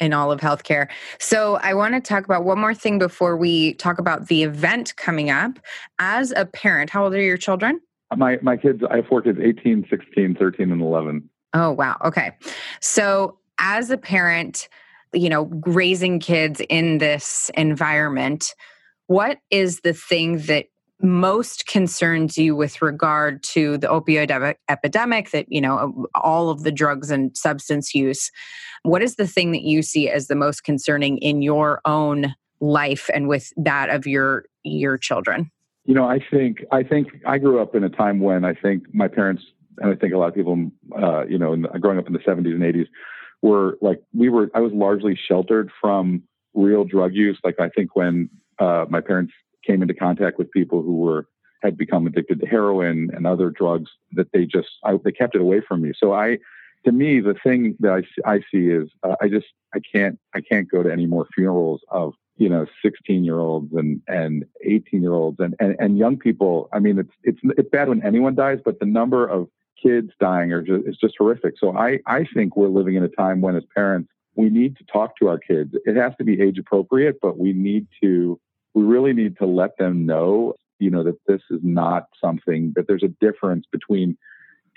in 0.00 0.12
all 0.12 0.32
of 0.32 0.40
healthcare. 0.40 0.88
So 1.20 1.56
I 1.62 1.74
want 1.74 1.94
to 1.94 2.00
talk 2.00 2.24
about 2.24 2.44
one 2.44 2.58
more 2.58 2.74
thing 2.74 2.98
before 2.98 3.36
we 3.36 3.74
talk 3.74 3.98
about 3.98 4.26
the 4.26 4.42
event 4.42 4.96
coming 4.96 5.30
up. 5.30 5.60
As 6.00 6.32
a 6.32 6.44
parent, 6.44 6.90
how 6.90 7.04
old 7.04 7.14
are 7.14 7.20
your 7.20 7.36
children? 7.36 7.80
my 8.16 8.38
my 8.42 8.56
kids. 8.56 8.82
I 8.90 8.96
have 8.96 9.06
four 9.06 9.22
kids: 9.22 9.38
18, 9.40 9.86
16, 9.88 10.34
13, 10.34 10.70
and 10.72 10.82
11. 10.82 11.28
Oh, 11.54 11.70
wow. 11.70 11.96
Okay. 12.04 12.32
So 12.80 13.38
as 13.62 13.90
a 13.90 13.96
parent, 13.96 14.68
you 15.14 15.30
know, 15.30 15.44
raising 15.64 16.20
kids 16.20 16.60
in 16.68 16.98
this 16.98 17.50
environment, 17.54 18.54
what 19.06 19.38
is 19.50 19.80
the 19.80 19.94
thing 19.94 20.38
that 20.40 20.66
most 21.00 21.66
concerns 21.66 22.36
you 22.36 22.54
with 22.54 22.80
regard 22.80 23.42
to 23.42 23.76
the 23.78 23.88
opioid 23.88 24.30
epi- 24.30 24.58
epidemic 24.68 25.30
that 25.30 25.46
you 25.48 25.60
know 25.60 26.06
all 26.14 26.48
of 26.48 26.62
the 26.62 26.70
drugs 26.70 27.10
and 27.10 27.36
substance 27.36 27.94
use? 27.94 28.30
What 28.82 29.02
is 29.02 29.16
the 29.16 29.26
thing 29.26 29.52
that 29.52 29.62
you 29.62 29.82
see 29.82 30.10
as 30.10 30.26
the 30.26 30.34
most 30.34 30.64
concerning 30.64 31.18
in 31.18 31.40
your 31.40 31.80
own 31.84 32.34
life 32.60 33.08
and 33.14 33.28
with 33.28 33.52
that 33.56 33.90
of 33.90 34.06
your 34.06 34.44
your 34.64 34.98
children? 34.98 35.50
You 35.84 35.94
know, 35.94 36.04
I 36.04 36.20
think 36.30 36.64
I 36.70 36.82
think 36.82 37.08
I 37.26 37.38
grew 37.38 37.60
up 37.60 37.74
in 37.74 37.84
a 37.84 37.90
time 37.90 38.20
when 38.20 38.44
I 38.44 38.54
think 38.54 38.94
my 38.94 39.08
parents 39.08 39.42
and 39.78 39.90
I 39.90 39.96
think 39.96 40.12
a 40.12 40.18
lot 40.18 40.28
of 40.28 40.34
people, 40.34 40.70
uh, 40.96 41.24
you 41.26 41.38
know, 41.38 41.56
the, 41.56 41.78
growing 41.78 41.98
up 41.98 42.06
in 42.06 42.12
the 42.12 42.18
70s 42.18 42.46
and 42.46 42.62
80s, 42.62 42.86
were 43.42 43.76
like 43.80 44.00
we 44.14 44.28
were. 44.28 44.50
I 44.54 44.60
was 44.60 44.72
largely 44.72 45.18
sheltered 45.28 45.70
from 45.80 46.22
real 46.54 46.84
drug 46.84 47.14
use. 47.14 47.38
Like 47.44 47.60
I 47.60 47.68
think 47.68 47.94
when 47.94 48.30
uh, 48.58 48.86
my 48.88 49.00
parents 49.00 49.32
came 49.66 49.82
into 49.82 49.94
contact 49.94 50.38
with 50.38 50.50
people 50.50 50.82
who 50.82 50.98
were 50.98 51.26
had 51.62 51.76
become 51.76 52.06
addicted 52.06 52.40
to 52.40 52.46
heroin 52.46 53.10
and 53.14 53.26
other 53.26 53.50
drugs, 53.50 53.90
that 54.12 54.32
they 54.32 54.46
just 54.46 54.68
I, 54.84 54.96
they 55.04 55.12
kept 55.12 55.34
it 55.34 55.40
away 55.40 55.60
from 55.66 55.82
me. 55.82 55.92
So 55.96 56.12
I, 56.12 56.38
to 56.84 56.92
me, 56.92 57.20
the 57.20 57.34
thing 57.34 57.76
that 57.80 58.02
I, 58.24 58.30
I 58.34 58.40
see 58.50 58.68
is 58.68 58.88
uh, 59.02 59.16
I 59.20 59.28
just 59.28 59.46
I 59.74 59.80
can't 59.80 60.18
I 60.34 60.40
can't 60.40 60.70
go 60.70 60.82
to 60.82 60.92
any 60.92 61.06
more 61.06 61.26
funerals 61.34 61.80
of 61.88 62.14
you 62.36 62.48
know 62.48 62.66
16 62.82 63.24
year 63.24 63.38
olds 63.38 63.72
and 63.74 64.00
and 64.08 64.44
18 64.64 65.02
year 65.02 65.12
olds 65.12 65.38
and, 65.38 65.54
and 65.60 65.76
and 65.78 65.98
young 65.98 66.16
people 66.18 66.68
i 66.72 66.78
mean 66.78 66.98
it's 66.98 67.12
it's 67.22 67.38
it's 67.58 67.68
bad 67.68 67.90
when 67.90 68.02
anyone 68.02 68.34
dies 68.34 68.58
but 68.64 68.80
the 68.80 68.86
number 68.86 69.26
of 69.26 69.48
kids 69.82 70.10
dying 70.20 70.52
are 70.52 70.62
just 70.62 70.86
is 70.86 70.96
just 70.96 71.14
horrific 71.18 71.54
so 71.58 71.76
i 71.76 71.98
i 72.06 72.24
think 72.34 72.56
we're 72.56 72.68
living 72.68 72.94
in 72.94 73.02
a 73.02 73.08
time 73.08 73.40
when 73.40 73.56
as 73.56 73.64
parents 73.74 74.08
we 74.34 74.48
need 74.48 74.76
to 74.76 74.84
talk 74.84 75.16
to 75.16 75.28
our 75.28 75.38
kids 75.38 75.74
it 75.84 75.96
has 75.96 76.12
to 76.18 76.24
be 76.24 76.40
age 76.40 76.58
appropriate 76.58 77.16
but 77.20 77.38
we 77.38 77.52
need 77.52 77.86
to 78.02 78.38
we 78.74 78.82
really 78.82 79.12
need 79.12 79.36
to 79.36 79.46
let 79.46 79.76
them 79.78 80.06
know 80.06 80.54
you 80.78 80.90
know 80.90 81.02
that 81.04 81.18
this 81.26 81.42
is 81.50 81.60
not 81.62 82.06
something 82.20 82.72
that 82.76 82.86
there's 82.86 83.02
a 83.02 83.14
difference 83.20 83.64
between 83.70 84.16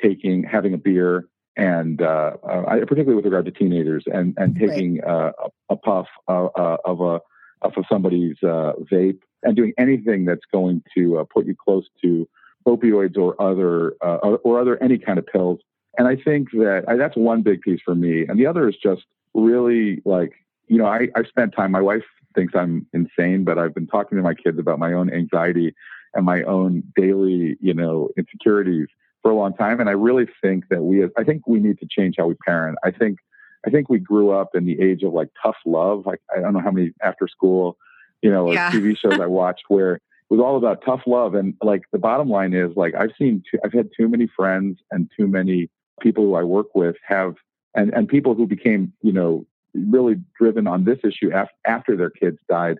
taking 0.01 0.43
having 0.43 0.73
a 0.73 0.77
beer 0.77 1.27
and 1.57 2.01
uh, 2.01 2.31
uh, 2.43 2.63
particularly 2.85 3.15
with 3.15 3.25
regard 3.25 3.45
to 3.45 3.51
teenagers 3.51 4.03
and 4.07 4.33
and 4.37 4.59
Right. 4.59 4.69
taking 4.69 5.03
uh, 5.03 5.31
a, 5.69 5.75
puff 5.75 6.07
uh, 6.27 6.45
uh, 6.45 6.77
of 6.83 7.01
a 7.01 7.21
of 7.61 7.73
somebody's 7.89 8.35
uh, 8.43 8.73
vape 8.91 9.19
and 9.43 9.55
doing 9.55 9.73
anything 9.77 10.25
that's 10.25 10.45
going 10.51 10.83
to 10.95 11.19
uh, 11.19 11.23
put 11.33 11.45
you 11.45 11.55
close 11.55 11.85
to 12.01 12.27
opioids 12.67 13.17
or 13.17 13.39
other 13.41 13.95
uh, 14.01 14.17
or, 14.43 14.59
other 14.59 14.81
any 14.81 14.97
kind 14.97 15.19
of 15.19 15.25
pills. 15.25 15.59
And 15.97 16.07
I 16.07 16.15
think 16.15 16.51
that 16.51 16.83
I, 16.87 16.95
that's 16.95 17.15
one 17.15 17.41
big 17.41 17.61
piece 17.61 17.79
for 17.83 17.95
me. 17.95 18.25
And 18.27 18.39
the 18.39 18.45
other 18.45 18.67
is 18.67 18.75
just 18.81 19.03
really 19.33 20.01
like 20.05 20.33
you 20.67 20.77
know 20.77 20.85
I 20.85 21.09
I 21.15 21.23
spent 21.23 21.53
time. 21.55 21.71
My 21.71 21.81
wife 21.81 22.03
thinks 22.33 22.53
I'm 22.55 22.85
insane, 22.93 23.43
but 23.43 23.57
I've 23.57 23.73
been 23.73 23.87
talking 23.87 24.17
to 24.17 24.23
my 24.23 24.33
kids 24.33 24.59
about 24.59 24.79
my 24.79 24.93
own 24.93 25.11
anxiety 25.13 25.73
and 26.13 26.25
my 26.25 26.43
own 26.43 26.83
daily 26.95 27.57
you 27.61 27.73
know 27.73 28.09
insecurities 28.17 28.87
for 29.21 29.31
a 29.31 29.35
long 29.35 29.53
time. 29.53 29.79
And 29.79 29.89
I 29.89 29.93
really 29.93 30.27
think 30.41 30.65
that 30.69 30.83
we 30.83 31.03
I 31.17 31.23
think 31.23 31.47
we 31.47 31.59
need 31.59 31.79
to 31.79 31.87
change 31.89 32.15
how 32.17 32.27
we 32.27 32.35
parent. 32.45 32.77
I 32.83 32.91
think 32.91 33.19
I 33.65 33.69
think 33.69 33.89
we 33.89 33.99
grew 33.99 34.31
up 34.31 34.49
in 34.53 34.65
the 34.65 34.79
age 34.79 35.03
of 35.03 35.13
like 35.13 35.29
tough 35.41 35.57
love. 35.65 36.05
Like 36.05 36.21
I 36.35 36.39
don't 36.41 36.53
know 36.53 36.59
how 36.59 36.71
many 36.71 36.91
after 37.01 37.27
school, 37.27 37.77
you 38.21 38.29
know, 38.29 38.51
Yeah. 38.51 38.71
TV 38.71 38.97
shows 38.97 39.19
I 39.19 39.25
watched 39.27 39.63
where 39.69 39.99
was 40.29 40.39
all 40.39 40.57
about 40.57 40.83
tough 40.85 41.01
love. 41.05 41.35
And 41.35 41.53
like 41.61 41.83
the 41.91 41.99
bottom 41.99 42.29
line 42.29 42.53
is 42.53 42.71
like 42.75 42.95
I've 42.95 43.11
seen, 43.17 43.43
too, 43.49 43.59
I've 43.63 43.73
had 43.73 43.89
too 43.95 44.07
many 44.07 44.27
friends 44.35 44.79
and 44.91 45.09
too 45.17 45.27
many 45.27 45.69
people 46.01 46.23
who 46.25 46.35
I 46.35 46.43
work 46.43 46.75
with 46.75 46.95
have, 47.07 47.35
and 47.73 47.93
and 47.93 48.07
people 48.07 48.35
who 48.35 48.47
became, 48.47 48.93
you 49.01 49.11
know, 49.11 49.45
really 49.73 50.15
driven 50.39 50.67
on 50.67 50.85
this 50.85 50.99
issue 51.03 51.31
af- 51.33 51.49
after 51.65 51.95
their 51.95 52.09
kids 52.09 52.37
died. 52.49 52.77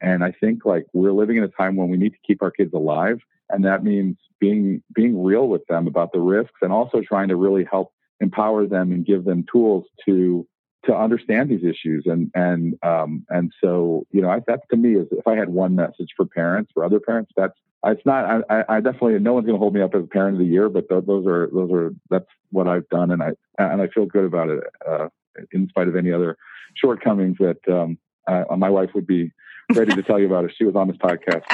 And 0.00 0.24
I 0.24 0.32
think 0.32 0.64
like 0.64 0.86
we're 0.92 1.12
living 1.12 1.36
in 1.36 1.44
a 1.44 1.48
time 1.48 1.76
when 1.76 1.88
we 1.88 1.96
need 1.96 2.10
to 2.10 2.18
keep 2.26 2.42
our 2.42 2.50
kids 2.50 2.72
alive. 2.72 3.20
And 3.50 3.64
that 3.64 3.82
means 3.82 4.16
being, 4.40 4.82
being 4.94 5.22
real 5.22 5.48
with 5.48 5.66
them 5.68 5.86
about 5.86 6.12
the 6.12 6.20
risks 6.20 6.58
and 6.62 6.72
also 6.72 7.00
trying 7.00 7.28
to 7.28 7.36
really 7.36 7.66
help 7.68 7.92
empower 8.20 8.66
them 8.66 8.92
and 8.92 9.04
give 9.04 9.24
them 9.24 9.44
tools 9.50 9.84
to 10.06 10.46
to 10.88 10.96
understand 10.96 11.48
these 11.48 11.64
issues. 11.64 12.04
And 12.06 12.30
and 12.34 12.74
um, 12.82 13.24
and 13.28 13.52
so 13.62 14.06
you 14.10 14.20
know 14.20 14.30
I, 14.30 14.40
that 14.46 14.62
to 14.70 14.76
me 14.76 14.96
is 14.96 15.06
if 15.12 15.26
I 15.26 15.36
had 15.36 15.48
one 15.48 15.76
message 15.76 16.10
for 16.16 16.26
parents 16.26 16.72
for 16.74 16.84
other 16.84 17.00
parents 17.00 17.32
that's 17.36 17.54
it's 17.86 18.04
not 18.04 18.44
I, 18.50 18.64
I 18.68 18.80
definitely 18.80 19.18
no 19.20 19.34
one's 19.34 19.46
going 19.46 19.54
to 19.54 19.60
hold 19.60 19.74
me 19.74 19.82
up 19.82 19.94
as 19.94 20.02
a 20.02 20.06
parent 20.06 20.34
of 20.34 20.40
the 20.40 20.46
year 20.46 20.68
but 20.68 20.88
th- 20.88 21.04
those 21.06 21.26
are 21.26 21.48
those 21.52 21.70
are 21.70 21.94
that's 22.10 22.26
what 22.50 22.68
I've 22.68 22.88
done. 22.88 23.10
And 23.10 23.22
I 23.22 23.32
and 23.58 23.82
I 23.82 23.88
feel 23.88 24.06
good 24.06 24.24
about 24.24 24.48
it 24.48 24.64
uh, 24.86 25.08
in 25.52 25.68
spite 25.68 25.88
of 25.88 25.96
any 25.96 26.12
other 26.12 26.36
shortcomings 26.74 27.36
that 27.38 27.58
um, 27.68 27.98
uh, 28.26 28.44
my 28.56 28.70
wife 28.70 28.90
would 28.94 29.06
be 29.06 29.32
ready 29.74 29.94
to 29.94 30.02
tell 30.02 30.18
you 30.18 30.26
about 30.26 30.44
if 30.44 30.52
she 30.56 30.64
was 30.64 30.76
on 30.76 30.88
this 30.88 30.96
podcast. 30.96 31.44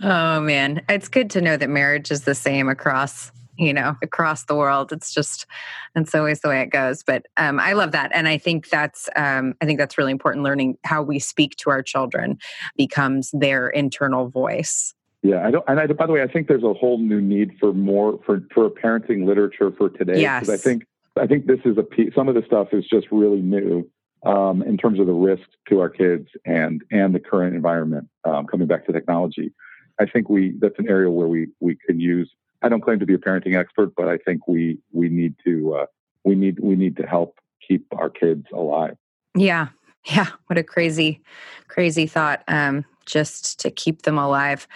oh 0.02 0.40
man, 0.40 0.82
it's 0.88 1.08
good 1.08 1.30
to 1.30 1.40
know 1.40 1.56
that 1.56 1.68
marriage 1.68 2.10
is 2.10 2.22
the 2.22 2.34
same 2.34 2.68
across 2.68 3.32
you 3.58 3.72
know 3.72 3.96
across 4.02 4.44
the 4.44 4.54
world. 4.54 4.92
It's 4.92 5.12
just 5.12 5.46
it's 5.94 6.14
always 6.14 6.40
the 6.40 6.48
way 6.48 6.60
it 6.62 6.70
goes. 6.70 7.02
But 7.02 7.26
um, 7.36 7.60
i 7.60 7.72
love 7.72 7.92
that. 7.92 8.10
And 8.14 8.28
i 8.28 8.38
think 8.38 8.68
that's 8.68 9.08
um, 9.16 9.54
i 9.60 9.66
think 9.66 9.78
that's 9.78 9.98
really 9.98 10.12
important 10.12 10.44
learning 10.44 10.78
how 10.84 11.02
we 11.02 11.18
speak 11.18 11.56
to 11.56 11.70
our 11.70 11.82
children 11.82 12.38
becomes 12.76 13.30
their 13.32 13.68
internal 13.68 14.28
voice. 14.28 14.94
Yeah 15.22 15.46
i 15.46 15.50
don't 15.50 15.64
and 15.68 15.80
I, 15.80 15.86
by 15.86 16.06
the 16.06 16.12
way 16.12 16.22
i 16.22 16.28
think 16.28 16.48
there's 16.48 16.62
a 16.62 16.74
whole 16.74 16.98
new 16.98 17.20
need 17.20 17.56
for 17.58 17.72
more 17.72 18.20
for 18.24 18.40
for 18.54 18.70
parenting 18.70 19.26
literature 19.26 19.72
for 19.76 19.88
today. 19.90 20.20
Yes. 20.20 20.48
i 20.48 20.56
think 20.56 20.84
i 21.20 21.26
think 21.26 21.46
this 21.46 21.60
is 21.64 21.76
a 21.76 21.82
piece 21.82 22.14
some 22.14 22.28
of 22.28 22.34
the 22.34 22.42
stuff 22.46 22.68
is 22.72 22.86
just 22.86 23.08
really 23.10 23.42
new 23.42 23.88
um, 24.24 24.62
in 24.62 24.76
terms 24.76 24.98
of 25.00 25.06
the 25.06 25.12
risks 25.12 25.48
to 25.68 25.80
our 25.80 25.88
kids 25.88 26.28
and 26.44 26.82
and 26.90 27.14
the 27.14 27.20
current 27.20 27.54
environment 27.54 28.08
um, 28.24 28.46
coming 28.46 28.66
back 28.66 28.86
to 28.86 28.92
technology. 28.92 29.52
I 30.00 30.06
think 30.06 30.28
we 30.28 30.54
that's 30.58 30.78
an 30.78 30.88
area 30.88 31.10
where 31.10 31.28
we 31.28 31.48
we 31.60 31.76
can 31.76 32.00
use 32.00 32.30
I 32.62 32.68
don't 32.68 32.80
claim 32.80 32.98
to 32.98 33.06
be 33.06 33.14
a 33.14 33.18
parenting 33.18 33.58
expert, 33.58 33.92
but 33.96 34.08
I 34.08 34.18
think 34.18 34.46
we 34.48 34.78
we 34.92 35.08
need 35.08 35.34
to 35.44 35.76
uh, 35.76 35.86
we 36.24 36.34
need 36.34 36.58
we 36.60 36.76
need 36.76 36.96
to 36.96 37.06
help 37.06 37.38
keep 37.66 37.86
our 37.96 38.10
kids 38.10 38.46
alive. 38.52 38.96
Yeah, 39.36 39.68
yeah. 40.04 40.28
What 40.46 40.58
a 40.58 40.64
crazy, 40.64 41.22
crazy 41.68 42.06
thought. 42.06 42.42
Um, 42.48 42.84
just 43.06 43.58
to 43.60 43.70
keep 43.70 44.02
them 44.02 44.18
alive. 44.18 44.68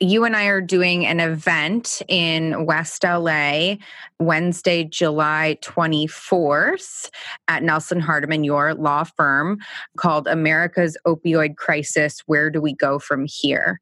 You 0.00 0.24
and 0.24 0.34
I 0.34 0.46
are 0.46 0.60
doing 0.60 1.06
an 1.06 1.20
event 1.20 2.02
in 2.08 2.66
West 2.66 3.04
LA 3.04 3.76
Wednesday, 4.18 4.82
July 4.82 5.58
24th 5.62 7.08
at 7.46 7.62
Nelson 7.62 8.00
Hardiman, 8.00 8.42
your 8.42 8.74
law 8.74 9.04
firm, 9.04 9.58
called 9.96 10.26
America's 10.26 10.96
Opioid 11.06 11.56
Crisis 11.56 12.20
Where 12.26 12.50
Do 12.50 12.60
We 12.60 12.74
Go 12.74 12.98
From 12.98 13.26
Here? 13.26 13.80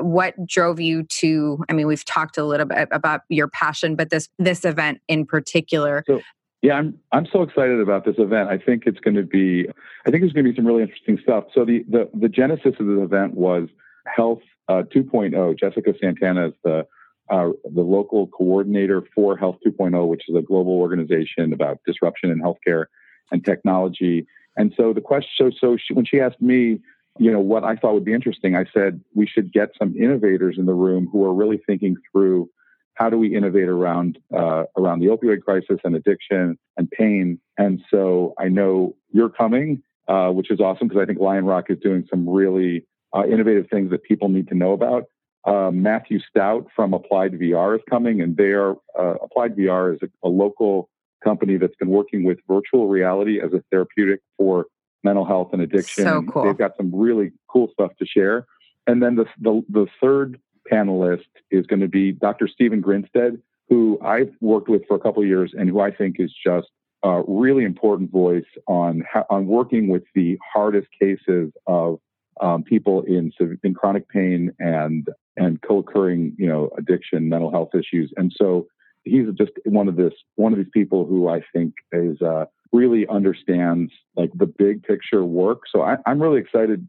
What 0.00 0.34
drove 0.46 0.80
you 0.80 1.02
to 1.04 1.64
i 1.68 1.72
mean 1.72 1.86
we've 1.86 2.04
talked 2.04 2.38
a 2.38 2.44
little 2.44 2.66
bit 2.66 2.88
about 2.90 3.22
your 3.28 3.48
passion 3.48 3.96
but 3.96 4.10
this 4.10 4.28
this 4.38 4.64
event 4.64 5.00
in 5.08 5.26
particular. 5.26 6.04
So, 6.06 6.20
yeah 6.62 6.74
i'm 6.74 6.98
i'm 7.12 7.26
so 7.32 7.42
excited 7.42 7.80
about 7.80 8.04
this 8.04 8.16
event. 8.18 8.48
I 8.48 8.58
think 8.58 8.84
it's 8.86 9.00
going 9.00 9.16
to 9.16 9.22
be 9.22 9.68
i 10.06 10.10
think 10.10 10.22
there's 10.22 10.32
going 10.32 10.44
to 10.44 10.50
be 10.50 10.56
some 10.56 10.66
really 10.66 10.82
interesting 10.82 11.18
stuff. 11.22 11.44
So 11.54 11.64
the 11.64 11.84
the, 11.88 12.08
the 12.14 12.28
genesis 12.28 12.74
of 12.78 12.86
the 12.86 13.02
event 13.02 13.34
was 13.34 13.68
health 14.06 14.40
uh, 14.68 14.82
2.0 14.94 15.58
jessica 15.58 15.94
santana 16.00 16.48
is 16.48 16.54
the 16.64 16.86
uh, 17.30 17.50
the 17.74 17.82
local 17.82 18.26
coordinator 18.28 19.02
for 19.14 19.36
health 19.36 19.56
2.0 19.66 20.08
which 20.08 20.22
is 20.28 20.36
a 20.36 20.42
global 20.42 20.72
organization 20.72 21.52
about 21.52 21.78
disruption 21.86 22.30
in 22.30 22.40
healthcare 22.40 22.86
and 23.30 23.44
technology. 23.44 24.26
And 24.56 24.72
so 24.76 24.92
the 24.92 25.00
question 25.00 25.30
so 25.36 25.50
so 25.58 25.76
she, 25.76 25.94
when 25.94 26.04
she 26.04 26.20
asked 26.20 26.40
me 26.40 26.80
you 27.18 27.30
know, 27.32 27.40
what 27.40 27.64
I 27.64 27.76
thought 27.76 27.94
would 27.94 28.04
be 28.04 28.14
interesting, 28.14 28.56
I 28.56 28.64
said 28.72 29.00
we 29.14 29.26
should 29.26 29.52
get 29.52 29.70
some 29.78 29.96
innovators 29.96 30.56
in 30.58 30.66
the 30.66 30.74
room 30.74 31.08
who 31.12 31.24
are 31.24 31.34
really 31.34 31.60
thinking 31.66 31.96
through 32.10 32.48
how 32.94 33.08
do 33.08 33.16
we 33.16 33.34
innovate 33.34 33.68
around 33.68 34.18
uh, 34.36 34.64
around 34.76 35.00
the 35.00 35.06
opioid 35.06 35.42
crisis 35.42 35.78
and 35.84 35.94
addiction 35.94 36.58
and 36.76 36.90
pain. 36.90 37.40
And 37.56 37.80
so 37.90 38.34
I 38.38 38.48
know 38.48 38.96
you're 39.10 39.28
coming, 39.28 39.82
uh, 40.08 40.30
which 40.30 40.50
is 40.50 40.60
awesome 40.60 40.88
because 40.88 41.02
I 41.02 41.06
think 41.06 41.20
Lion 41.20 41.44
Rock 41.44 41.66
is 41.68 41.78
doing 41.80 42.06
some 42.10 42.28
really 42.28 42.86
uh, 43.16 43.24
innovative 43.24 43.66
things 43.70 43.90
that 43.90 44.02
people 44.02 44.28
need 44.28 44.48
to 44.48 44.54
know 44.54 44.72
about. 44.72 45.04
Uh, 45.44 45.70
Matthew 45.70 46.18
Stoudt 46.18 46.66
from 46.74 46.92
Applied 46.92 47.32
VR 47.32 47.76
is 47.76 47.82
coming, 47.88 48.20
and 48.20 48.36
they 48.36 48.52
are 48.52 48.74
uh, 48.98 49.14
Applied 49.22 49.56
VR 49.56 49.94
is 49.94 50.00
a, 50.02 50.26
a 50.26 50.28
local 50.28 50.90
company 51.22 51.56
that's 51.56 51.76
been 51.76 51.88
working 51.88 52.24
with 52.24 52.38
virtual 52.48 52.88
reality 52.88 53.40
as 53.40 53.52
a 53.52 53.62
therapeutic 53.70 54.20
for 54.36 54.66
mental 55.04 55.24
health 55.24 55.50
and 55.52 55.62
addiction. 55.62 56.04
So 56.04 56.22
cool. 56.22 56.44
They've 56.44 56.58
got 56.58 56.76
some 56.76 56.94
really 56.94 57.32
cool 57.48 57.68
stuff 57.72 57.92
to 57.98 58.06
share. 58.06 58.46
And 58.86 59.02
then 59.02 59.16
the, 59.16 59.26
the, 59.40 59.62
the 59.68 59.86
third 60.00 60.40
panelist 60.70 61.26
is 61.50 61.66
going 61.66 61.80
to 61.80 61.88
be 61.88 62.12
Dr. 62.12 62.48
Stephen 62.48 62.80
Grinstead, 62.80 63.40
who 63.68 63.98
I've 64.02 64.32
worked 64.40 64.68
with 64.68 64.82
for 64.86 64.96
a 64.96 65.00
couple 65.00 65.22
of 65.22 65.28
years 65.28 65.52
and 65.56 65.68
who 65.68 65.80
I 65.80 65.90
think 65.90 66.16
is 66.18 66.32
just 66.44 66.68
a 67.04 67.22
really 67.28 67.64
important 67.64 68.10
voice 68.10 68.44
on 68.66 69.04
on 69.30 69.46
working 69.46 69.88
with 69.88 70.02
the 70.14 70.36
hardest 70.52 70.88
cases 71.00 71.52
of 71.66 72.00
um, 72.40 72.64
people 72.64 73.02
in 73.02 73.32
in 73.62 73.74
chronic 73.74 74.08
pain 74.08 74.52
and 74.58 75.08
and 75.36 75.62
co-occurring 75.62 76.34
you 76.38 76.48
know 76.48 76.70
addiction, 76.76 77.28
mental 77.28 77.50
health 77.50 77.70
issues. 77.74 78.12
And 78.16 78.32
so 78.36 78.66
he's 79.04 79.26
just 79.36 79.52
one 79.64 79.88
of 79.88 79.96
this 79.96 80.12
one 80.34 80.52
of 80.52 80.58
these 80.58 80.70
people 80.72 81.06
who 81.06 81.28
I 81.28 81.42
think 81.52 81.74
is 81.92 82.20
uh, 82.20 82.46
really 82.72 83.06
understands 83.08 83.92
like 84.16 84.30
the 84.34 84.46
big 84.46 84.82
picture 84.82 85.24
work. 85.24 85.62
So 85.72 85.82
I, 85.82 85.96
am 86.06 86.20
really 86.20 86.40
excited 86.40 86.86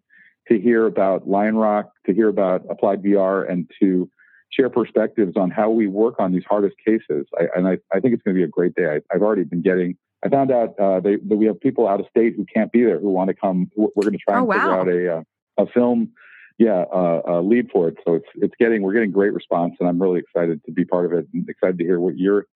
to 0.47 0.59
hear 0.59 0.85
about 0.85 1.27
Lion 1.27 1.55
Rock, 1.55 1.91
to 2.05 2.13
hear 2.13 2.27
about 2.27 2.65
Applied 2.69 3.03
VR, 3.03 3.49
and 3.49 3.69
to 3.81 4.09
share 4.51 4.69
perspectives 4.69 5.37
on 5.37 5.51
how 5.51 5.69
we 5.69 5.87
work 5.87 6.15
on 6.19 6.31
these 6.31 6.43
hardest 6.47 6.75
cases. 6.85 7.27
I, 7.39 7.45
and 7.55 7.67
I, 7.67 7.77
I, 7.93 7.99
think 7.99 8.13
it's 8.13 8.23
going 8.23 8.35
to 8.35 8.39
be 8.39 8.43
a 8.43 8.47
great 8.47 8.75
day. 8.75 8.87
I, 8.87 9.13
have 9.13 9.21
already 9.21 9.43
been 9.43 9.61
getting. 9.61 9.95
I 10.23 10.29
found 10.29 10.51
out 10.51 10.77
uh, 10.79 10.99
they, 10.99 11.15
that 11.15 11.35
we 11.35 11.45
have 11.45 11.59
people 11.59 11.87
out 11.87 11.99
of 11.99 12.07
state 12.09 12.33
who 12.35 12.45
can't 12.53 12.71
be 12.71 12.83
there 12.83 12.99
who 12.99 13.09
want 13.09 13.29
to 13.29 13.33
come. 13.33 13.71
We're 13.75 13.89
going 13.95 14.13
to 14.13 14.17
try 14.17 14.39
and 14.39 14.47
oh, 14.47 14.51
figure 14.51 14.73
out 14.73 14.87
a 14.87 15.17
uh, 15.17 15.23
a 15.63 15.67
film, 15.67 16.11
yeah, 16.57 16.83
uh, 16.93 17.21
a 17.25 17.41
lead 17.41 17.69
for 17.71 17.87
it. 17.87 17.97
So 18.05 18.15
it's 18.15 18.27
it's 18.35 18.53
getting 18.59 18.81
we're 18.81 18.93
getting 18.93 19.11
great 19.11 19.33
response, 19.33 19.75
and 19.79 19.87
I'm 19.87 20.01
really 20.01 20.19
excited 20.19 20.61
to 20.65 20.71
be 20.71 20.83
part 20.83 21.05
of 21.05 21.13
it 21.13 21.27
and 21.33 21.47
excited 21.47 21.77
to 21.77 21.83
hear 21.85 21.99
what 21.99 22.17
your 22.17 22.47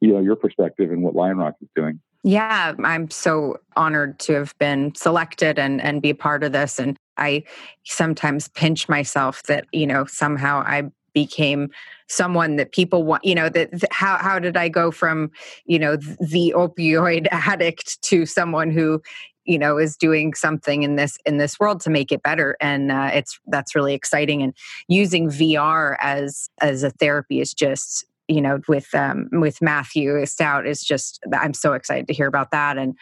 you 0.00 0.12
know 0.12 0.20
your 0.20 0.36
perspective 0.36 0.90
and 0.90 1.02
what 1.02 1.14
Lion 1.14 1.36
Rock 1.36 1.54
is 1.60 1.68
doing. 1.76 2.00
Yeah, 2.24 2.72
I'm 2.82 3.10
so 3.10 3.58
honored 3.76 4.18
to 4.20 4.32
have 4.32 4.56
been 4.58 4.94
selected 4.94 5.58
and 5.58 5.80
and 5.80 6.00
be 6.00 6.14
part 6.14 6.42
of 6.42 6.52
this. 6.52 6.78
And 6.78 6.96
I 7.18 7.44
sometimes 7.84 8.48
pinch 8.48 8.88
myself 8.88 9.42
that 9.44 9.66
you 9.72 9.86
know 9.86 10.06
somehow 10.06 10.62
I 10.66 10.84
became 11.12 11.68
someone 12.08 12.56
that 12.56 12.72
people 12.72 13.04
want 13.04 13.24
you 13.24 13.34
know 13.34 13.48
that 13.48 13.70
how 13.92 14.18
how 14.18 14.38
did 14.38 14.56
i 14.56 14.68
go 14.68 14.90
from 14.90 15.30
you 15.64 15.78
know 15.78 15.96
the 15.96 16.52
opioid 16.56 17.28
addict 17.30 18.02
to 18.02 18.26
someone 18.26 18.70
who 18.70 19.00
you 19.44 19.58
know 19.58 19.78
is 19.78 19.96
doing 19.96 20.34
something 20.34 20.82
in 20.82 20.96
this 20.96 21.16
in 21.24 21.38
this 21.38 21.58
world 21.60 21.80
to 21.80 21.88
make 21.88 22.10
it 22.10 22.22
better 22.22 22.56
and 22.60 22.90
uh, 22.90 23.10
it's 23.12 23.38
that's 23.46 23.74
really 23.74 23.94
exciting 23.94 24.42
and 24.42 24.54
using 24.88 25.28
vr 25.30 25.96
as 26.00 26.50
as 26.60 26.82
a 26.82 26.90
therapy 26.90 27.40
is 27.40 27.54
just 27.54 28.04
you 28.28 28.40
know 28.40 28.60
with 28.68 28.94
um, 28.94 29.28
with 29.32 29.60
Matthew 29.60 30.12
Stoudt 30.22 30.66
is 30.66 30.82
just 30.82 31.20
I'm 31.32 31.54
so 31.54 31.72
excited 31.72 32.06
to 32.08 32.14
hear 32.14 32.26
about 32.26 32.50
that 32.50 32.78
and 32.78 32.94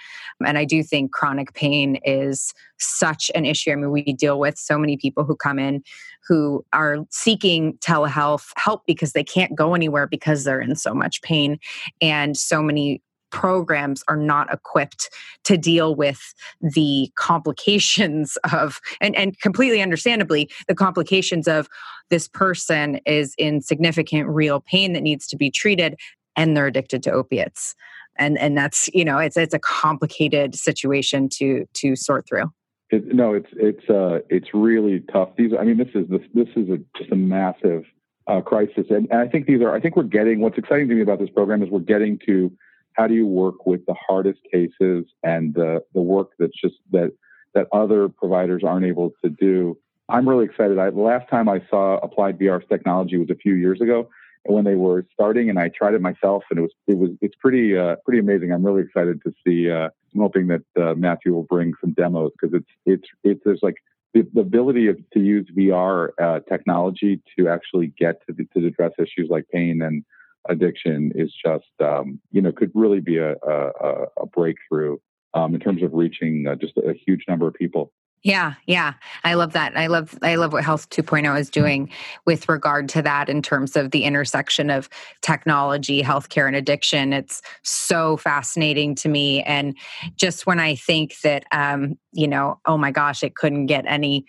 and 0.45 0.59
I 0.59 0.65
do 0.65 0.83
think 0.83 1.13
chronic 1.13 1.55
pain 1.55 1.99
is 2.05 2.53
such 2.79 3.31
an 3.35 3.45
issue. 3.45 3.73
I 3.73 3.77
mean 3.77 3.91
we 3.91 4.03
deal 4.03 4.39
with 4.39 4.59
so 4.59 4.79
many 4.79 4.97
people 4.97 5.25
who 5.25 5.37
come 5.37 5.59
in 5.59 5.83
who 6.27 6.65
are 6.73 6.99
seeking 7.11 7.75
telehealth 7.79 8.51
help 8.57 8.83
because 8.87 9.13
they 9.13 9.25
can't 9.25 9.55
go 9.57 9.75
anywhere 9.75 10.07
because 10.07 10.45
they're 10.45 10.61
in 10.61 10.77
so 10.77 10.95
much 10.95 11.21
pain 11.23 11.59
and 12.01 12.37
so 12.37 12.63
many 12.63 13.03
programs 13.33 14.05
are 14.07 14.17
not 14.17 14.53
equipped 14.53 15.11
to 15.45 15.57
deal 15.57 15.97
with 15.97 16.35
the 16.61 17.11
complications 17.17 18.39
of 18.53 18.81
and, 19.01 19.17
and 19.17 19.41
completely 19.41 19.83
understandably 19.83 20.49
the 20.69 20.75
complications 20.75 21.49
of 21.49 21.69
this 22.11 22.29
person 22.29 23.01
is 23.07 23.35
in 23.39 23.61
significant 23.61 24.29
real 24.29 24.61
pain 24.61 24.93
that 24.93 25.03
needs 25.03 25.27
to 25.27 25.37
be 25.37 25.51
treated 25.51 25.99
and 26.37 26.57
they're 26.57 26.67
addicted 26.67 27.03
to 27.03 27.11
opiates. 27.11 27.75
And 28.17 28.39
and 28.39 28.57
that's 28.57 28.89
you 28.93 29.05
know 29.05 29.19
it's 29.19 29.37
it's 29.37 29.55
a 29.55 29.59
complicated 29.59 30.55
situation 30.55 31.29
to 31.31 31.67
to 31.75 31.97
sort 31.97 32.27
through. 32.29 32.53
It, 32.91 33.15
no 33.15 33.33
it's 33.33 33.49
it's 33.53 33.89
uh 33.89 34.19
it's 34.29 34.49
really 34.53 35.01
tough. 35.13 35.31
These 35.37 35.53
i 35.59 35.65
mean 35.65 35.79
this 35.79 35.89
is 35.95 36.09
this 36.11 36.21
this 36.35 36.49
is 36.55 36.69
a, 36.69 36.79
just 36.99 37.11
a 37.11 37.17
massive 37.17 37.85
uh, 38.27 38.43
crisis. 38.43 38.87
And, 38.91 39.09
and 39.11 39.21
i 39.21 39.27
think 39.27 39.47
these 39.47 39.63
are 39.63 39.75
i 39.75 39.81
think 39.81 39.97
we're 39.97 40.03
getting 40.03 40.41
what's 40.41 40.59
exciting 40.59 40.89
to 40.89 40.95
me 40.95 41.01
about 41.01 41.19
this 41.19 41.31
program 41.31 41.63
is 41.63 41.71
we're 41.71 41.81
getting 41.81 42.19
to 42.27 42.53
how 42.95 43.07
do 43.07 43.15
you 43.15 43.27
work 43.27 43.67
with 43.67 43.85
the 43.87 43.95
hardest 43.95 44.41
cases 44.53 45.05
and 45.23 45.55
the, 45.55 45.83
the 45.95 46.01
work 46.01 46.31
that's 46.39 46.59
just 46.61 46.77
that 46.91 47.13
that 47.55 47.67
other 47.73 48.09
providers 48.09 48.63
aren't 48.67 48.87
able 48.87 49.13
to 49.23 49.31
do? 49.31 49.79
I'm 50.09 50.29
really 50.29 50.45
excited. 50.45 50.79
I, 50.79 50.91
the 50.91 51.01
last 51.01 51.29
time 51.29 51.49
i 51.49 51.61
saw 51.71 51.99
applied 51.99 52.39
vr's 52.39 52.65
technology 52.69 53.17
was 53.17 53.31
a 53.31 53.35
few 53.35 53.55
years 53.55 53.81
ago 53.81 54.09
when 54.45 54.65
they 54.65 54.75
were 54.75 55.07
starting 55.13 55.49
and 55.51 55.59
i 55.59 55.69
tried 55.69 55.95
it 55.95 56.01
myself 56.01 56.43
and 56.51 56.59
it 56.59 56.63
was 56.63 56.73
it 56.89 56.99
was 56.99 57.11
it's 57.21 57.37
pretty 57.37 57.77
uh, 57.77 57.97
pretty 58.05 58.19
amazing. 58.19 58.53
I'm 58.53 58.65
really 58.65 58.83
excited 58.83 59.21
to 59.25 59.33
see 59.47 59.71
uh, 59.71 59.89
I'm 60.15 60.21
hoping 60.21 60.49
that 60.49 60.65
uh, 60.81 60.95
Matthew 60.95 61.33
will 61.33 61.45
bring 61.45 61.73
some 61.81 61.93
demos 61.93 62.33
because 62.33 62.55
it's 62.55 62.71
it's 62.87 63.09
it's 63.25 63.41
there's 63.45 63.61
like 63.63 63.77
the, 64.15 64.29
the 64.35 64.41
ability 64.41 64.89
of, 64.89 64.99
to 65.15 65.21
use 65.21 65.47
VR 65.57 66.11
uh, 66.21 66.41
technology 66.49 67.23
to 67.39 67.49
actually 67.49 67.93
get 67.99 68.21
to 68.27 68.35
to 68.35 68.67
address 68.67 68.93
issues 68.99 69.29
like 69.31 69.47
pain 69.53 69.83
and 69.83 70.05
addiction 70.49 71.13
is 71.15 71.33
just 71.45 71.71
um, 71.81 72.21
you 72.31 72.41
know 72.43 72.53
could 72.53 72.71
really 72.75 73.01
be 73.01 73.19
a 73.19 73.33
a, 73.33 74.05
a 74.21 74.27
breakthrough 74.27 74.99
um, 75.35 75.55
in 75.55 75.61
terms 75.61 75.83
of 75.83 75.93
reaching 75.93 76.47
uh, 76.49 76.55
just 76.55 76.77
a 76.77 76.95
huge 77.07 77.25
number 77.29 77.47
of 77.49 77.55
people. 77.55 77.93
Yeah, 78.25 78.55
yeah. 78.67 78.95
I 79.25 79.35
love 79.35 79.53
that. 79.55 79.77
I 79.77 79.89
love 79.89 80.17
I 80.23 80.37
love 80.37 80.53
what 80.53 80.63
Health 80.63 80.89
2.0 80.91 81.41
is 81.41 81.51
doing 81.51 81.91
with 82.25 82.49
regard 82.49 82.89
to 82.91 83.03
that 83.03 83.29
in 83.29 83.43
terms 83.43 83.75
of 83.75 83.91
the 83.91 84.05
intersection 84.05 84.71
of 84.71 84.89
technology, 85.23 86.03
healthcare 86.05 86.47
and 86.47 86.55
addiction. 86.55 87.13
It's 87.13 87.43
so 87.65 88.17
fascinating 88.17 88.95
to 88.97 89.09
me 89.09 89.43
and 89.43 89.77
just 90.15 90.47
when 90.47 90.61
I 90.61 90.77
think 90.77 91.19
that 91.23 91.45
um, 91.51 91.99
you 92.13 92.29
know, 92.29 92.61
oh 92.65 92.79
my 92.79 92.93
gosh, 92.93 93.25
it 93.25 93.35
couldn't 93.35 93.67
get 93.67 93.87
any 93.89 94.25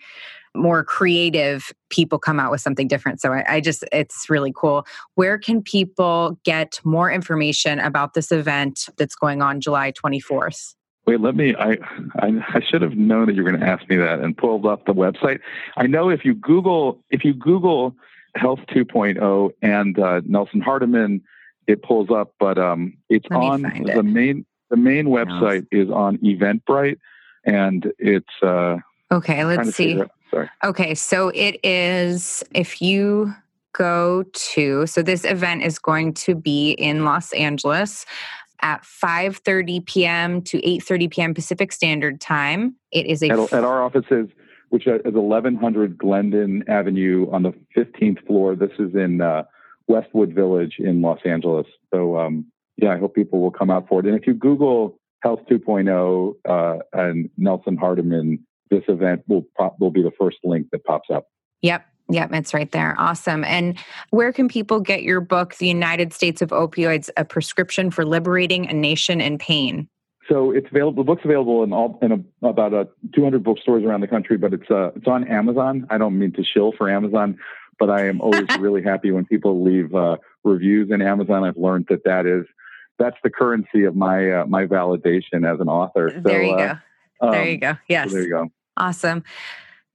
more 0.54 0.84
creative 0.84 1.72
people 1.90 2.18
come 2.18 2.38
out 2.38 2.50
with 2.50 2.60
something 2.60 2.86
different. 2.88 3.20
So 3.20 3.32
I, 3.32 3.44
I, 3.54 3.60
just, 3.60 3.84
it's 3.92 4.30
really 4.30 4.52
cool. 4.54 4.86
Where 5.14 5.38
can 5.38 5.62
people 5.62 6.38
get 6.44 6.80
more 6.84 7.10
information 7.10 7.80
about 7.80 8.14
this 8.14 8.30
event 8.30 8.88
that's 8.96 9.14
going 9.14 9.42
on 9.42 9.60
July 9.60 9.92
24th? 9.92 10.74
Wait, 11.06 11.20
let 11.20 11.34
me. 11.34 11.54
I, 11.54 11.72
I, 12.20 12.40
I 12.54 12.60
should 12.66 12.80
have 12.80 12.94
known 12.96 13.26
that 13.26 13.34
you 13.34 13.42
were 13.42 13.50
going 13.50 13.60
to 13.60 13.66
ask 13.66 13.88
me 13.90 13.96
that 13.96 14.20
and 14.20 14.36
pulled 14.36 14.64
up 14.64 14.86
the 14.86 14.94
website. 14.94 15.40
I 15.76 15.86
know 15.86 16.08
if 16.08 16.24
you 16.24 16.34
Google 16.34 17.02
if 17.10 17.24
you 17.24 17.34
Google 17.34 17.94
Health 18.36 18.60
2.0 18.70 19.50
and 19.60 19.98
uh, 19.98 20.22
Nelson 20.24 20.62
Hardiman, 20.62 21.22
it 21.66 21.82
pulls 21.82 22.08
up. 22.10 22.32
But 22.40 22.58
um, 22.58 22.96
it's 23.10 23.26
on 23.30 23.62
the 23.62 23.98
it. 23.98 24.02
main 24.02 24.46
the 24.70 24.76
main 24.76 25.06
website 25.06 25.66
is 25.70 25.90
on 25.90 26.16
Eventbrite, 26.18 26.96
and 27.44 27.92
it's 27.98 28.42
uh, 28.42 28.78
okay. 29.12 29.44
Let's 29.44 29.74
see. 29.76 30.00
Sorry. 30.34 30.50
Okay, 30.64 30.94
so 30.94 31.28
it 31.28 31.60
is 31.62 32.42
if 32.54 32.82
you 32.82 33.32
go 33.72 34.24
to 34.32 34.86
so 34.86 35.02
this 35.02 35.24
event 35.24 35.62
is 35.62 35.78
going 35.78 36.14
to 36.14 36.34
be 36.34 36.72
in 36.72 37.04
Los 37.04 37.32
Angeles 37.32 38.04
at 38.60 38.82
5:30 38.82 39.86
p.m. 39.86 40.42
to 40.42 40.58
8:30 40.60 41.10
p.m. 41.10 41.34
Pacific 41.34 41.70
Standard 41.70 42.20
Time. 42.20 42.74
It 42.90 43.06
is 43.06 43.22
a 43.22 43.30
at, 43.30 43.52
at 43.52 43.64
our 43.64 43.82
offices, 43.82 44.28
which 44.70 44.86
is 44.86 45.00
1100 45.04 45.98
Glendon 45.98 46.64
Avenue 46.68 47.28
on 47.30 47.44
the 47.44 47.52
15th 47.76 48.26
floor. 48.26 48.56
This 48.56 48.72
is 48.78 48.94
in 48.94 49.20
uh, 49.20 49.44
Westwood 49.86 50.32
Village 50.32 50.76
in 50.78 51.00
Los 51.00 51.20
Angeles. 51.24 51.66
So 51.92 52.16
um, 52.16 52.46
yeah, 52.76 52.92
I 52.92 52.98
hope 52.98 53.14
people 53.14 53.40
will 53.40 53.52
come 53.52 53.70
out 53.70 53.86
for 53.88 54.00
it. 54.00 54.06
And 54.06 54.18
if 54.18 54.26
you 54.26 54.34
Google 54.34 54.98
Health 55.22 55.40
2.0 55.48 56.34
uh, 56.44 56.82
and 56.92 57.30
Nelson 57.38 57.76
Hardiman, 57.76 58.44
this 58.70 58.82
event 58.88 59.22
will 59.28 59.46
pop, 59.56 59.76
will 59.78 59.90
be 59.90 60.02
the 60.02 60.12
first 60.18 60.38
link 60.44 60.68
that 60.72 60.84
pops 60.84 61.10
up. 61.10 61.26
Yep, 61.62 61.84
Yep, 62.10 62.32
it's 62.32 62.52
right 62.52 62.70
there. 62.70 62.94
Awesome. 62.98 63.44
And 63.44 63.78
where 64.10 64.32
can 64.32 64.48
people 64.48 64.80
get 64.80 65.02
your 65.02 65.20
book, 65.20 65.54
The 65.56 65.66
United 65.66 66.12
States 66.12 66.42
of 66.42 66.50
Opioids, 66.50 67.08
a 67.16 67.24
prescription 67.24 67.90
for 67.90 68.04
liberating 68.04 68.68
a 68.68 68.74
nation 68.74 69.20
in 69.20 69.38
pain? 69.38 69.88
So 70.28 70.50
it's 70.50 70.66
available. 70.70 71.02
The 71.02 71.06
book's 71.06 71.24
available 71.24 71.62
in 71.62 71.72
all 71.72 71.98
in 72.02 72.12
a, 72.12 72.46
about 72.46 72.72
a 72.72 72.80
uh, 72.80 72.84
200 73.14 73.42
bookstores 73.42 73.84
around 73.84 74.00
the 74.00 74.08
country, 74.08 74.36
but 74.36 74.54
it's 74.54 74.70
uh, 74.70 74.90
it's 74.96 75.06
on 75.06 75.26
Amazon. 75.28 75.86
I 75.90 75.98
don't 75.98 76.18
mean 76.18 76.32
to 76.32 76.44
shill 76.44 76.72
for 76.72 76.90
Amazon, 76.90 77.38
but 77.78 77.90
I 77.90 78.06
am 78.06 78.20
always 78.20 78.46
really 78.58 78.82
happy 78.82 79.10
when 79.10 79.26
people 79.26 79.62
leave 79.62 79.94
uh, 79.94 80.16
reviews 80.42 80.90
in 80.90 81.02
Amazon. 81.02 81.44
I've 81.44 81.58
learned 81.58 81.86
that 81.90 82.04
that 82.04 82.24
is 82.26 82.46
that's 82.98 83.16
the 83.22 83.28
currency 83.28 83.84
of 83.84 83.96
my 83.96 84.30
uh, 84.30 84.46
my 84.46 84.64
validation 84.64 85.44
as 85.50 85.60
an 85.60 85.68
author. 85.68 86.10
So, 86.14 86.20
there 86.20 86.42
you 86.42 86.54
uh, 86.54 86.76
go. 87.20 87.30
there 87.30 87.42
um, 87.42 87.48
you 87.48 87.58
go. 87.58 87.76
Yes. 87.88 88.10
So 88.10 88.14
there 88.14 88.24
you 88.24 88.30
go. 88.30 88.48
Awesome. 88.76 89.22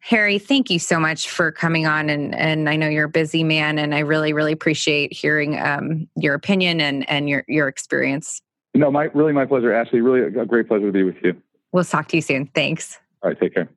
Harry, 0.01 0.39
thank 0.39 0.70
you 0.70 0.80
so 0.80 0.99
much 0.99 1.30
for 1.30 1.51
coming 1.51 1.86
on, 1.86 2.09
and 2.09 2.34
and 2.34 2.70
I 2.70 2.78
know 2.78 2.88
you're 2.88 3.05
a 3.05 3.09
busy 3.09 3.43
man, 3.43 3.78
and 3.78 3.93
I 3.93 3.99
really 3.99 4.32
really 4.32 4.53
appreciate 4.53 5.13
hearing 5.13 5.59
um, 5.59 6.07
your 6.15 6.36
opinion 6.36 6.80
and 6.80 7.09
and 7.09 7.28
your 7.28 7.43
your 7.47 7.67
experience. 7.67 8.41
No, 8.74 8.89
my 8.89 9.05
really 9.13 9.34
my 9.34 9.45
pleasure, 9.45 9.74
Ashley. 9.74 9.99
Really 10.01 10.22
a 10.39 10.45
great 10.45 10.67
pleasure 10.67 10.86
to 10.86 10.91
be 10.91 11.03
with 11.03 11.17
you. 11.22 11.36
We'll 11.72 11.84
talk 11.84 12.07
to 12.09 12.17
you 12.17 12.22
soon. 12.22 12.47
Thanks. 12.47 12.97
All 13.22 13.30
right, 13.30 13.39
take 13.39 13.53
care. 13.53 13.70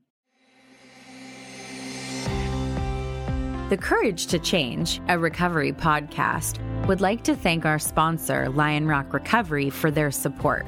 The 3.73 3.79
Courage 3.79 4.27
to 4.27 4.39
Change, 4.39 5.01
a 5.09 5.19
recovery 5.19 5.73
podcast, 5.73 6.59
would 6.87 7.01
like 7.01 7.25
to 7.25 7.35
thank 7.35 7.65
our 7.65 7.79
sponsor, 7.79 8.51
Lion 8.51 8.87
Rock 8.87 9.15
Recovery, 9.15 9.71
for 9.71 9.91
their 9.91 10.11
support. 10.11 10.67